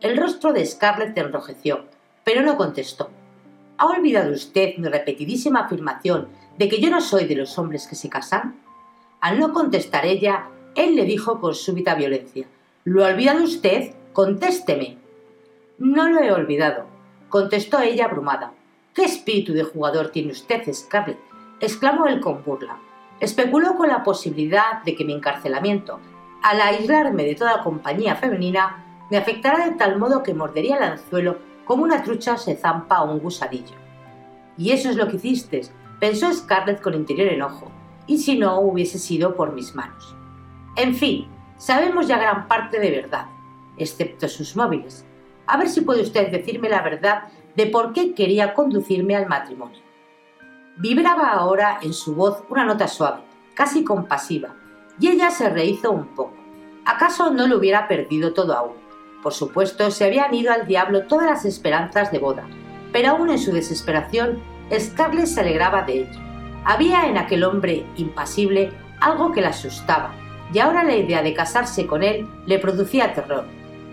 El 0.00 0.16
rostro 0.16 0.52
de 0.52 0.66
Scarlett 0.66 1.16
enrojeció, 1.16 1.84
pero 2.22 2.42
no 2.42 2.56
contestó. 2.56 3.08
¿Ha 3.78 3.86
olvidado 3.86 4.32
usted 4.32 4.76
mi 4.76 4.88
repetidísima 4.88 5.60
afirmación 5.60 6.28
de 6.58 6.68
que 6.68 6.80
yo 6.80 6.90
no 6.90 7.00
soy 7.00 7.24
de 7.24 7.36
los 7.36 7.58
hombres 7.58 7.86
que 7.86 7.94
se 7.94 8.08
casan? 8.08 8.56
Al 9.20 9.40
no 9.40 9.52
contestar 9.52 10.04
ella, 10.04 10.48
él 10.74 10.96
le 10.96 11.04
dijo 11.04 11.40
con 11.40 11.54
súbita 11.54 11.94
violencia 11.94 12.46
¿Lo 12.84 13.04
ha 13.04 13.08
olvidado 13.08 13.42
usted? 13.42 13.94
Contésteme. 14.12 14.96
No 15.78 16.08
lo 16.08 16.20
he 16.20 16.32
olvidado, 16.32 16.86
contestó 17.28 17.80
ella 17.80 18.06
abrumada. 18.06 18.52
¿Qué 18.94 19.04
espíritu 19.04 19.52
de 19.52 19.64
jugador 19.64 20.08
tiene 20.08 20.32
usted, 20.32 20.62
Scarlett? 20.72 21.18
exclamó 21.60 22.06
él 22.06 22.20
con 22.20 22.42
burla. 22.44 22.78
Especuló 23.20 23.76
con 23.76 23.88
la 23.88 24.02
posibilidad 24.02 24.82
de 24.84 24.94
que 24.94 25.04
mi 25.04 25.12
encarcelamiento 25.12 26.00
al 26.42 26.60
aislarme 26.60 27.24
de 27.24 27.34
toda 27.34 27.62
compañía 27.62 28.16
femenina, 28.16 28.84
me 29.10 29.16
afectará 29.16 29.66
de 29.66 29.76
tal 29.76 29.98
modo 29.98 30.22
que 30.22 30.34
mordería 30.34 30.76
el 30.76 30.82
anzuelo 30.84 31.38
como 31.64 31.82
una 31.82 32.02
trucha 32.02 32.36
se 32.36 32.56
zampa 32.56 32.96
a 32.96 33.02
un 33.02 33.18
gusadillo. 33.18 33.74
Y 34.56 34.70
eso 34.70 34.88
es 34.88 34.96
lo 34.96 35.08
que 35.08 35.16
hiciste, 35.16 35.62
pensó 35.98 36.32
Scarlett 36.32 36.80
con 36.80 36.94
interior 36.94 37.28
enojo, 37.28 37.70
y 38.06 38.18
si 38.18 38.38
no 38.38 38.60
hubiese 38.60 38.98
sido 38.98 39.34
por 39.34 39.52
mis 39.52 39.74
manos. 39.74 40.14
En 40.76 40.94
fin, 40.94 41.26
sabemos 41.56 42.06
ya 42.06 42.18
gran 42.18 42.46
parte 42.46 42.78
de 42.78 42.90
verdad, 42.90 43.26
excepto 43.76 44.28
sus 44.28 44.54
móviles. 44.54 45.04
A 45.46 45.56
ver 45.56 45.68
si 45.68 45.80
puede 45.82 46.02
usted 46.02 46.30
decirme 46.30 46.68
la 46.68 46.82
verdad 46.82 47.24
de 47.54 47.66
por 47.66 47.92
qué 47.92 48.14
quería 48.14 48.54
conducirme 48.54 49.16
al 49.16 49.26
matrimonio. 49.26 49.80
Vibraba 50.76 51.30
ahora 51.30 51.78
en 51.82 51.94
su 51.94 52.14
voz 52.14 52.42
una 52.50 52.64
nota 52.64 52.88
suave, 52.88 53.22
casi 53.54 53.84
compasiva, 53.84 54.54
y 55.00 55.08
ella 55.08 55.30
se 55.30 55.48
rehizo 55.48 55.90
un 55.90 56.08
poco. 56.14 56.34
¿Acaso 56.84 57.30
no 57.30 57.46
lo 57.46 57.58
hubiera 57.58 57.88
perdido 57.88 58.34
todo 58.34 58.54
aún? 58.54 58.76
Por 59.22 59.32
supuesto, 59.32 59.90
se 59.90 60.04
habían 60.04 60.34
ido 60.34 60.52
al 60.52 60.66
diablo 60.66 61.06
todas 61.06 61.26
las 61.26 61.44
esperanzas 61.44 62.12
de 62.12 62.18
boda, 62.18 62.46
pero 62.92 63.10
aún 63.10 63.30
en 63.30 63.38
su 63.38 63.52
desesperación, 63.52 64.40
Scarlett 64.72 65.26
se 65.26 65.40
alegraba 65.40 65.82
de 65.82 66.00
ello. 66.00 66.20
Había 66.64 67.08
en 67.08 67.18
aquel 67.18 67.44
hombre 67.44 67.86
impasible 67.96 68.72
algo 69.00 69.32
que 69.32 69.40
la 69.40 69.48
asustaba, 69.48 70.12
y 70.52 70.58
ahora 70.58 70.84
la 70.84 70.96
idea 70.96 71.22
de 71.22 71.34
casarse 71.34 71.86
con 71.86 72.02
él 72.02 72.28
le 72.46 72.58
producía 72.58 73.14
terror. 73.14 73.46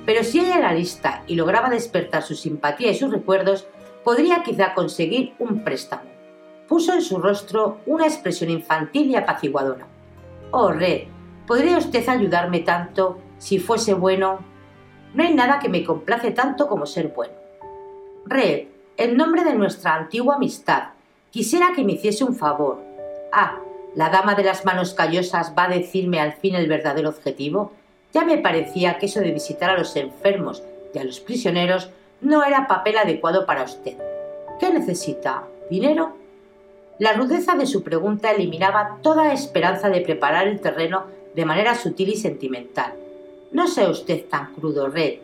Pero 0.06 0.24
si 0.24 0.39
ella 0.39 0.58
era 0.58 0.74
lista 0.74 1.24
y 1.28 1.36
lograba 1.36 1.70
despertar 1.70 2.24
su 2.24 2.36
simpatía 2.36 2.91
y 2.91 2.95
sus 2.95 3.12
recuerdos, 3.12 3.68
podría 4.04 4.43
quizá 4.43 4.74
conseguir 4.74 5.34
un 5.39 5.64
préstamo. 5.64 6.04
Puso 6.68 6.93
en 6.93 7.01
su 7.01 7.20
rostro 7.20 7.80
una 7.86 8.06
expresión 8.06 8.49
infantil 8.49 9.10
y 9.10 9.16
apaciguadora. 9.16 9.88
Oh, 10.51 10.72
Red, 10.72 11.04
¿podría 11.47 11.78
usted 11.78 12.08
ayudarme 12.08 12.60
tanto 12.60 13.20
si 13.38 13.60
fuese 13.60 13.93
bueno? 13.93 14.39
No 15.14 15.24
hay 15.24 15.34
nada 15.34 15.60
que 15.60 15.70
me 15.70 15.84
complace 15.84 16.32
tanto 16.32 16.68
como 16.68 16.86
ser 16.86 17.10
bueno. 17.10 17.34
Red, 18.26 18.68
en 18.97 19.18
nombre 19.18 19.43
de 19.43 19.54
nuestra 19.54 19.95
antigua 19.95 20.36
amistad, 20.36 20.89
quisiera 21.30 21.74
que 21.76 21.84
me 21.84 21.93
hiciese 21.93 22.24
un 22.24 22.36
favor. 22.36 22.82
Ah, 23.32 23.60
la 23.95 24.10
dama 24.10 24.36
de 24.36 24.43
las 24.43 24.66
manos 24.66 24.93
callosas 24.93 25.54
va 25.58 25.66
a 25.66 25.70
decirme 25.70 26.20
al 26.20 26.34
fin 26.34 26.56
el 26.56 26.68
verdadero 26.68 27.10
objetivo. 27.10 27.72
Ya 28.14 28.24
me 28.24 28.38
parecía 28.38 28.97
que 28.99 29.07
eso 29.07 29.20
de 29.20 29.32
visitar 29.32 29.72
a 29.72 29.78
los 29.78 29.95
enfermos 29.95 30.64
y 30.93 30.99
a 30.99 31.03
los 31.03 31.20
prisioneros 31.20 31.89
no 32.22 32.43
era 32.43 32.68
papel 32.68 32.97
adecuado 32.97 33.45
para 33.45 33.64
usted. 33.64 33.97
¿Qué 34.59 34.72
necesita? 34.72 35.43
¿Dinero? 35.70 36.16
La 36.99 37.14
rudeza 37.14 37.55
de 37.55 37.66
su 37.66 37.84
pregunta 37.84 38.32
eliminaba 38.32 38.99
toda 39.01 39.34
esperanza 39.34 39.89
de 39.89 40.01
preparar 40.01 40.47
el 40.47 40.61
terreno 40.61 41.05
de 41.34 41.45
manera 41.45 41.74
sutil 41.74 42.09
y 42.09 42.16
sentimental. 42.16 42.93
No 43.51 43.68
sea 43.68 43.89
usted 43.89 44.26
tan 44.26 44.53
crudo, 44.53 44.88
Red, 44.88 45.16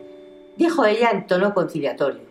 dijo 0.56 0.84
ella 0.84 1.10
en 1.10 1.26
tono 1.26 1.54
conciliatorio. 1.54 2.22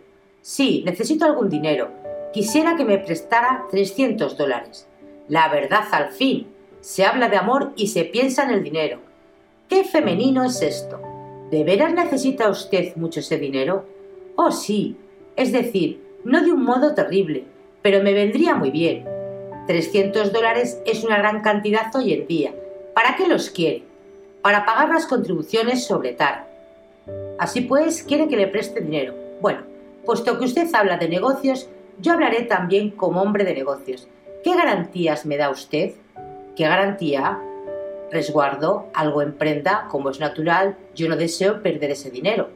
Sí, 0.42 0.82
necesito 0.84 1.24
algún 1.24 1.48
dinero. 1.48 1.90
Quisiera 2.32 2.76
que 2.76 2.84
me 2.84 2.98
prestara 2.98 3.64
300 3.70 4.36
dólares. 4.36 4.86
La 5.28 5.48
verdad 5.48 5.84
al 5.90 6.10
fin. 6.10 6.46
se 6.80 7.04
habla 7.04 7.28
de 7.28 7.36
amor 7.36 7.72
y 7.76 7.88
se 7.88 8.04
piensa 8.04 8.44
en 8.44 8.50
el 8.50 8.62
dinero. 8.62 9.09
¿Qué 9.70 9.84
femenino 9.84 10.42
es 10.42 10.62
esto? 10.62 11.00
¿De 11.48 11.62
veras 11.62 11.94
necesita 11.94 12.50
usted 12.50 12.96
mucho 12.96 13.20
ese 13.20 13.38
dinero? 13.38 13.84
Oh, 14.34 14.50
sí. 14.50 14.96
Es 15.36 15.52
decir, 15.52 16.02
no 16.24 16.42
de 16.42 16.50
un 16.50 16.64
modo 16.64 16.92
terrible, 16.92 17.44
pero 17.80 18.02
me 18.02 18.12
vendría 18.12 18.56
muy 18.56 18.72
bien. 18.72 19.04
300 19.68 20.32
dólares 20.32 20.82
es 20.86 21.04
una 21.04 21.18
gran 21.18 21.40
cantidad 21.40 21.94
hoy 21.94 22.14
en 22.14 22.26
día. 22.26 22.52
¿Para 22.96 23.14
qué 23.14 23.28
los 23.28 23.48
quiere? 23.50 23.84
Para 24.42 24.66
pagar 24.66 24.88
las 24.88 25.06
contribuciones 25.06 25.84
sobre 25.84 26.14
Tara. 26.14 26.48
Así 27.38 27.60
pues, 27.60 28.02
quiere 28.02 28.26
que 28.26 28.36
le 28.36 28.48
preste 28.48 28.80
dinero. 28.80 29.14
Bueno, 29.40 29.60
puesto 30.04 30.36
que 30.36 30.46
usted 30.46 30.66
habla 30.74 30.96
de 30.96 31.08
negocios, 31.08 31.68
yo 32.00 32.14
hablaré 32.14 32.42
también 32.42 32.90
como 32.90 33.22
hombre 33.22 33.44
de 33.44 33.54
negocios. 33.54 34.08
¿Qué 34.42 34.52
garantías 34.52 35.26
me 35.26 35.36
da 35.36 35.48
usted? 35.48 35.92
¿Qué 36.56 36.64
garantía? 36.64 37.40
Resguardo, 38.10 38.88
algo 38.92 39.22
emprenda, 39.22 39.86
como 39.88 40.10
es 40.10 40.18
natural, 40.18 40.76
yo 40.94 41.08
no 41.08 41.16
deseo 41.16 41.62
perder 41.62 41.92
ese 41.92 42.10
dinero. 42.10 42.48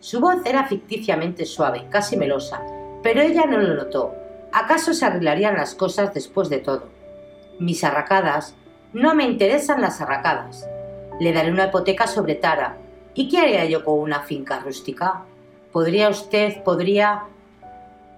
Su 0.00 0.20
voz 0.20 0.36
era 0.44 0.66
ficticiamente 0.66 1.46
suave, 1.46 1.86
casi 1.90 2.16
melosa, 2.16 2.60
pero 3.02 3.20
ella 3.20 3.46
no 3.46 3.58
lo 3.58 3.74
notó. 3.74 4.14
¿Acaso 4.52 4.94
se 4.94 5.04
arreglarían 5.04 5.56
las 5.56 5.74
cosas 5.74 6.12
después 6.12 6.48
de 6.48 6.58
todo? 6.58 6.88
Mis 7.58 7.84
arracadas. 7.84 8.54
No 8.92 9.14
me 9.14 9.24
interesan 9.24 9.80
las 9.80 10.00
arracadas. 10.00 10.68
Le 11.20 11.32
daré 11.32 11.50
una 11.50 11.66
hipoteca 11.66 12.06
sobre 12.06 12.34
Tara. 12.34 12.76
¿Y 13.14 13.28
qué 13.28 13.38
haría 13.38 13.64
yo 13.64 13.84
con 13.84 13.98
una 13.98 14.20
finca 14.20 14.58
rústica? 14.60 15.24
Podría 15.72 16.08
usted, 16.08 16.62
podría... 16.62 17.24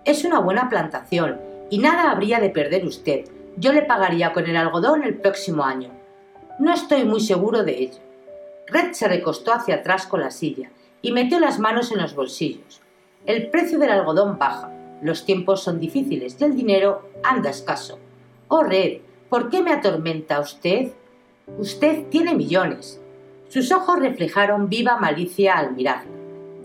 Es 0.05 0.25
una 0.25 0.41
buena 0.41 0.69
plantación, 0.69 1.41
y 1.71 1.79
nada 1.79 2.11
habría 2.11 2.41
de 2.41 2.51
perder 2.51 2.87
usted. 2.87 3.25
Yo 3.57 3.73
le 3.73 3.83
pagaría 3.83 4.33
con 4.33 4.47
el 4.47 4.57
algodón 4.57 5.03
el 5.03 5.17
próximo 5.17 5.65
año. 5.65 5.98
No 6.59 6.75
estoy 6.75 7.05
muy 7.05 7.21
seguro 7.21 7.63
de 7.63 7.83
ello. 7.83 8.01
Red 8.67 8.93
se 8.93 9.07
recostó 9.07 9.53
hacia 9.53 9.77
atrás 9.77 10.07
con 10.07 10.21
la 10.21 10.33
silla 10.33 10.71
y 11.01 11.13
metió 11.13 11.39
las 11.39 11.61
manos 11.61 11.93
en 11.93 11.99
los 11.99 12.17
bolsillos. 12.17 12.81
El 13.27 13.49
precio 13.49 13.79
del 13.79 13.91
algodón 13.91 14.39
baja, 14.39 14.73
los 15.01 15.25
tiempos 15.25 15.63
son 15.63 15.79
difíciles 15.79 16.37
y 16.41 16.45
el 16.45 16.57
dinero 16.57 17.09
anda 17.23 17.51
escaso. 17.51 18.01
Oh, 18.49 18.65
Red, 18.65 18.99
¿por 19.29 19.51
qué 19.51 19.63
me 19.63 19.73
atormenta 19.73 20.41
usted? 20.41 20.89
Usted 21.59 22.07
tiene 22.09 22.35
millones. 22.35 23.01
Sus 23.49 23.71
ojos 23.71 24.01
reflejaron 24.01 24.69
viva 24.69 24.97
malicia 24.97 25.57
al 25.57 25.75
mirarla. 25.75 26.11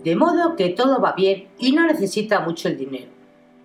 De 0.02 0.16
modo 0.16 0.56
que 0.56 0.70
todo 0.70 1.00
va 1.00 1.12
bien 1.12 1.48
y 1.58 1.70
no 1.70 1.86
necesita 1.86 2.40
mucho 2.40 2.66
el 2.66 2.76
dinero. 2.76 3.12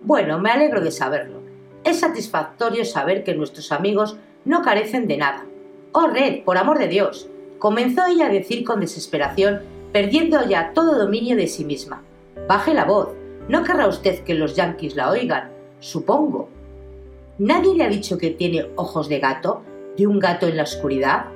Bueno, 0.00 0.38
me 0.38 0.50
alegro 0.50 0.80
de 0.80 0.92
saberlo. 0.92 1.40
Es 1.82 2.00
satisfactorio 2.00 2.84
saber 2.84 3.24
que 3.24 3.34
nuestros 3.34 3.72
amigos 3.72 4.16
no 4.44 4.62
carecen 4.62 5.08
de 5.08 5.16
nada. 5.16 5.44
Oh, 5.92 6.06
Red, 6.06 6.44
por 6.44 6.56
amor 6.56 6.78
de 6.78 6.86
Dios. 6.86 7.28
Comenzó 7.58 8.06
ella 8.06 8.26
a 8.26 8.30
decir 8.30 8.64
con 8.64 8.80
desesperación, 8.80 9.62
perdiendo 9.92 10.46
ya 10.48 10.72
todo 10.72 10.98
dominio 10.98 11.36
de 11.36 11.48
sí 11.48 11.64
misma. 11.64 12.02
Baje 12.48 12.74
la 12.74 12.84
voz. 12.84 13.08
¿No 13.48 13.64
querrá 13.64 13.88
usted 13.88 14.20
que 14.20 14.34
los 14.34 14.54
yanquis 14.54 14.94
la 14.94 15.10
oigan? 15.10 15.50
Supongo. 15.80 16.48
¿Nadie 17.38 17.74
le 17.74 17.84
ha 17.84 17.88
dicho 17.88 18.18
que 18.18 18.30
tiene 18.30 18.70
ojos 18.76 19.08
de 19.08 19.18
gato? 19.18 19.62
¿De 19.96 20.06
un 20.06 20.20
gato 20.20 20.46
en 20.46 20.56
la 20.56 20.62
oscuridad? 20.62 21.26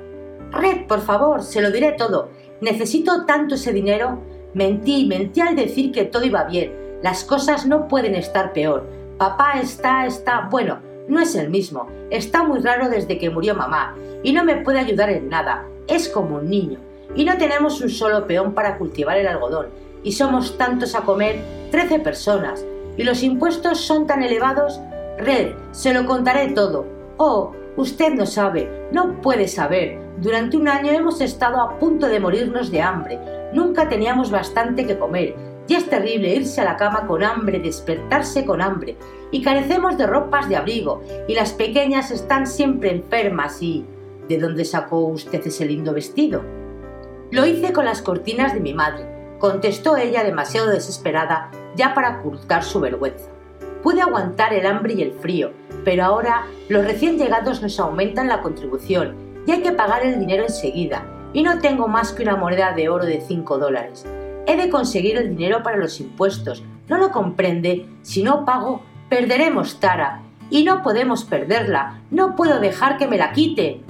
Red, 0.53 0.87
por 0.87 1.01
favor, 1.01 1.43
se 1.43 1.61
lo 1.61 1.73
diré 1.73 1.93
todo. 1.93 2.29
Necesito 2.61 3.27
tanto 3.27 3.57
ese 3.57 3.73
dinero. 3.73 4.21
Mentí, 4.55 5.07
mentí 5.07 5.41
al 5.41 5.57
decir 5.57 5.91
que 5.91 6.05
todo 6.05 6.25
iba 6.25 6.45
bien. 6.45 6.73
Las 7.03 7.25
cosas 7.25 7.67
no 7.67 7.89
pueden 7.89 8.15
estar 8.15 8.53
peor. 8.53 8.87
Papá 9.19 9.61
está, 9.61 10.07
está, 10.07 10.49
bueno, 10.51 10.79
no 11.07 11.21
es 11.21 11.35
el 11.35 11.51
mismo. 11.51 11.87
Está 12.11 12.45
muy 12.45 12.61
raro 12.61 12.89
desde 12.89 13.19
que 13.19 13.31
murió 13.31 13.55
mamá 13.55 13.95
y 14.23 14.33
no 14.33 14.45
me 14.45 14.57
puede 14.57 14.79
ayudar 14.79 15.11
en 15.11 15.29
nada. 15.29 15.67
Es 15.87 16.09
como 16.09 16.37
un 16.37 16.49
niño. 16.49 16.79
Y 17.15 17.25
no 17.25 17.37
tenemos 17.37 17.81
un 17.81 17.91
solo 17.91 18.27
peón 18.27 18.55
para 18.55 18.79
cultivar 18.79 19.19
el 19.19 19.27
algodón. 19.27 19.67
Y 20.03 20.13
somos 20.13 20.57
tantos 20.57 20.95
a 20.95 21.03
comer, 21.03 21.41
trece 21.71 21.99
personas. 21.99 22.65
Y 22.97 23.05
los 23.05 23.23
impuestos 23.23 23.81
son 23.81 24.07
tan 24.07 24.23
elevados. 24.23 24.81
Red, 25.19 25.53
se 25.73 25.93
lo 25.93 26.07
contaré 26.07 26.49
todo. 26.53 26.87
Oh, 27.17 27.53
usted 27.77 28.15
no 28.15 28.27
sabe, 28.27 28.89
no 28.93 29.21
puede 29.21 29.47
saber. 29.47 29.99
Durante 30.19 30.57
un 30.57 30.69
año 30.69 30.93
hemos 30.93 31.21
estado 31.21 31.61
a 31.61 31.79
punto 31.79 32.07
de 32.07 32.21
morirnos 32.21 32.71
de 32.71 32.83
hambre. 32.83 33.19
Nunca 33.53 33.89
teníamos 33.89 34.31
bastante 34.31 34.87
que 34.87 34.99
comer. 34.99 35.35
Y 35.67 35.75
es 35.75 35.89
terrible 35.89 36.35
irse 36.35 36.61
a 36.61 36.65
la 36.65 36.77
cama 36.77 37.07
con 37.07 37.23
hambre, 37.23 37.59
despertarse 37.59 38.45
con 38.45 38.61
hambre. 38.61 38.97
Y 39.35 39.43
carecemos 39.43 39.99
de 39.99 40.07
ropas 40.07 40.49
de 40.49 40.55
abrigo. 40.55 41.03
Y 41.27 41.35
las 41.35 41.53
pequeñas 41.55 42.13
están 42.13 42.47
siempre 42.47 42.93
enfermas 42.93 43.61
y... 43.61 43.85
¿De 44.29 44.39
dónde 44.39 44.65
sacó 44.65 45.01
usted 45.01 45.45
ese 45.45 45.67
lindo 45.67 45.93
vestido? 45.93 46.43
Lo 47.33 47.45
hice 47.45 47.73
con 47.73 47.85
las 47.85 48.01
cortinas 48.01 48.55
de 48.55 48.61
mi 48.61 48.75
madre, 48.75 49.37
contestó 49.41 49.97
ella 49.97 50.23
demasiado 50.23 50.69
desesperada 50.71 51.51
ya 51.75 51.95
para 51.95 52.21
ocultar 52.21 52.63
su 52.63 52.79
vergüenza. 52.79 53.29
Pude 53.83 54.03
aguantar 54.03 54.55
el 54.55 54.67
hambre 54.67 54.95
y 54.95 55.03
el 55.03 55.13
frío, 55.15 55.51
pero 55.85 56.05
ahora 56.05 56.47
los 56.69 56.85
recién 56.85 57.19
llegados 57.19 57.61
nos 57.61 57.81
aumentan 57.81 58.29
la 58.29 58.41
contribución 58.41 59.17
y 59.49 59.51
hay 59.51 59.63
que 59.63 59.73
pagar 59.73 60.07
el 60.07 60.21
dinero 60.21 60.45
enseguida, 60.45 61.05
y 61.33 61.43
no 61.43 61.59
tengo 61.59 61.89
más 61.89 62.13
que 62.13 62.23
una 62.23 62.37
moneda 62.37 62.73
de 62.73 62.89
oro 62.89 63.05
de 63.05 63.21
5 63.21 63.59
dólares. 63.59 64.07
He 64.47 64.57
de 64.57 64.71
conseguir 64.71 65.17
el 65.17 65.37
dinero 65.37 65.65
para 65.65 65.77
los 65.77 66.01
impuestos. 66.01 66.63
¿No 66.87 66.99
lo 66.99 67.11
comprende? 67.11 67.87
Si 68.03 68.23
no 68.23 68.45
pago, 68.45 68.83
perderemos 69.15 69.79
Tara. 69.79 70.23
Y 70.51 70.65
no 70.65 70.83
podemos 70.83 71.23
perderla. 71.23 72.01
No 72.11 72.35
puedo 72.35 72.59
dejar 72.59 72.99
que 72.99 73.07
me 73.07 73.17
la 73.17 73.33
quite. 73.33 73.81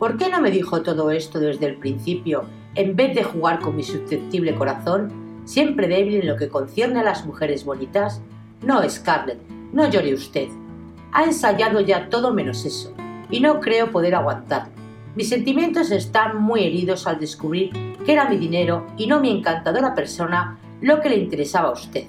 ¿Por 0.00 0.16
qué 0.16 0.28
no 0.28 0.40
me 0.40 0.50
dijo 0.50 0.82
todo 0.82 1.12
esto 1.12 1.38
desde 1.38 1.66
el 1.66 1.76
principio, 1.76 2.44
en 2.74 2.96
vez 2.96 3.14
de 3.14 3.22
jugar 3.22 3.60
con 3.60 3.76
mi 3.76 3.84
susceptible 3.84 4.56
corazón, 4.56 5.12
siempre 5.44 5.86
débil 5.86 6.22
en 6.22 6.26
lo 6.26 6.36
que 6.36 6.48
concierne 6.48 6.98
a 6.98 7.04
las 7.04 7.24
mujeres 7.24 7.64
bonitas? 7.64 8.20
No, 8.62 8.82
Scarlett, 8.88 9.38
no 9.72 9.88
llore 9.88 10.12
usted. 10.12 10.48
Ha 11.12 11.22
ensayado 11.22 11.80
ya 11.80 12.08
todo 12.08 12.34
menos 12.34 12.64
eso, 12.64 12.92
y 13.30 13.38
no 13.38 13.60
creo 13.60 13.92
poder 13.92 14.16
aguantarlo. 14.16 14.72
Mis 15.14 15.28
sentimientos 15.28 15.92
están 15.92 16.36
muy 16.42 16.64
heridos 16.64 17.06
al 17.06 17.20
descubrir 17.20 17.70
que 18.04 18.12
era 18.12 18.28
mi 18.28 18.38
dinero 18.38 18.88
y 18.96 19.06
no 19.06 19.20
mi 19.20 19.30
encantadora 19.30 19.94
persona 19.94 20.58
lo 20.80 21.00
que 21.00 21.10
le 21.10 21.16
interesaba 21.16 21.68
a 21.68 21.72
usted. 21.72 22.06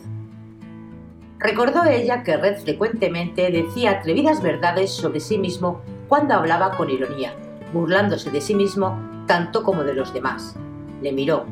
Recordó 1.41 1.85
ella 1.85 2.21
que 2.21 2.37
Red 2.37 2.57
frecuentemente 2.57 3.49
decía 3.49 3.91
atrevidas 3.91 4.43
verdades 4.43 4.91
sobre 4.91 5.19
sí 5.19 5.39
mismo 5.39 5.81
cuando 6.07 6.35
hablaba 6.35 6.77
con 6.77 6.91
ironía, 6.91 7.33
burlándose 7.73 8.29
de 8.29 8.41
sí 8.41 8.53
mismo 8.53 8.99
tanto 9.25 9.63
como 9.63 9.83
de 9.83 9.95
los 9.95 10.13
demás. 10.13 10.55
Le 11.01 11.11
miró. 11.11 11.45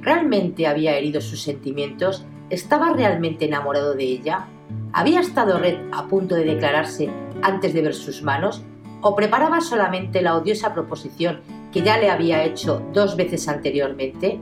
¿Realmente 0.00 0.68
había 0.68 0.96
herido 0.96 1.20
sus 1.20 1.42
sentimientos? 1.42 2.24
¿Estaba 2.48 2.92
realmente 2.92 3.46
enamorado 3.46 3.94
de 3.94 4.04
ella? 4.04 4.46
¿Había 4.92 5.20
estado 5.20 5.58
Red 5.58 5.78
a 5.90 6.06
punto 6.06 6.36
de 6.36 6.44
declararse 6.44 7.10
antes 7.42 7.74
de 7.74 7.82
ver 7.82 7.94
sus 7.94 8.22
manos? 8.22 8.62
¿O 9.00 9.16
preparaba 9.16 9.60
solamente 9.60 10.22
la 10.22 10.36
odiosa 10.36 10.72
proposición 10.74 11.40
que 11.72 11.82
ya 11.82 11.98
le 11.98 12.08
había 12.08 12.44
hecho 12.44 12.82
dos 12.92 13.16
veces 13.16 13.48
anteriormente? 13.48 14.38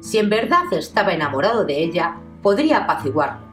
Si 0.00 0.18
en 0.18 0.30
verdad 0.30 0.72
estaba 0.72 1.12
enamorado 1.12 1.64
de 1.64 1.82
ella, 1.82 2.18
podría 2.40 2.78
apaciguarlo, 2.78 3.47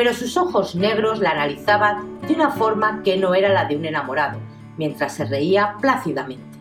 pero 0.00 0.14
sus 0.14 0.38
ojos 0.38 0.74
negros 0.74 1.18
la 1.18 1.32
analizaban 1.32 2.22
de 2.26 2.32
una 2.32 2.48
forma 2.52 3.02
que 3.02 3.18
no 3.18 3.34
era 3.34 3.50
la 3.50 3.66
de 3.66 3.76
un 3.76 3.84
enamorado, 3.84 4.38
mientras 4.78 5.12
se 5.12 5.26
reía 5.26 5.74
plácidamente. 5.78 6.58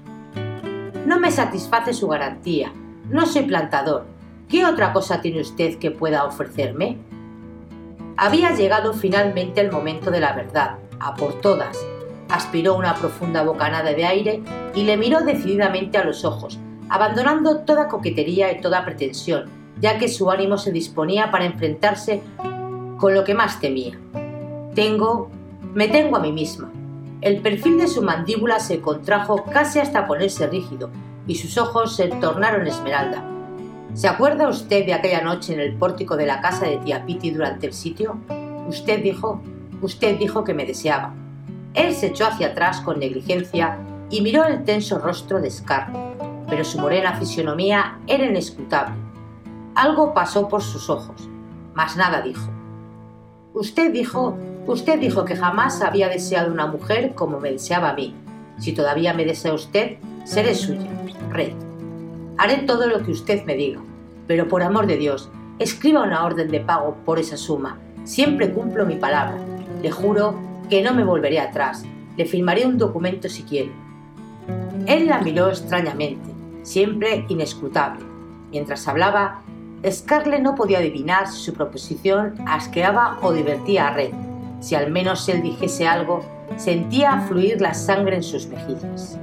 No 1.05 1.21
me 1.21 1.31
satisface 1.31 1.93
su 1.93 2.09
garantía. 2.09 2.73
No 3.09 3.25
soy 3.25 3.43
plantador. 3.43 4.07
¿Qué 4.49 4.65
otra 4.65 4.91
cosa 4.91 5.21
tiene 5.21 5.39
usted 5.39 5.79
que 5.79 5.89
pueda 5.89 6.25
ofrecerme? 6.25 6.97
Había 8.17 8.51
llegado 8.51 8.91
finalmente 8.91 9.61
el 9.61 9.71
momento 9.71 10.11
de 10.11 10.19
la 10.19 10.33
verdad, 10.33 10.75
a 10.99 11.15
por 11.15 11.35
todas. 11.35 11.77
Aspiró 12.27 12.75
una 12.75 12.95
profunda 12.95 13.43
bocanada 13.43 13.93
de 13.93 14.03
aire 14.03 14.43
y 14.75 14.83
le 14.83 14.97
miró 14.97 15.21
decididamente 15.21 15.97
a 15.97 16.03
los 16.03 16.25
ojos, 16.25 16.59
abandonando 16.89 17.59
toda 17.59 17.87
coquetería 17.87 18.51
y 18.51 18.59
toda 18.59 18.83
pretensión, 18.83 19.45
ya 19.79 19.97
que 19.97 20.09
su 20.09 20.29
ánimo 20.29 20.57
se 20.57 20.73
disponía 20.73 21.31
para 21.31 21.45
enfrentarse 21.45 22.21
con 22.99 23.15
lo 23.15 23.23
que 23.23 23.33
más 23.33 23.59
temía. 23.59 23.97
Tengo, 24.75 25.29
me 25.73 25.87
tengo 25.87 26.17
a 26.17 26.19
mí 26.19 26.31
misma, 26.31 26.69
el 27.21 27.41
perfil 27.41 27.77
de 27.77 27.87
su 27.87 28.01
mandíbula 28.01 28.59
se 28.59 28.79
contrajo 28.79 29.43
casi 29.43 29.79
hasta 29.79 30.07
ponerse 30.07 30.47
rígido 30.47 30.89
y 31.27 31.35
sus 31.35 31.57
ojos 31.57 31.95
se 31.95 32.07
tornaron 32.07 32.65
esmeralda. 32.65 33.23
¿Se 33.93 34.07
acuerda 34.07 34.47
usted 34.47 34.85
de 34.85 34.93
aquella 34.93 35.21
noche 35.21 35.53
en 35.53 35.59
el 35.59 35.75
pórtico 35.75 36.15
de 36.15 36.25
la 36.25 36.39
casa 36.41 36.65
de 36.65 36.77
tía 36.77 37.05
Piti 37.05 37.31
durante 37.31 37.67
el 37.67 37.73
sitio? 37.73 38.17
Usted 38.67 39.03
dijo, 39.03 39.41
usted 39.81 40.17
dijo 40.17 40.45
que 40.45 40.53
me 40.53 40.65
deseaba. 40.65 41.13
Él 41.73 41.93
se 41.93 42.07
echó 42.07 42.25
hacia 42.27 42.47
atrás 42.47 42.79
con 42.81 42.99
negligencia 42.99 43.77
y 44.09 44.21
miró 44.21 44.45
el 44.45 44.63
tenso 44.63 44.97
rostro 44.99 45.41
de 45.41 45.51
Scar, 45.51 45.91
pero 46.47 46.63
su 46.63 46.79
morena 46.79 47.13
fisionomía 47.15 47.99
era 48.07 48.25
inescrutable. 48.25 48.95
Algo 49.75 50.13
pasó 50.13 50.47
por 50.47 50.61
sus 50.61 50.89
ojos, 50.89 51.27
mas 51.73 51.97
nada 51.97 52.21
dijo. 52.21 52.58
Usted 53.59 53.91
dijo 53.91 54.37
Usted 54.67 55.01
dijo 55.01 55.25
que 55.25 55.35
jamás 55.35 55.81
había 55.81 56.07
deseado 56.07 56.49
una 56.49 56.65
mujer 56.65 57.13
como 57.13 57.41
me 57.41 57.51
deseaba 57.51 57.89
a 57.89 57.93
mí. 57.93 58.15
Si 58.57 58.71
todavía 58.71 59.13
me 59.13 59.25
desea 59.25 59.53
usted, 59.53 59.97
seré 60.23 60.55
suya, 60.55 60.89
Red. 61.29 61.51
Haré 62.37 62.59
todo 62.59 62.87
lo 62.87 63.03
que 63.03 63.11
usted 63.11 63.43
me 63.43 63.55
diga, 63.55 63.81
pero 64.27 64.47
por 64.47 64.63
amor 64.63 64.87
de 64.87 64.95
Dios, 64.95 65.29
escriba 65.57 66.03
una 66.03 66.23
orden 66.23 66.47
de 66.49 66.61
pago 66.61 66.95
por 67.03 67.19
esa 67.19 67.35
suma. 67.35 67.77
Siempre 68.05 68.53
cumplo 68.53 68.85
mi 68.85 68.95
palabra. 68.95 69.37
Le 69.81 69.91
juro 69.91 70.35
que 70.69 70.81
no 70.81 70.93
me 70.93 71.03
volveré 71.03 71.41
atrás. 71.41 71.83
Le 72.15 72.25
firmaré 72.25 72.65
un 72.65 72.77
documento 72.77 73.27
si 73.27 73.43
quiere. 73.43 73.71
Él 74.85 75.07
la 75.07 75.19
miró 75.19 75.49
extrañamente, 75.49 76.29
siempre 76.63 77.25
inescrutable. 77.27 78.05
Mientras 78.51 78.87
hablaba, 78.87 79.41
Scarlett 79.87 80.41
no 80.41 80.55
podía 80.55 80.79
adivinar 80.79 81.27
si 81.27 81.41
su 81.41 81.53
proposición 81.53 82.35
asqueaba 82.45 83.17
o 83.21 83.31
divertía 83.31 83.87
a 83.87 83.93
Red. 83.93 84.11
Si 84.59 84.75
al 84.75 84.91
menos 84.91 85.27
él 85.29 85.41
dijese 85.41 85.87
algo, 85.87 86.23
sentía 86.57 87.21
fluir 87.21 87.61
la 87.61 87.73
sangre 87.73 88.17
en 88.17 88.23
sus 88.23 88.47
mejillas. 88.47 89.17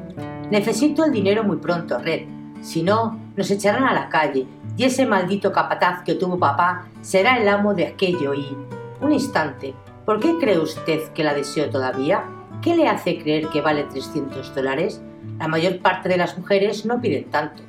Necesito 0.50 1.04
el 1.04 1.12
dinero 1.12 1.44
muy 1.44 1.58
pronto, 1.58 1.98
Red. 1.98 2.22
Si 2.62 2.82
no, 2.82 3.18
nos 3.36 3.50
echarán 3.50 3.84
a 3.84 3.92
la 3.92 4.08
calle 4.08 4.46
y 4.76 4.84
ese 4.84 5.04
maldito 5.04 5.52
capataz 5.52 6.02
que 6.04 6.14
tuvo 6.14 6.38
papá 6.38 6.86
será 7.02 7.36
el 7.36 7.48
amo 7.48 7.74
de 7.74 7.86
aquello 7.86 8.32
y... 8.32 8.56
Un 8.98 9.12
instante, 9.12 9.74
¿por 10.06 10.20
qué 10.20 10.36
cree 10.40 10.58
usted 10.58 11.12
que 11.12 11.22
la 11.22 11.34
deseo 11.34 11.68
todavía? 11.68 12.24
¿Qué 12.62 12.74
le 12.74 12.88
hace 12.88 13.18
creer 13.18 13.48
que 13.48 13.60
vale 13.60 13.84
300 13.84 14.54
dólares? 14.54 15.02
La 15.38 15.48
mayor 15.48 15.80
parte 15.80 16.08
de 16.08 16.16
las 16.16 16.38
mujeres 16.38 16.86
no 16.86 16.98
piden 16.98 17.30
tanto. 17.30 17.62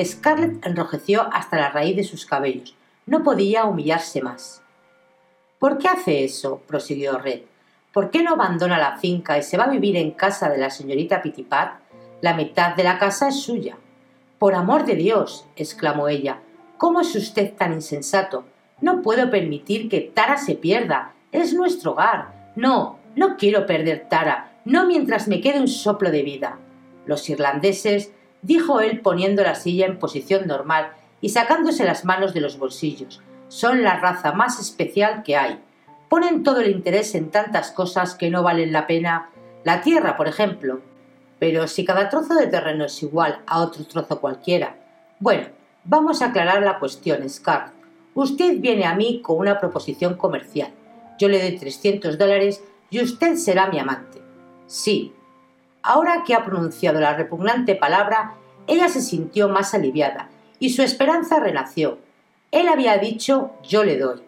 Scarlett 0.00 0.64
enrojeció 0.64 1.28
hasta 1.32 1.58
la 1.58 1.70
raíz 1.70 1.96
de 1.96 2.04
sus 2.04 2.24
cabellos. 2.24 2.74
No 3.04 3.22
podía 3.22 3.64
humillarse 3.64 4.22
más. 4.22 4.62
¿Por 5.58 5.78
qué 5.78 5.88
hace 5.88 6.24
eso? 6.24 6.62
prosiguió 6.66 7.18
Red. 7.18 7.42
¿Por 7.92 8.10
qué 8.10 8.22
no 8.22 8.32
abandona 8.32 8.78
la 8.78 8.96
finca 8.96 9.36
y 9.36 9.42
se 9.42 9.58
va 9.58 9.64
a 9.64 9.70
vivir 9.70 9.96
en 9.96 10.12
casa 10.12 10.48
de 10.48 10.56
la 10.56 10.70
señorita 10.70 11.20
Pitipat? 11.20 11.74
La 12.22 12.34
mitad 12.34 12.74
de 12.74 12.84
la 12.84 12.98
casa 12.98 13.28
es 13.28 13.42
suya. 13.42 13.76
Por 14.38 14.54
amor 14.54 14.86
de 14.86 14.94
Dios, 14.94 15.44
exclamó 15.56 16.08
ella, 16.08 16.38
¿cómo 16.78 17.02
es 17.02 17.14
usted 17.14 17.52
tan 17.52 17.74
insensato? 17.74 18.44
No 18.80 19.02
puedo 19.02 19.30
permitir 19.30 19.88
que 19.88 20.00
Tara 20.00 20.38
se 20.38 20.54
pierda. 20.54 21.12
Es 21.32 21.52
nuestro 21.52 21.92
hogar. 21.92 22.52
No, 22.56 22.98
no 23.14 23.36
quiero 23.36 23.66
perder 23.66 24.06
Tara, 24.08 24.52
no 24.64 24.86
mientras 24.86 25.28
me 25.28 25.40
quede 25.40 25.60
un 25.60 25.68
soplo 25.68 26.10
de 26.10 26.22
vida. 26.22 26.58
Los 27.06 27.28
irlandeses 27.28 28.12
dijo 28.42 28.80
él 28.80 29.00
poniendo 29.00 29.42
la 29.42 29.54
silla 29.54 29.86
en 29.86 29.98
posición 29.98 30.46
normal 30.46 30.92
y 31.20 31.30
sacándose 31.30 31.84
las 31.84 32.04
manos 32.04 32.34
de 32.34 32.40
los 32.40 32.58
bolsillos. 32.58 33.20
Son 33.48 33.82
la 33.82 33.98
raza 33.98 34.32
más 34.32 34.60
especial 34.60 35.22
que 35.22 35.36
hay. 35.36 35.58
Ponen 36.08 36.42
todo 36.42 36.60
el 36.60 36.70
interés 36.70 37.14
en 37.14 37.30
tantas 37.30 37.70
cosas 37.70 38.14
que 38.14 38.30
no 38.30 38.42
valen 38.42 38.72
la 38.72 38.86
pena. 38.86 39.30
La 39.64 39.80
tierra, 39.80 40.16
por 40.16 40.28
ejemplo. 40.28 40.80
Pero 41.38 41.68
si 41.68 41.84
cada 41.84 42.08
trozo 42.08 42.34
de 42.34 42.48
terreno 42.48 42.84
es 42.84 43.02
igual 43.02 43.40
a 43.46 43.60
otro 43.60 43.84
trozo 43.86 44.20
cualquiera. 44.20 44.76
Bueno, 45.18 45.46
vamos 45.84 46.20
a 46.20 46.26
aclarar 46.26 46.62
la 46.62 46.78
cuestión, 46.78 47.28
Scar. 47.28 47.72
Usted 48.14 48.58
viene 48.58 48.84
a 48.84 48.94
mí 48.94 49.22
con 49.22 49.38
una 49.38 49.58
proposición 49.58 50.16
comercial. 50.16 50.70
Yo 51.18 51.28
le 51.28 51.40
doy 51.40 51.56
300 51.58 52.18
dólares 52.18 52.62
y 52.90 53.00
usted 53.02 53.36
será 53.36 53.68
mi 53.68 53.78
amante. 53.78 54.20
Sí, 54.66 55.12
Ahora 55.82 56.22
que 56.24 56.34
ha 56.34 56.44
pronunciado 56.44 57.00
la 57.00 57.14
repugnante 57.14 57.74
palabra, 57.74 58.34
ella 58.68 58.88
se 58.88 59.00
sintió 59.00 59.48
más 59.48 59.74
aliviada 59.74 60.30
y 60.60 60.70
su 60.70 60.82
esperanza 60.82 61.40
renació. 61.40 61.98
Él 62.52 62.68
había 62.68 62.98
dicho 62.98 63.50
yo 63.66 63.82
le 63.82 63.98
doy. 63.98 64.22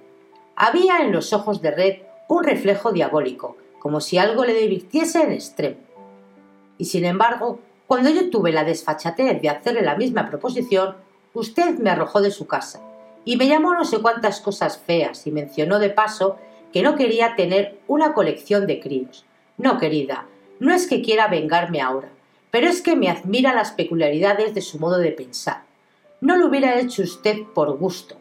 Había 0.57 0.99
en 0.99 1.13
los 1.13 1.33
ojos 1.33 1.63
de 1.63 1.71
Red 1.71 1.99
un 2.29 2.43
reflejo 2.43 2.91
diabólico, 2.91 3.57
como 3.79 4.01
si 4.01 4.19
algo 4.19 4.45
le 4.45 4.55
divirtiese 4.55 5.23
en 5.23 5.33
extremo. 5.33 5.77
Y 6.79 6.87
sin 6.87 7.05
embargo, 7.05 7.61
cuando 7.87 8.11
yo 8.11 8.31
tuve 8.31 8.51
la 8.51 8.65
desfachatez 8.65 9.41
de 9.41 9.49
hacerle 9.49 9.83
la 9.83 9.95
misma 9.95 10.29
proposición, 10.29 10.97
usted 11.35 11.79
me 11.79 11.91
arrojó 11.91 12.21
de 12.21 12.31
su 12.31 12.47
casa 12.47 12.81
y 13.25 13.37
me 13.37 13.47
llamó 13.47 13.75
no 13.75 13.85
sé 13.85 14.01
cuántas 14.01 14.41
cosas 14.41 14.79
feas 14.79 15.27
y 15.27 15.31
mencionó 15.31 15.79
de 15.79 15.91
paso 15.91 16.37
que 16.73 16.83
no 16.83 16.97
quería 16.97 17.37
tener 17.37 17.79
una 17.87 18.13
colección 18.13 18.67
de 18.67 18.81
críos. 18.81 19.25
No, 19.57 19.79
querida, 19.79 20.27
no 20.61 20.75
es 20.75 20.87
que 20.87 21.03
quiera 21.03 21.29
vengarme 21.29 21.81
ahora, 21.81 22.09
pero 22.51 22.69
es 22.69 22.83
que 22.83 22.97
me 22.97 23.11
admira 23.11 23.55
las 23.55 23.73
peculiaridades 23.73 24.55
de 24.55 24.61
su 24.61 24.79
modo 24.79 24.99
de 24.99 25.11
pensar. 25.11 25.63
No 26.21 26.37
lo 26.37 26.47
hubiera 26.47 26.79
hecho 26.79 27.03
usted 27.03 27.43
por 27.55 27.77
gusto, 27.77 28.17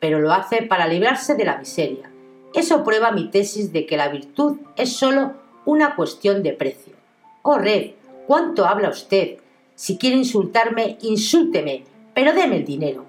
pero 0.00 0.20
lo 0.20 0.32
hace 0.32 0.62
para 0.62 0.86
librarse 0.86 1.34
de 1.34 1.44
la 1.44 1.58
miseria. 1.58 2.10
Eso 2.54 2.84
prueba 2.84 3.12
mi 3.12 3.30
tesis 3.30 3.72
de 3.72 3.86
que 3.86 3.96
la 3.96 4.08
virtud 4.08 4.58
es 4.76 4.92
sólo 4.92 5.34
una 5.64 5.96
cuestión 5.96 6.42
de 6.42 6.52
precio. 6.52 6.94
Oh, 7.42 7.58
Red, 7.58 7.92
¿cuánto 8.26 8.66
habla 8.66 8.90
usted? 8.90 9.38
Si 9.74 9.98
quiere 9.98 10.16
insultarme, 10.16 10.98
insúlteme, 11.02 11.84
pero 12.14 12.32
deme 12.32 12.56
el 12.56 12.64
dinero. 12.64 13.04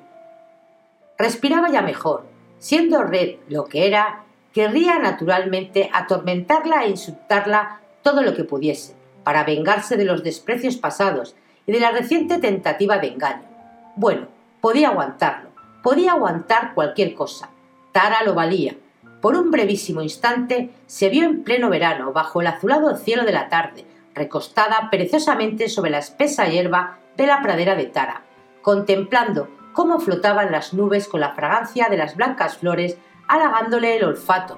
Respiraba 1.18 1.70
ya 1.70 1.82
mejor. 1.82 2.26
Siendo 2.60 3.04
Red 3.04 3.38
lo 3.50 3.66
que 3.66 3.88
era, 3.88 4.24
querría 4.54 5.00
naturalmente 5.00 5.90
atormentarla 5.94 6.86
e 6.86 6.90
insultarla 6.90 7.80
todo 8.10 8.24
lo 8.24 8.34
que 8.34 8.44
pudiese, 8.44 8.96
para 9.24 9.44
vengarse 9.44 9.96
de 9.96 10.04
los 10.04 10.24
desprecios 10.24 10.78
pasados 10.78 11.36
y 11.68 11.72
de 11.72 11.80
la 11.80 11.92
reciente 11.92 12.40
tentativa 12.40 12.98
de 12.98 13.10
engaño. 13.10 13.48
Bueno, 13.96 14.30
podía 14.62 14.90
aguantarlo, 14.90 15.52
podía 15.84 16.14
aguantar 16.14 16.74
cualquier 16.74 17.14
cosa. 17.14 17.52
Tara 17.92 18.24
lo 18.24 18.34
valía. 18.34 18.76
Por 19.22 19.36
un 19.36 19.52
brevísimo 19.52 20.02
instante 20.02 20.72
se 20.88 21.10
vio 21.10 21.24
en 21.24 21.44
pleno 21.44 21.70
verano, 21.70 22.12
bajo 22.12 22.42
el 22.42 22.48
azulado 22.48 22.98
cielo 22.98 23.26
de 23.26 23.32
la 23.32 23.48
tarde, 23.48 23.86
recostada 24.16 24.90
perezosamente 24.90 25.70
sobre 25.70 25.92
la 25.92 26.00
espesa 26.00 26.48
hierba 26.48 26.98
de 27.16 27.28
la 27.28 27.44
pradera 27.44 27.76
de 27.76 27.86
Tara, 27.86 28.24
contemplando 28.64 29.50
cómo 29.74 30.00
flotaban 30.00 30.52
las 30.52 30.74
nubes 30.74 31.08
con 31.08 31.20
la 31.20 31.36
fragancia 31.36 31.90
de 31.90 31.98
las 31.98 32.16
blancas 32.16 32.58
flores 32.58 32.98
halagándole 33.28 33.98
el 33.98 34.06
olfato 34.06 34.58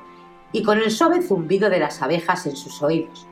y 0.54 0.64
con 0.64 0.78
el 0.78 0.90
suave 0.90 1.22
zumbido 1.22 1.70
de 1.70 1.80
las 1.80 2.02
abejas 2.02 2.46
en 2.46 2.56
sus 2.56 2.82
oídos 2.82 3.28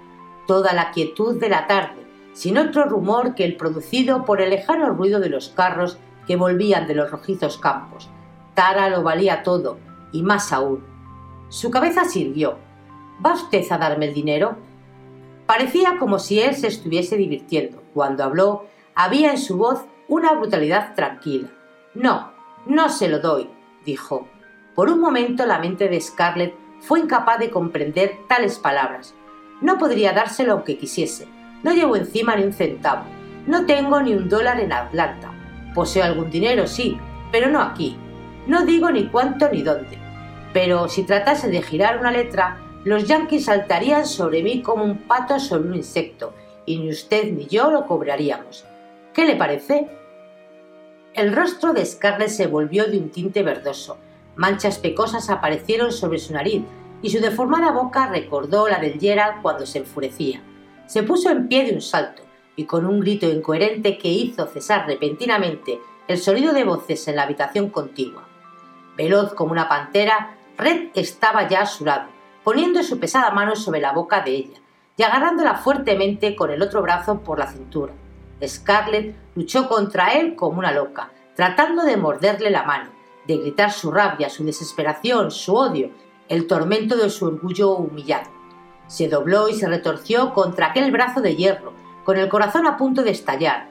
toda 0.49 0.73
la 0.73 0.89
quietud 0.89 1.39
de 1.39 1.47
la 1.47 1.67
tarde, 1.67 2.07
sin 2.33 2.57
otro 2.57 2.85
rumor 2.85 3.35
que 3.35 3.45
el 3.45 3.55
producido 3.55 4.25
por 4.25 4.41
el 4.41 4.49
lejano 4.49 4.89
ruido 4.89 5.19
de 5.19 5.29
los 5.29 5.49
carros 5.49 5.99
que 6.25 6.37
volvían 6.37 6.87
de 6.87 6.95
los 6.95 7.11
rojizos 7.11 7.59
campos. 7.59 8.09
Tara 8.55 8.89
lo 8.89 9.03
valía 9.03 9.43
todo, 9.43 9.77
y 10.11 10.23
más 10.23 10.51
aún. 10.51 10.83
Su 11.49 11.69
cabeza 11.69 12.03
sirvió. 12.05 12.57
¿Va 13.23 13.35
usted 13.35 13.63
a 13.69 13.77
darme 13.77 14.07
el 14.07 14.15
dinero? 14.15 14.55
Parecía 15.45 15.99
como 15.99 16.17
si 16.17 16.39
él 16.39 16.55
se 16.55 16.65
estuviese 16.65 17.15
divirtiendo. 17.15 17.83
Cuando 17.93 18.23
habló, 18.23 18.65
había 18.95 19.29
en 19.29 19.37
su 19.37 19.55
voz 19.55 19.81
una 20.07 20.33
brutalidad 20.33 20.95
tranquila. 20.95 21.49
No, 21.93 22.31
no 22.65 22.89
se 22.89 23.07
lo 23.07 23.19
doy, 23.19 23.51
dijo. 23.85 24.27
Por 24.73 24.89
un 24.89 24.99
momento 24.99 25.45
la 25.45 25.59
mente 25.59 25.89
de 25.89 26.01
Scarlett 26.01 26.55
fue 26.79 27.01
incapaz 27.01 27.37
de 27.37 27.51
comprender 27.51 28.21
tales 28.27 28.57
palabras, 28.57 29.13
no 29.61 29.77
podría 29.77 30.13
dárselo 30.13 30.53
aunque 30.53 30.77
quisiese. 30.77 31.27
No 31.63 31.73
llevo 31.73 31.95
encima 31.95 32.35
ni 32.35 32.43
un 32.43 32.53
centavo. 32.53 33.03
No 33.47 33.65
tengo 33.65 34.01
ni 34.01 34.13
un 34.13 34.29
dólar 34.29 34.59
en 34.59 34.71
Atlanta. 34.71 35.31
Poseo 35.73 36.03
algún 36.03 36.29
dinero, 36.29 36.67
sí, 36.67 36.97
pero 37.31 37.49
no 37.49 37.61
aquí. 37.61 37.97
No 38.47 38.65
digo 38.65 38.89
ni 38.91 39.07
cuánto 39.07 39.49
ni 39.49 39.61
dónde. 39.61 39.97
Pero 40.53 40.87
si 40.87 41.03
tratase 41.03 41.49
de 41.49 41.61
girar 41.61 41.99
una 41.99 42.11
letra, 42.11 42.57
los 42.83 43.07
yanquis 43.07 43.45
saltarían 43.45 44.05
sobre 44.05 44.41
mí 44.41 44.61
como 44.61 44.83
un 44.83 44.97
pato 44.99 45.39
sobre 45.39 45.67
un 45.69 45.75
insecto, 45.75 46.33
y 46.65 46.77
ni 46.77 46.89
usted 46.89 47.31
ni 47.31 47.45
yo 47.45 47.71
lo 47.71 47.85
cobraríamos. 47.85 48.65
¿Qué 49.13 49.25
le 49.25 49.35
parece? 49.35 49.87
El 51.13 51.35
rostro 51.35 51.73
de 51.73 51.85
Scarlett 51.85 52.29
se 52.29 52.47
volvió 52.47 52.85
de 52.85 52.97
un 52.97 53.09
tinte 53.09 53.43
verdoso. 53.43 53.97
Manchas 54.35 54.79
pecosas 54.79 55.29
aparecieron 55.29 55.91
sobre 55.91 56.19
su 56.19 56.33
nariz, 56.33 56.63
y 57.01 57.09
su 57.09 57.19
deformada 57.19 57.71
boca 57.71 58.07
recordó 58.07 58.67
la 58.67 58.79
del 58.79 58.99
Gerald 58.99 59.41
cuando 59.41 59.65
se 59.65 59.79
enfurecía. 59.79 60.41
Se 60.85 61.03
puso 61.03 61.29
en 61.29 61.47
pie 61.47 61.65
de 61.65 61.73
un 61.73 61.81
salto 61.81 62.23
y 62.55 62.65
con 62.65 62.85
un 62.85 62.99
grito 62.99 63.27
incoherente 63.27 63.97
que 63.97 64.09
hizo 64.09 64.47
cesar 64.47 64.85
repentinamente 64.87 65.79
el 66.07 66.17
sonido 66.17 66.53
de 66.53 66.63
voces 66.63 67.07
en 67.07 67.15
la 67.15 67.23
habitación 67.23 67.69
contigua. 67.69 68.27
Veloz 68.97 69.33
como 69.33 69.51
una 69.51 69.69
pantera, 69.69 70.35
Red 70.57 70.89
estaba 70.95 71.47
ya 71.47 71.61
a 71.61 71.65
su 71.65 71.85
lado, 71.85 72.09
poniendo 72.43 72.83
su 72.83 72.99
pesada 72.99 73.31
mano 73.31 73.55
sobre 73.55 73.79
la 73.79 73.93
boca 73.93 74.21
de 74.21 74.31
ella 74.31 74.59
y 74.97 75.03
agarrándola 75.03 75.55
fuertemente 75.55 76.35
con 76.35 76.51
el 76.51 76.61
otro 76.61 76.81
brazo 76.81 77.21
por 77.21 77.39
la 77.39 77.47
cintura. 77.47 77.93
Scarlett 78.45 79.15
luchó 79.35 79.69
contra 79.69 80.13
él 80.13 80.35
como 80.35 80.59
una 80.59 80.73
loca, 80.73 81.11
tratando 81.35 81.83
de 81.83 81.95
morderle 81.95 82.49
la 82.49 82.63
mano, 82.63 82.89
de 83.25 83.37
gritar 83.37 83.71
su 83.71 83.91
rabia, 83.91 84.29
su 84.29 84.43
desesperación, 84.43 85.31
su 85.31 85.55
odio, 85.55 85.91
el 86.29 86.45
tormento 86.45 86.95
de 86.95 87.09
su 87.09 87.25
orgullo 87.25 87.71
humillado. 87.71 88.29
Se 88.87 89.07
dobló 89.07 89.49
y 89.49 89.55
se 89.55 89.67
retorció 89.67 90.33
contra 90.33 90.67
aquel 90.67 90.91
brazo 90.91 91.21
de 91.21 91.35
hierro, 91.35 91.73
con 92.05 92.17
el 92.17 92.29
corazón 92.29 92.65
a 92.67 92.77
punto 92.77 93.03
de 93.03 93.11
estallar. 93.11 93.67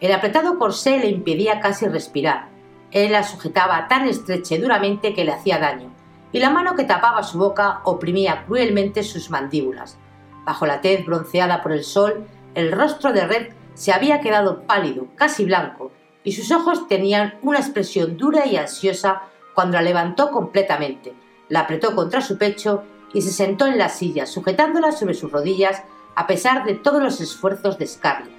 El 0.00 0.12
apretado 0.12 0.58
corsé 0.58 0.98
le 0.98 1.08
impedía 1.08 1.60
casi 1.60 1.86
respirar. 1.86 2.48
Él 2.92 3.12
la 3.12 3.24
sujetaba 3.24 3.88
tan 3.88 4.08
estrecha 4.08 4.56
duramente 4.58 5.14
que 5.14 5.24
le 5.24 5.32
hacía 5.32 5.58
daño, 5.58 5.92
y 6.32 6.38
la 6.38 6.50
mano 6.50 6.76
que 6.76 6.84
tapaba 6.84 7.22
su 7.22 7.38
boca 7.38 7.80
oprimía 7.84 8.44
cruelmente 8.46 9.02
sus 9.02 9.30
mandíbulas. 9.30 9.98
Bajo 10.44 10.66
la 10.66 10.80
tez 10.80 11.04
bronceada 11.04 11.62
por 11.62 11.72
el 11.72 11.84
sol, 11.84 12.26
El 12.54 12.72
rostro 12.72 13.12
de 13.12 13.26
Red 13.26 13.48
se 13.74 13.92
había 13.92 14.20
quedado 14.20 14.62
pálido, 14.62 15.08
casi 15.14 15.44
blanco, 15.44 15.92
y 16.24 16.32
sus 16.32 16.50
ojos 16.50 16.88
tenían 16.88 17.34
una 17.42 17.58
expresión 17.58 18.16
dura 18.16 18.46
y 18.46 18.56
ansiosa 18.56 19.24
cuando 19.54 19.76
la 19.76 19.82
levantó 19.82 20.30
completamente, 20.30 21.14
la 21.48 21.60
apretó 21.60 21.94
contra 21.94 22.20
su 22.20 22.38
pecho 22.38 22.82
y 23.12 23.22
se 23.22 23.30
sentó 23.30 23.66
en 23.66 23.78
la 23.78 23.88
silla, 23.88 24.26
sujetándola 24.26 24.92
sobre 24.92 25.14
sus 25.14 25.30
rodillas 25.30 25.82
a 26.14 26.26
pesar 26.26 26.64
de 26.64 26.74
todos 26.74 27.02
los 27.02 27.20
esfuerzos 27.20 27.78
de 27.78 27.86
Scarlett. 27.86 28.34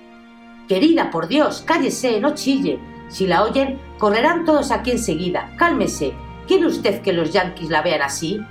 Querida, 0.67 1.11
por 1.11 1.27
Dios, 1.27 1.63
cállese, 1.65 2.19
no 2.19 2.33
chille. 2.33 2.79
Si 3.07 3.25
la 3.25 3.43
oyen, 3.43 3.79
correrán 3.97 4.43
todos 4.43 4.71
aquí 4.71 4.91
enseguida. 4.91 5.53
Cálmese. 5.57 6.13
¿Quiere 6.47 6.65
usted 6.65 7.01
que 7.01 7.13
los 7.13 7.31
yanquis 7.31 7.69
la 7.69 7.81
vean 7.81 8.01
así? 8.01 8.41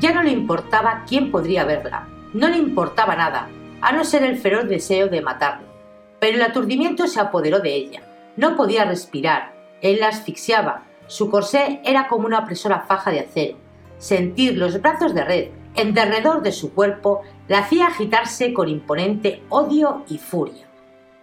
Ya 0.00 0.12
no 0.12 0.22
le 0.22 0.30
importaba 0.30 1.04
quién 1.08 1.30
podría 1.30 1.64
verla. 1.64 2.08
No 2.34 2.48
le 2.48 2.58
importaba 2.58 3.16
nada, 3.16 3.48
a 3.80 3.92
no 3.92 4.04
ser 4.04 4.24
el 4.24 4.38
feroz 4.38 4.68
deseo 4.68 5.08
de 5.08 5.20
matarlo. 5.20 5.66
Pero 6.20 6.36
el 6.36 6.42
aturdimiento 6.42 7.06
se 7.06 7.20
apoderó 7.20 7.60
de 7.60 7.74
ella. 7.74 8.02
No 8.36 8.56
podía 8.56 8.84
respirar. 8.84 9.54
Él 9.80 10.00
la 10.00 10.08
asfixiaba. 10.08 10.84
Su 11.10 11.28
corsé 11.28 11.80
era 11.84 12.06
como 12.06 12.26
una 12.26 12.38
opresora 12.38 12.84
faja 12.86 13.10
de 13.10 13.18
acero. 13.18 13.58
Sentir 13.98 14.56
los 14.56 14.80
brazos 14.80 15.12
de 15.12 15.24
red 15.24 15.48
en 15.74 15.92
derredor 15.92 16.40
de 16.40 16.52
su 16.52 16.72
cuerpo 16.72 17.22
la 17.48 17.58
hacía 17.58 17.88
agitarse 17.88 18.52
con 18.54 18.68
imponente 18.68 19.42
odio 19.48 20.04
y 20.08 20.18
furia. 20.18 20.68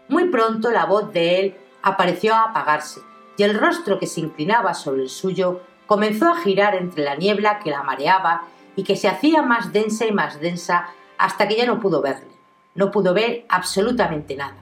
Muy 0.10 0.26
pronto 0.26 0.72
la 0.72 0.86
voz 0.86 1.14
de 1.14 1.40
él 1.40 1.56
apareció 1.82 2.36
a 2.36 2.50
apagarse 2.50 3.00
y 3.38 3.44
el 3.44 3.58
rostro 3.58 3.98
que 3.98 4.08
se 4.08 4.20
inclinaba 4.20 4.74
sobre 4.74 5.04
el 5.04 5.10
suyo 5.10 5.62
comenzó 5.86 6.28
a 6.28 6.42
girar 6.42 6.76
entre 6.76 7.06
la 7.06 7.16
niebla 7.16 7.60
que 7.60 7.72
la 7.72 7.82
mareaba 7.82 8.44
y 8.76 8.84
que 8.84 8.98
se 8.98 9.08
hacía 9.08 9.42
más 9.42 9.72
densa 9.72 10.06
y 10.06 10.12
más 10.12 10.42
densa 10.42 10.90
hasta 11.18 11.48
que 11.48 11.56
ya 11.56 11.66
no 11.66 11.80
pudo 11.80 12.02
verle. 12.02 12.28
No 12.76 12.92
pudo 12.92 13.14
ver 13.14 13.46
absolutamente 13.48 14.36
nada. 14.36 14.58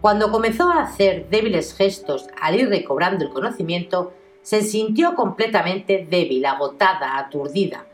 Cuando 0.00 0.30
comenzó 0.30 0.70
a 0.70 0.82
hacer 0.82 1.28
débiles 1.30 1.74
gestos 1.74 2.28
al 2.40 2.54
ir 2.54 2.68
recobrando 2.68 3.24
el 3.24 3.32
conocimiento, 3.32 4.12
se 4.46 4.62
sintió 4.62 5.16
completamente 5.16 6.06
débil, 6.08 6.46
agotada, 6.46 7.18
aturdida. 7.18 7.84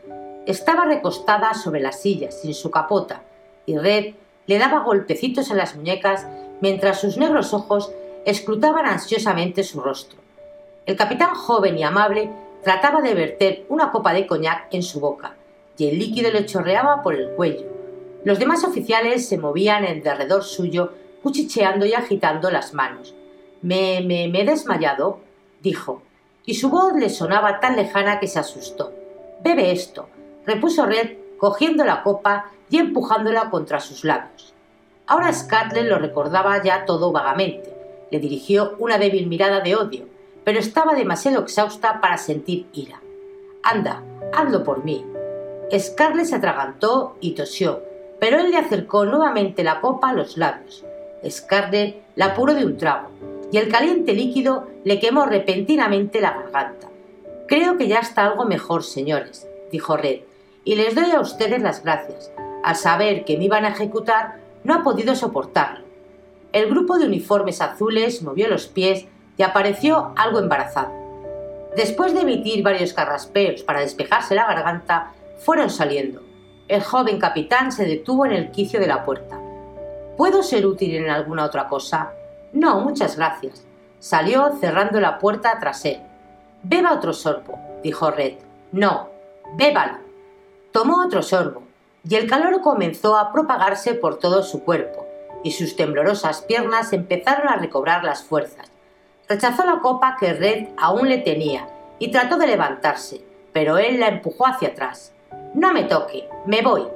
Estaba 0.45 0.85
recostada 0.85 1.55
sobre 1.55 1.81
la 1.81 1.91
silla, 1.91 2.29
sin 2.29 2.53
su 2.53 2.69
capota, 2.69 3.23
y 3.65 3.75
Red 3.75 4.13
le 4.45 4.59
daba 4.59 4.83
golpecitos 4.83 5.49
en 5.49 5.57
las 5.57 5.75
muñecas 5.75 6.27
mientras 6.61 7.01
sus 7.01 7.17
negros 7.17 7.55
ojos 7.55 7.91
escrutaban 8.27 8.85
ansiosamente 8.85 9.63
su 9.63 9.81
rostro. 9.81 10.19
El 10.85 10.95
capitán 10.95 11.33
joven 11.33 11.75
y 11.75 11.83
amable 11.83 12.29
trataba 12.61 13.01
de 13.01 13.15
verter 13.15 13.65
una 13.69 13.91
copa 13.91 14.13
de 14.13 14.27
coñac 14.27 14.71
en 14.71 14.83
su 14.83 14.99
boca, 14.99 15.33
y 15.75 15.87
el 15.87 15.97
líquido 15.97 16.29
le 16.29 16.45
chorreaba 16.45 17.01
por 17.01 17.15
el 17.15 17.29
cuello. 17.29 17.65
Los 18.25 18.37
demás 18.37 18.63
oficiales 18.63 19.27
se 19.27 19.39
movían 19.39 19.85
en 19.85 20.03
derredor 20.03 20.43
suyo, 20.43 20.93
cuchicheando 21.23 21.87
y 21.87 21.95
agitando 21.95 22.51
las 22.51 22.75
manos. 22.75 23.15
Me, 23.63 24.01
me, 24.01 24.27
me 24.27 24.41
he 24.41 24.45
desmayado, 24.45 25.17
dijo, 25.63 26.02
y 26.45 26.55
su 26.55 26.69
voz 26.69 26.93
le 26.93 27.09
sonaba 27.09 27.59
tan 27.59 27.75
lejana 27.75 28.19
que 28.19 28.27
se 28.27 28.39
asustó. 28.39 28.91
Bebe 29.41 29.71
esto, 29.71 30.09
repuso 30.45 30.85
Red, 30.85 31.17
cogiendo 31.37 31.83
la 31.83 32.03
copa 32.03 32.51
y 32.69 32.77
empujándola 32.77 33.49
contra 33.49 33.79
sus 33.79 34.03
labios. 34.03 34.53
Ahora 35.07 35.33
Scarlett 35.33 35.85
lo 35.85 35.99
recordaba 35.99 36.61
ya 36.63 36.85
todo 36.85 37.11
vagamente. 37.11 37.73
Le 38.09 38.19
dirigió 38.19 38.75
una 38.79 38.97
débil 38.97 39.27
mirada 39.27 39.59
de 39.59 39.75
odio, 39.75 40.05
pero 40.43 40.59
estaba 40.59 40.93
demasiado 40.93 41.41
exhausta 41.41 41.99
para 41.99 42.17
sentir 42.17 42.67
ira. 42.73 43.01
Anda, 43.63 44.01
hazlo 44.33 44.63
por 44.63 44.83
mí. 44.83 45.05
Scarlett 45.77 46.25
se 46.25 46.35
atragantó 46.35 47.17
y 47.19 47.31
tosió, 47.31 47.81
pero 48.19 48.39
él 48.39 48.51
le 48.51 48.57
acercó 48.57 49.05
nuevamente 49.05 49.63
la 49.63 49.81
copa 49.81 50.09
a 50.09 50.13
los 50.13 50.37
labios. 50.37 50.83
Scarlett 51.27 52.03
la 52.15 52.27
apuró 52.27 52.53
de 52.53 52.65
un 52.65 52.77
trago, 52.77 53.09
y 53.53 53.59
el 53.59 53.69
caliente 53.69 54.13
líquido 54.13 54.67
le 54.83 54.99
quemó 54.99 55.27
repentinamente 55.27 56.19
la 56.19 56.31
garganta. 56.31 56.89
Creo 57.47 57.77
que 57.77 57.87
ya 57.87 57.99
está 57.99 58.25
algo 58.25 58.45
mejor, 58.45 58.83
señores, 58.83 59.47
dijo 59.71 59.95
Red, 59.95 60.21
y 60.63 60.73
les 60.73 60.95
doy 60.95 61.11
a 61.11 61.19
ustedes 61.19 61.61
las 61.61 61.83
gracias. 61.83 62.31
Al 62.63 62.75
saber 62.75 63.25
que 63.25 63.37
me 63.37 63.43
iban 63.45 63.63
a 63.63 63.69
ejecutar, 63.69 64.39
no 64.63 64.73
ha 64.73 64.81
podido 64.81 65.15
soportarlo. 65.15 65.85
El 66.51 66.67
grupo 66.67 66.97
de 66.97 67.05
uniformes 67.05 67.61
azules 67.61 68.23
movió 68.23 68.47
los 68.47 68.65
pies 68.65 69.05
y 69.37 69.43
apareció 69.43 70.13
algo 70.15 70.39
embarazado. 70.39 70.91
Después 71.75 72.15
de 72.15 72.21
emitir 72.21 72.63
varios 72.63 72.93
carraspeos 72.93 73.61
para 73.61 73.81
despejarse 73.81 74.33
la 74.33 74.47
garganta, 74.47 75.11
fueron 75.37 75.69
saliendo. 75.69 76.23
El 76.67 76.81
joven 76.81 77.19
capitán 77.19 77.71
se 77.71 77.85
detuvo 77.85 78.25
en 78.25 78.31
el 78.31 78.49
quicio 78.49 78.79
de 78.79 78.87
la 78.87 79.05
puerta. 79.05 79.39
¿Puedo 80.17 80.41
ser 80.41 80.65
útil 80.65 80.95
en 80.95 81.11
alguna 81.11 81.45
otra 81.45 81.67
cosa? 81.67 82.13
No, 82.53 82.79
muchas 82.81 83.17
gracias. 83.17 83.65
Salió 83.99 84.55
cerrando 84.59 84.99
la 84.99 85.17
puerta 85.17 85.57
tras 85.59 85.83
él. 85.85 86.01
Beba 86.61 86.93
otro 86.93 87.13
sorbo, 87.13 87.59
dijo 87.83 88.11
Red. 88.11 88.35
No, 88.71 89.09
bébalo. 89.57 89.97
Tomó 90.71 91.03
otro 91.03 91.21
sorbo 91.23 91.63
y 92.07 92.15
el 92.15 92.29
calor 92.29 92.61
comenzó 92.61 93.17
a 93.17 93.31
propagarse 93.31 93.93
por 93.93 94.19
todo 94.19 94.43
su 94.43 94.63
cuerpo, 94.63 95.07
y 95.43 95.51
sus 95.51 95.75
temblorosas 95.75 96.41
piernas 96.41 96.93
empezaron 96.93 97.47
a 97.47 97.55
recobrar 97.55 98.03
las 98.03 98.23
fuerzas. 98.23 98.71
Rechazó 99.27 99.65
la 99.65 99.79
copa 99.79 100.17
que 100.19 100.33
Red 100.33 100.69
aún 100.77 101.09
le 101.09 101.19
tenía 101.19 101.67
y 101.99 102.11
trató 102.11 102.37
de 102.37 102.47
levantarse, 102.47 103.23
pero 103.53 103.77
él 103.77 103.99
la 103.99 104.09
empujó 104.09 104.47
hacia 104.47 104.69
atrás. 104.69 105.13
No 105.53 105.73
me 105.73 105.83
toque, 105.83 106.27
me 106.45 106.61
voy. 106.61 106.87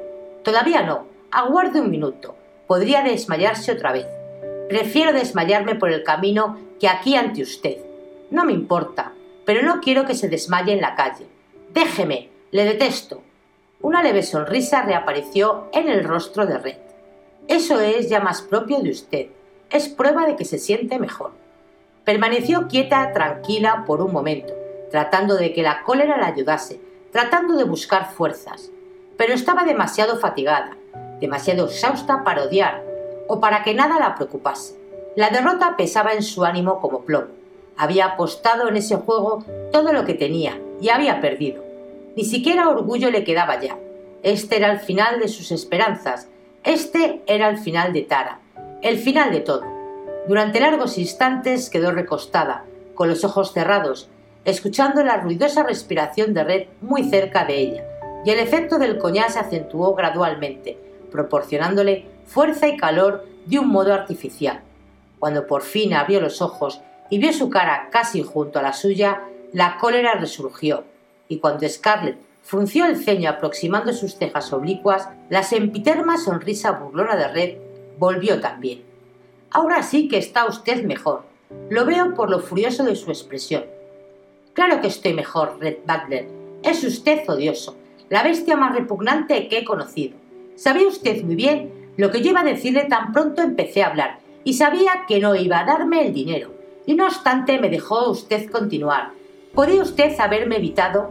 Todavía 0.44 0.84
no, 0.84 1.06
aguarde 1.32 1.80
un 1.80 1.90
minuto. 1.90 2.36
Podría 2.68 3.02
desmayarse 3.02 3.72
otra 3.72 3.94
vez. 3.94 4.08
Prefiero 4.70 5.14
desmayarme 5.14 5.76
por 5.76 5.92
el 5.92 6.04
camino 6.04 6.58
que 6.80 6.90
aquí 6.90 7.16
ante 7.16 7.42
usted. 7.42 7.78
No 8.32 8.44
me 8.44 8.52
importa, 8.52 9.14
pero 9.46 9.62
no 9.62 9.80
quiero 9.80 10.06
que 10.06 10.16
se 10.16 10.28
desmaye 10.28 10.74
en 10.74 10.82
la 10.82 10.96
calle. 10.96 11.26
Déjeme, 11.74 12.30
le 12.52 12.66
detesto. 12.66 13.22
Una 13.80 14.04
leve 14.04 14.24
sonrisa 14.24 14.82
reapareció 14.82 15.70
en 15.72 15.88
el 15.88 16.04
rostro 16.04 16.46
de 16.46 16.58
Red. 16.58 16.78
Eso 17.48 17.80
es 17.80 18.10
ya 18.10 18.20
más 18.20 18.42
propio 18.42 18.80
de 18.80 18.90
usted. 18.92 19.28
Es 19.70 19.88
prueba 19.88 20.26
de 20.26 20.36
que 20.36 20.44
se 20.44 20.60
siente 20.60 21.00
mejor. 21.00 21.32
Permaneció 22.04 22.68
quieta, 22.68 23.14
tranquila 23.14 23.84
por 23.86 24.02
un 24.02 24.12
momento, 24.12 24.54
tratando 24.92 25.36
de 25.36 25.54
que 25.54 25.62
la 25.62 25.84
cólera 25.84 26.18
la 26.18 26.28
ayudase, 26.28 26.82
tratando 27.12 27.56
de 27.56 27.64
buscar 27.64 28.12
fuerzas. 28.12 28.70
Pero 29.18 29.34
estaba 29.34 29.64
demasiado 29.64 30.18
fatigada, 30.18 30.76
demasiado 31.22 31.66
exhausta 31.68 32.24
para 32.24 32.44
odiar 32.44 32.87
o 33.28 33.40
para 33.40 33.64
que 33.64 33.74
nada 33.74 34.00
la 34.00 34.16
preocupase. 34.16 34.76
La 35.16 35.30
derrota 35.30 35.76
pesaba 35.78 36.14
en 36.14 36.24
su 36.24 36.46
ánimo 36.46 36.80
como 36.80 37.02
plomo. 37.02 37.28
Había 37.76 38.06
apostado 38.06 38.68
en 38.70 38.78
ese 38.78 38.96
juego 38.96 39.44
todo 39.72 39.94
lo 39.94 40.06
que 40.06 40.14
tenía 40.14 40.60
y 40.82 40.90
había 40.90 41.22
perdido. 41.22 41.64
Ni 42.16 42.24
siquiera 42.24 42.70
orgullo 42.70 43.12
le 43.12 43.24
quedaba 43.24 43.60
ya. 43.60 43.78
Este 44.24 44.58
era 44.58 44.72
el 44.72 44.80
final 44.80 45.20
de 45.20 45.28
sus 45.28 45.52
esperanzas. 45.52 46.28
Este 46.64 47.22
era 47.28 47.50
el 47.50 47.58
final 47.58 47.94
de 47.94 48.02
Tara. 48.02 48.40
El 48.82 48.98
final 48.98 49.32
de 49.32 49.42
todo. 49.42 49.64
Durante 50.28 50.60
largos 50.60 50.98
instantes 50.98 51.70
quedó 51.70 51.92
recostada, 51.92 52.66
con 52.96 53.08
los 53.10 53.24
ojos 53.24 53.54
cerrados, 53.54 54.10
escuchando 54.44 55.04
la 55.04 55.18
ruidosa 55.18 55.64
respiración 55.64 56.34
de 56.34 56.44
Red 56.44 56.68
muy 56.82 57.04
cerca 57.04 57.46
de 57.46 57.58
ella, 57.58 57.84
y 58.26 58.32
el 58.32 58.40
efecto 58.40 58.78
del 58.78 58.98
coñac 58.98 59.30
se 59.30 59.40
acentuó 59.40 59.94
gradualmente, 59.96 60.78
proporcionándole 61.12 62.06
fuerza 62.28 62.68
y 62.68 62.78
calor 62.78 63.26
de 63.46 63.58
un 63.58 63.70
modo 63.70 63.94
artificial. 63.94 64.62
Cuando 65.18 65.48
por 65.48 65.64
fin 65.64 65.94
abrió 65.94 66.22
los 66.22 66.42
ojos 66.42 66.82
y 67.10 67.18
vio 67.18 67.34
su 67.34 67.50
cara 67.50 67.90
casi 67.92 68.22
junto 68.22 68.60
a 68.60 68.62
la 68.62 68.74
suya, 68.74 69.24
la 69.54 69.78
cólera 69.78 70.14
resurgió 70.14 70.84
y 71.28 71.40
cuando 71.40 71.68
Scarlett 71.68 72.20
frunció 72.44 72.86
el 72.86 72.98
ceño 72.98 73.30
aproximando 73.30 73.94
sus 73.94 74.16
cejas 74.16 74.54
oblicuas, 74.54 75.10
la 75.30 75.44
sempiterna 75.44 76.18
sonrisa 76.18 76.72
burlona 76.72 77.16
de 77.16 77.28
Red 77.28 77.58
volvió 77.98 78.40
también. 78.40 78.84
Ahora 79.52 79.84
sí 79.84 80.08
que 80.08 80.18
está 80.18 80.46
usted 80.46 80.84
mejor. 80.84 81.24
Lo 81.70 81.86
veo 81.86 82.14
por 82.14 82.30
lo 82.30 82.40
furioso 82.40 82.84
de 82.84 82.96
su 82.96 83.10
expresión. 83.10 83.66
Claro 84.54 84.82
que 84.82 84.88
estoy 84.88 85.14
mejor, 85.14 85.58
Red 85.60 85.78
Butler. 85.86 86.28
Es 86.64 86.84
usted 86.84 87.28
odioso, 87.30 87.78
la 88.10 88.24
bestia 88.24 88.58
más 88.58 88.76
repugnante 88.76 89.48
que 89.48 89.60
he 89.60 89.66
conocido. 89.66 90.18
Sabía 90.56 90.88
usted 90.88 91.24
muy 91.24 91.36
bien 91.36 91.72
lo 91.98 92.12
que 92.12 92.22
yo 92.22 92.30
iba 92.30 92.42
a 92.42 92.46
decirle 92.46 92.86
tan 92.86 93.12
pronto 93.12 93.42
empecé 93.42 93.84
a 93.84 93.88
hablar, 93.88 94.20
y 94.44 94.54
sabía 94.54 95.06
que 95.08 95.20
no 95.20 95.36
iba 95.36 95.60
a 95.60 95.66
darme 95.66 96.06
el 96.06 96.14
dinero. 96.14 96.54
Y 96.86 96.96
no 96.96 97.06
obstante 97.06 97.60
me 97.60 97.70
dejó 97.70 98.10
usted 98.10 98.50
continuar, 98.50 99.12
¿Podría 99.58 99.82
usted 99.82 100.14
haberme 100.20 100.58
evitado? 100.58 101.10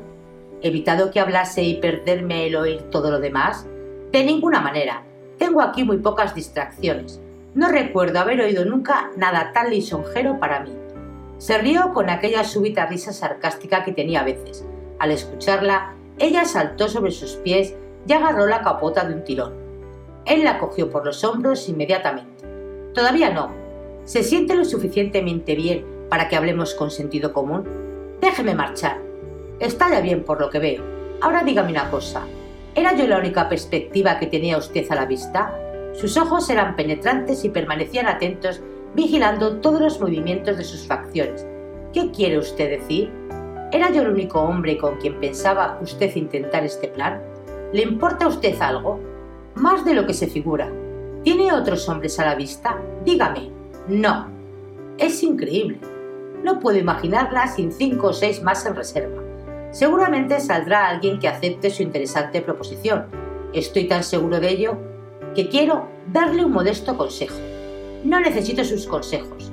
¿Evitado 0.63 1.11
que 1.11 1.19
hablase 1.19 1.65
y 1.65 1.81
perderme 1.81 2.47
el 2.47 2.55
oír 2.55 2.81
todo 2.93 3.11
lo 3.11 3.19
demás? 3.19 3.67
De 4.13 4.23
ninguna 4.23 4.61
manera. 4.61 5.03
Tengo 5.37 5.61
aquí 5.61 5.83
muy 5.83 5.97
pocas 5.97 6.33
distracciones. 6.33 7.21
No 7.57 7.69
recuerdo 7.69 8.21
haber 8.21 8.41
oído 8.41 8.65
nunca 8.65 9.11
nada 9.17 9.51
tan 9.53 9.71
lisonjero 9.71 10.39
para 10.39 10.61
mí. 10.61 10.73
Se 11.39 11.59
rió 11.59 11.93
con 11.93 12.09
aquella 12.09 12.45
súbita 12.45 12.87
risa 12.87 13.13
sarcástica 13.13 13.83
que 13.83 13.91
tenía 13.91 14.21
a 14.21 14.25
veces. 14.25 14.65
Al 15.01 15.11
escucharla, 15.11 15.97
ella 16.21 16.45
saltó 16.45 16.89
sobre 16.89 17.11
sus 17.11 17.33
pies 17.33 17.75
y 18.07 18.13
agarró 18.13 18.47
la 18.47 18.63
capota 18.63 19.05
de 19.05 19.15
un 19.15 19.25
tirón. 19.25 19.66
Él 20.27 20.43
la 20.43 20.59
cogió 20.59 20.91
por 20.91 21.05
los 21.05 21.23
hombros 21.23 21.69
inmediatamente. 21.69 22.45
Todavía 22.95 23.31
no. 23.31 23.53
¿Se 24.05 24.23
siente 24.23 24.57
lo 24.57 24.65
suficientemente 24.65 25.55
bien 25.55 25.85
para 26.09 26.29
que 26.29 26.37
hablemos 26.37 26.75
con 26.75 26.91
sentido 26.91 27.33
común? 27.33 27.65
Déjeme 28.21 28.55
marchar. 28.55 28.99
Está 29.61 29.91
ya 29.91 30.01
bien 30.01 30.25
por 30.25 30.41
lo 30.41 30.51
que 30.51 30.59
veo. 30.59 30.83
Ahora 31.21 31.45
dígame 31.45 31.71
una 31.71 31.91
cosa. 31.91 32.27
¿Era 32.75 32.95
yo 32.95 33.07
la 33.07 33.19
única 33.19 33.49
perspectiva 33.49 34.19
que 34.19 34.27
tenía 34.27 34.59
usted 34.59 34.85
a 34.91 34.97
la 34.97 35.07
vista? 35.07 35.57
Sus 35.95 36.17
ojos 36.17 36.51
eran 36.51 36.77
penetrantes 36.77 37.45
y 37.45 37.49
permanecían 37.49 38.07
atentos, 38.07 38.61
vigilando 38.95 39.61
todos 39.61 39.81
los 39.81 40.01
movimientos 40.01 40.59
de 40.59 40.65
sus 40.65 40.87
facciones. 40.87 41.47
¿Qué 41.93 42.11
quiere 42.11 42.39
usted 42.39 42.81
decir? 42.81 43.11
¿Era 43.73 43.91
yo 43.93 44.03
el 44.03 44.09
único 44.09 44.41
hombre 44.41 44.77
con 44.77 44.97
quien 44.97 45.19
pensaba 45.21 45.79
usted 45.81 46.15
intentar 46.17 46.65
este 46.65 46.89
plan? 46.89 47.23
¿Le 47.73 47.83
importa 47.83 48.27
a 48.27 48.29
usted 48.29 48.61
algo? 48.61 49.01
Más 49.57 49.87
de 49.87 49.95
lo 49.95 50.07
que 50.07 50.13
se 50.13 50.27
figura. 50.27 50.71
¿Tiene 51.25 51.51
otros 51.51 51.89
hombres 51.89 52.21
a 52.21 52.27
la 52.27 52.35
vista? 52.35 52.79
Dígame. 53.07 53.51
No. 53.89 54.29
Es 54.99 55.23
increíble. 55.23 55.81
No 56.45 56.61
puedo 56.61 56.77
imaginarla 56.77 57.49
sin 57.49 57.73
cinco 57.73 58.09
o 58.09 58.13
seis 58.13 58.43
más 58.43 58.67
en 58.67 58.77
reserva. 58.77 59.23
Seguramente 59.71 60.41
saldrá 60.41 60.89
alguien 60.89 61.19
que 61.19 61.29
acepte 61.29 61.71
su 61.71 61.83
interesante 61.83 62.43
proposición. 62.43 63.07
Estoy 63.55 63.89
tan 63.89 64.05
seguro 64.05 64.41
de 64.41 64.51
ello 64.51 64.77
que 65.35 65.49
quiero 65.49 65.89
darle 66.13 66.45
un 66.45 66.53
modesto 66.53 66.99
consejo. 66.99 67.37
No 68.05 68.21
necesito 68.21 68.63
sus 68.63 68.87
consejos. 68.87 69.51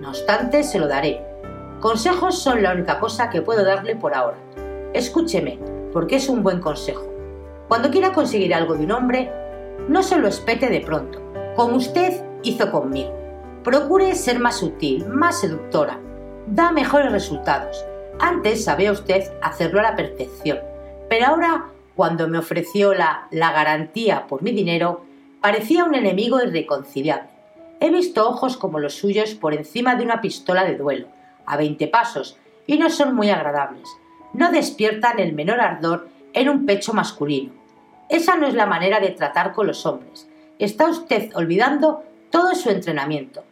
No 0.00 0.08
obstante, 0.08 0.64
se 0.64 0.78
lo 0.78 0.88
daré. 0.88 1.20
Consejos 1.80 2.38
son 2.38 2.62
la 2.62 2.72
única 2.72 2.98
cosa 2.98 3.28
que 3.28 3.42
puedo 3.42 3.64
darle 3.64 3.96
por 3.96 4.14
ahora. 4.14 4.38
Escúcheme, 4.94 5.58
porque 5.92 6.16
es 6.16 6.30
un 6.30 6.42
buen 6.42 6.60
consejo. 6.60 7.06
Cuando 7.68 7.90
quiera 7.90 8.12
conseguir 8.12 8.54
algo 8.54 8.74
de 8.74 8.84
un 8.84 8.92
hombre, 8.92 9.41
no 9.88 10.02
se 10.02 10.16
lo 10.16 10.28
espete 10.28 10.68
de 10.68 10.80
pronto, 10.80 11.20
como 11.56 11.76
usted 11.76 12.24
hizo 12.42 12.70
conmigo. 12.70 13.12
Procure 13.64 14.14
ser 14.14 14.38
más 14.38 14.58
sutil, 14.58 15.06
más 15.06 15.40
seductora. 15.40 15.98
Da 16.46 16.72
mejores 16.72 17.12
resultados. 17.12 17.84
Antes 18.18 18.64
sabía 18.64 18.92
usted 18.92 19.32
hacerlo 19.42 19.80
a 19.80 19.84
la 19.84 19.96
perfección, 19.96 20.58
pero 21.08 21.26
ahora, 21.26 21.66
cuando 21.94 22.28
me 22.28 22.38
ofreció 22.38 22.94
la, 22.94 23.26
la 23.30 23.52
garantía 23.52 24.26
por 24.26 24.42
mi 24.42 24.52
dinero, 24.52 25.04
parecía 25.40 25.84
un 25.84 25.94
enemigo 25.94 26.42
irreconciliable. 26.42 27.28
He 27.80 27.90
visto 27.90 28.28
ojos 28.28 28.56
como 28.56 28.78
los 28.78 28.94
suyos 28.94 29.34
por 29.34 29.54
encima 29.54 29.96
de 29.96 30.04
una 30.04 30.20
pistola 30.20 30.64
de 30.64 30.76
duelo, 30.76 31.08
a 31.46 31.56
veinte 31.56 31.88
pasos, 31.88 32.38
y 32.66 32.78
no 32.78 32.90
son 32.90 33.14
muy 33.14 33.30
agradables. 33.30 33.88
No 34.32 34.50
despiertan 34.52 35.18
el 35.18 35.32
menor 35.32 35.60
ardor 35.60 36.08
en 36.32 36.48
un 36.48 36.64
pecho 36.64 36.92
masculino. 36.92 37.52
Esa 38.12 38.36
no 38.36 38.46
es 38.46 38.52
la 38.52 38.66
manera 38.66 39.00
de 39.00 39.08
tratar 39.08 39.54
con 39.54 39.66
los 39.66 39.86
hombres. 39.86 40.28
Está 40.58 40.86
usted 40.86 41.34
olvidando 41.34 42.02
todo 42.28 42.54
su 42.54 42.68
entrenamiento. 42.68 43.42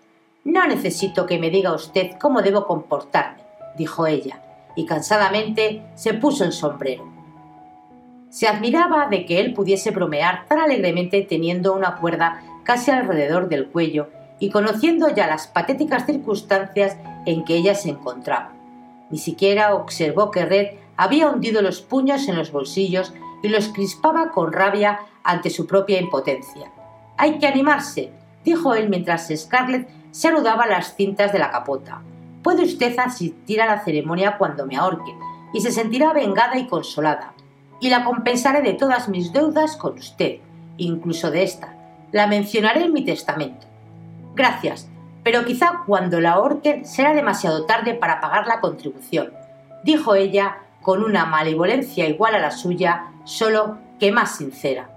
No 0.44 0.66
necesito 0.66 1.24
que 1.24 1.38
me 1.38 1.48
diga 1.48 1.72
usted 1.72 2.18
cómo 2.20 2.42
debo 2.42 2.66
comportarme, 2.66 3.42
dijo 3.78 4.06
ella, 4.06 4.42
y 4.76 4.84
cansadamente 4.84 5.82
se 5.94 6.12
puso 6.12 6.44
el 6.44 6.52
sombrero. 6.52 7.11
Se 8.28 8.48
admiraba 8.48 9.06
de 9.06 9.24
que 9.24 9.40
él 9.40 9.54
pudiese 9.54 9.92
bromear 9.92 10.44
tan 10.46 10.58
alegremente 10.58 11.22
teniendo 11.22 11.72
una 11.72 11.96
cuerda 11.96 12.42
casi 12.62 12.90
alrededor 12.90 13.48
del 13.48 13.66
cuello 13.66 14.11
y 14.40 14.50
conociendo 14.50 15.08
ya 15.08 15.26
las 15.26 15.46
patéticas 15.46 16.04
circunstancias 16.04 16.98
en 17.24 17.46
que 17.46 17.56
ella 17.56 17.74
se 17.74 17.88
encontraba. 17.88 18.52
Ni 19.08 19.16
siquiera 19.16 19.74
observó 19.74 20.30
que 20.30 20.44
Red 20.44 20.72
había 20.98 21.30
hundido 21.30 21.62
los 21.62 21.80
puños 21.80 22.28
en 22.28 22.36
los 22.36 22.52
bolsillos 22.52 23.14
y 23.43 23.49
los 23.49 23.68
crispaba 23.68 24.30
con 24.30 24.53
rabia 24.53 25.01
ante 25.22 25.51
su 25.51 25.66
propia 25.66 26.01
impotencia. 26.01 26.70
Hay 27.16 27.38
que 27.38 27.47
animarse, 27.47 28.12
dijo 28.45 28.74
él 28.74 28.88
mientras 28.88 29.28
Scarlett 29.34 29.88
se 30.11 30.28
anudaba 30.28 30.66
las 30.66 30.95
cintas 30.97 31.32
de 31.32 31.38
la 31.38 31.51
capota. 31.51 32.03
Puede 32.43 32.64
usted 32.64 32.99
asistir 32.99 33.61
a 33.61 33.66
la 33.66 33.84
ceremonia 33.84 34.38
cuando 34.38 34.66
me 34.66 34.76
ahorque, 34.76 35.14
y 35.53 35.61
se 35.61 35.72
sentirá 35.72 36.12
vengada 36.12 36.59
y 36.59 36.66
consolada. 36.66 37.34
Y 37.80 37.91
la 37.91 38.05
compensaré 38.05 38.62
de 38.62 38.74
todas 38.74 39.09
mis 39.09 39.32
deudas 39.32 39.76
con 39.76 39.95
usted, 39.95 40.38
incluso 40.76 41.30
de 41.30 41.43
esta. 41.43 41.74
La 42.12 42.26
mencionaré 42.26 42.84
en 42.84 42.93
mi 42.93 43.05
testamento. 43.05 43.66
Gracias, 44.34 44.88
pero 45.22 45.45
quizá 45.45 45.82
cuando 45.86 46.20
la 46.20 46.32
ahorquen 46.32 46.84
será 46.84 47.14
demasiado 47.14 47.66
tarde 47.66 47.95
para 47.95 48.20
pagar 48.20 48.47
la 48.47 48.61
contribución, 48.61 49.32
dijo 49.84 50.14
ella 50.14 50.59
con 50.82 51.03
una 51.03 51.26
malevolencia 51.26 52.09
igual 52.09 52.34
a 52.34 52.38
la 52.38 52.51
suya, 52.51 53.07
solo 53.30 53.78
que 54.00 54.10
más 54.10 54.36
sincera. 54.36 54.90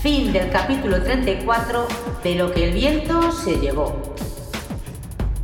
Fin 0.00 0.32
del 0.32 0.50
capítulo 0.50 1.02
34 1.02 1.86
de 2.24 2.34
Lo 2.34 2.50
que 2.50 2.64
el 2.64 2.72
viento 2.72 3.30
se 3.30 3.58
llevó. 3.58 4.14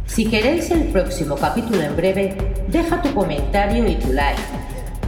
Si 0.06 0.24
queréis 0.26 0.70
el 0.70 0.84
próximo 0.84 1.36
capítulo 1.36 1.82
en 1.82 1.94
breve, 1.94 2.54
deja 2.68 3.02
tu 3.02 3.12
comentario 3.12 3.86
y 3.86 3.96
tu 3.96 4.12
like. 4.12 4.40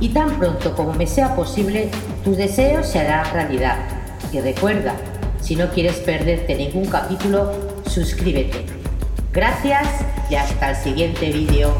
Y 0.00 0.10
tan 0.10 0.38
pronto 0.38 0.76
como 0.76 0.92
me 0.92 1.06
sea 1.06 1.34
posible, 1.34 1.90
tus 2.22 2.36
deseos 2.36 2.86
se 2.86 2.98
harán 2.98 3.32
realidad. 3.32 3.78
Y 4.32 4.40
recuerda, 4.40 4.94
si 5.40 5.56
no 5.56 5.70
quieres 5.70 5.96
perderte 6.00 6.54
ningún 6.54 6.84
capítulo, 6.86 7.52
suscríbete. 7.86 8.66
Gracias 9.32 9.88
y 10.28 10.34
hasta 10.34 10.70
el 10.70 10.76
siguiente 10.76 11.30
vídeo. 11.32 11.72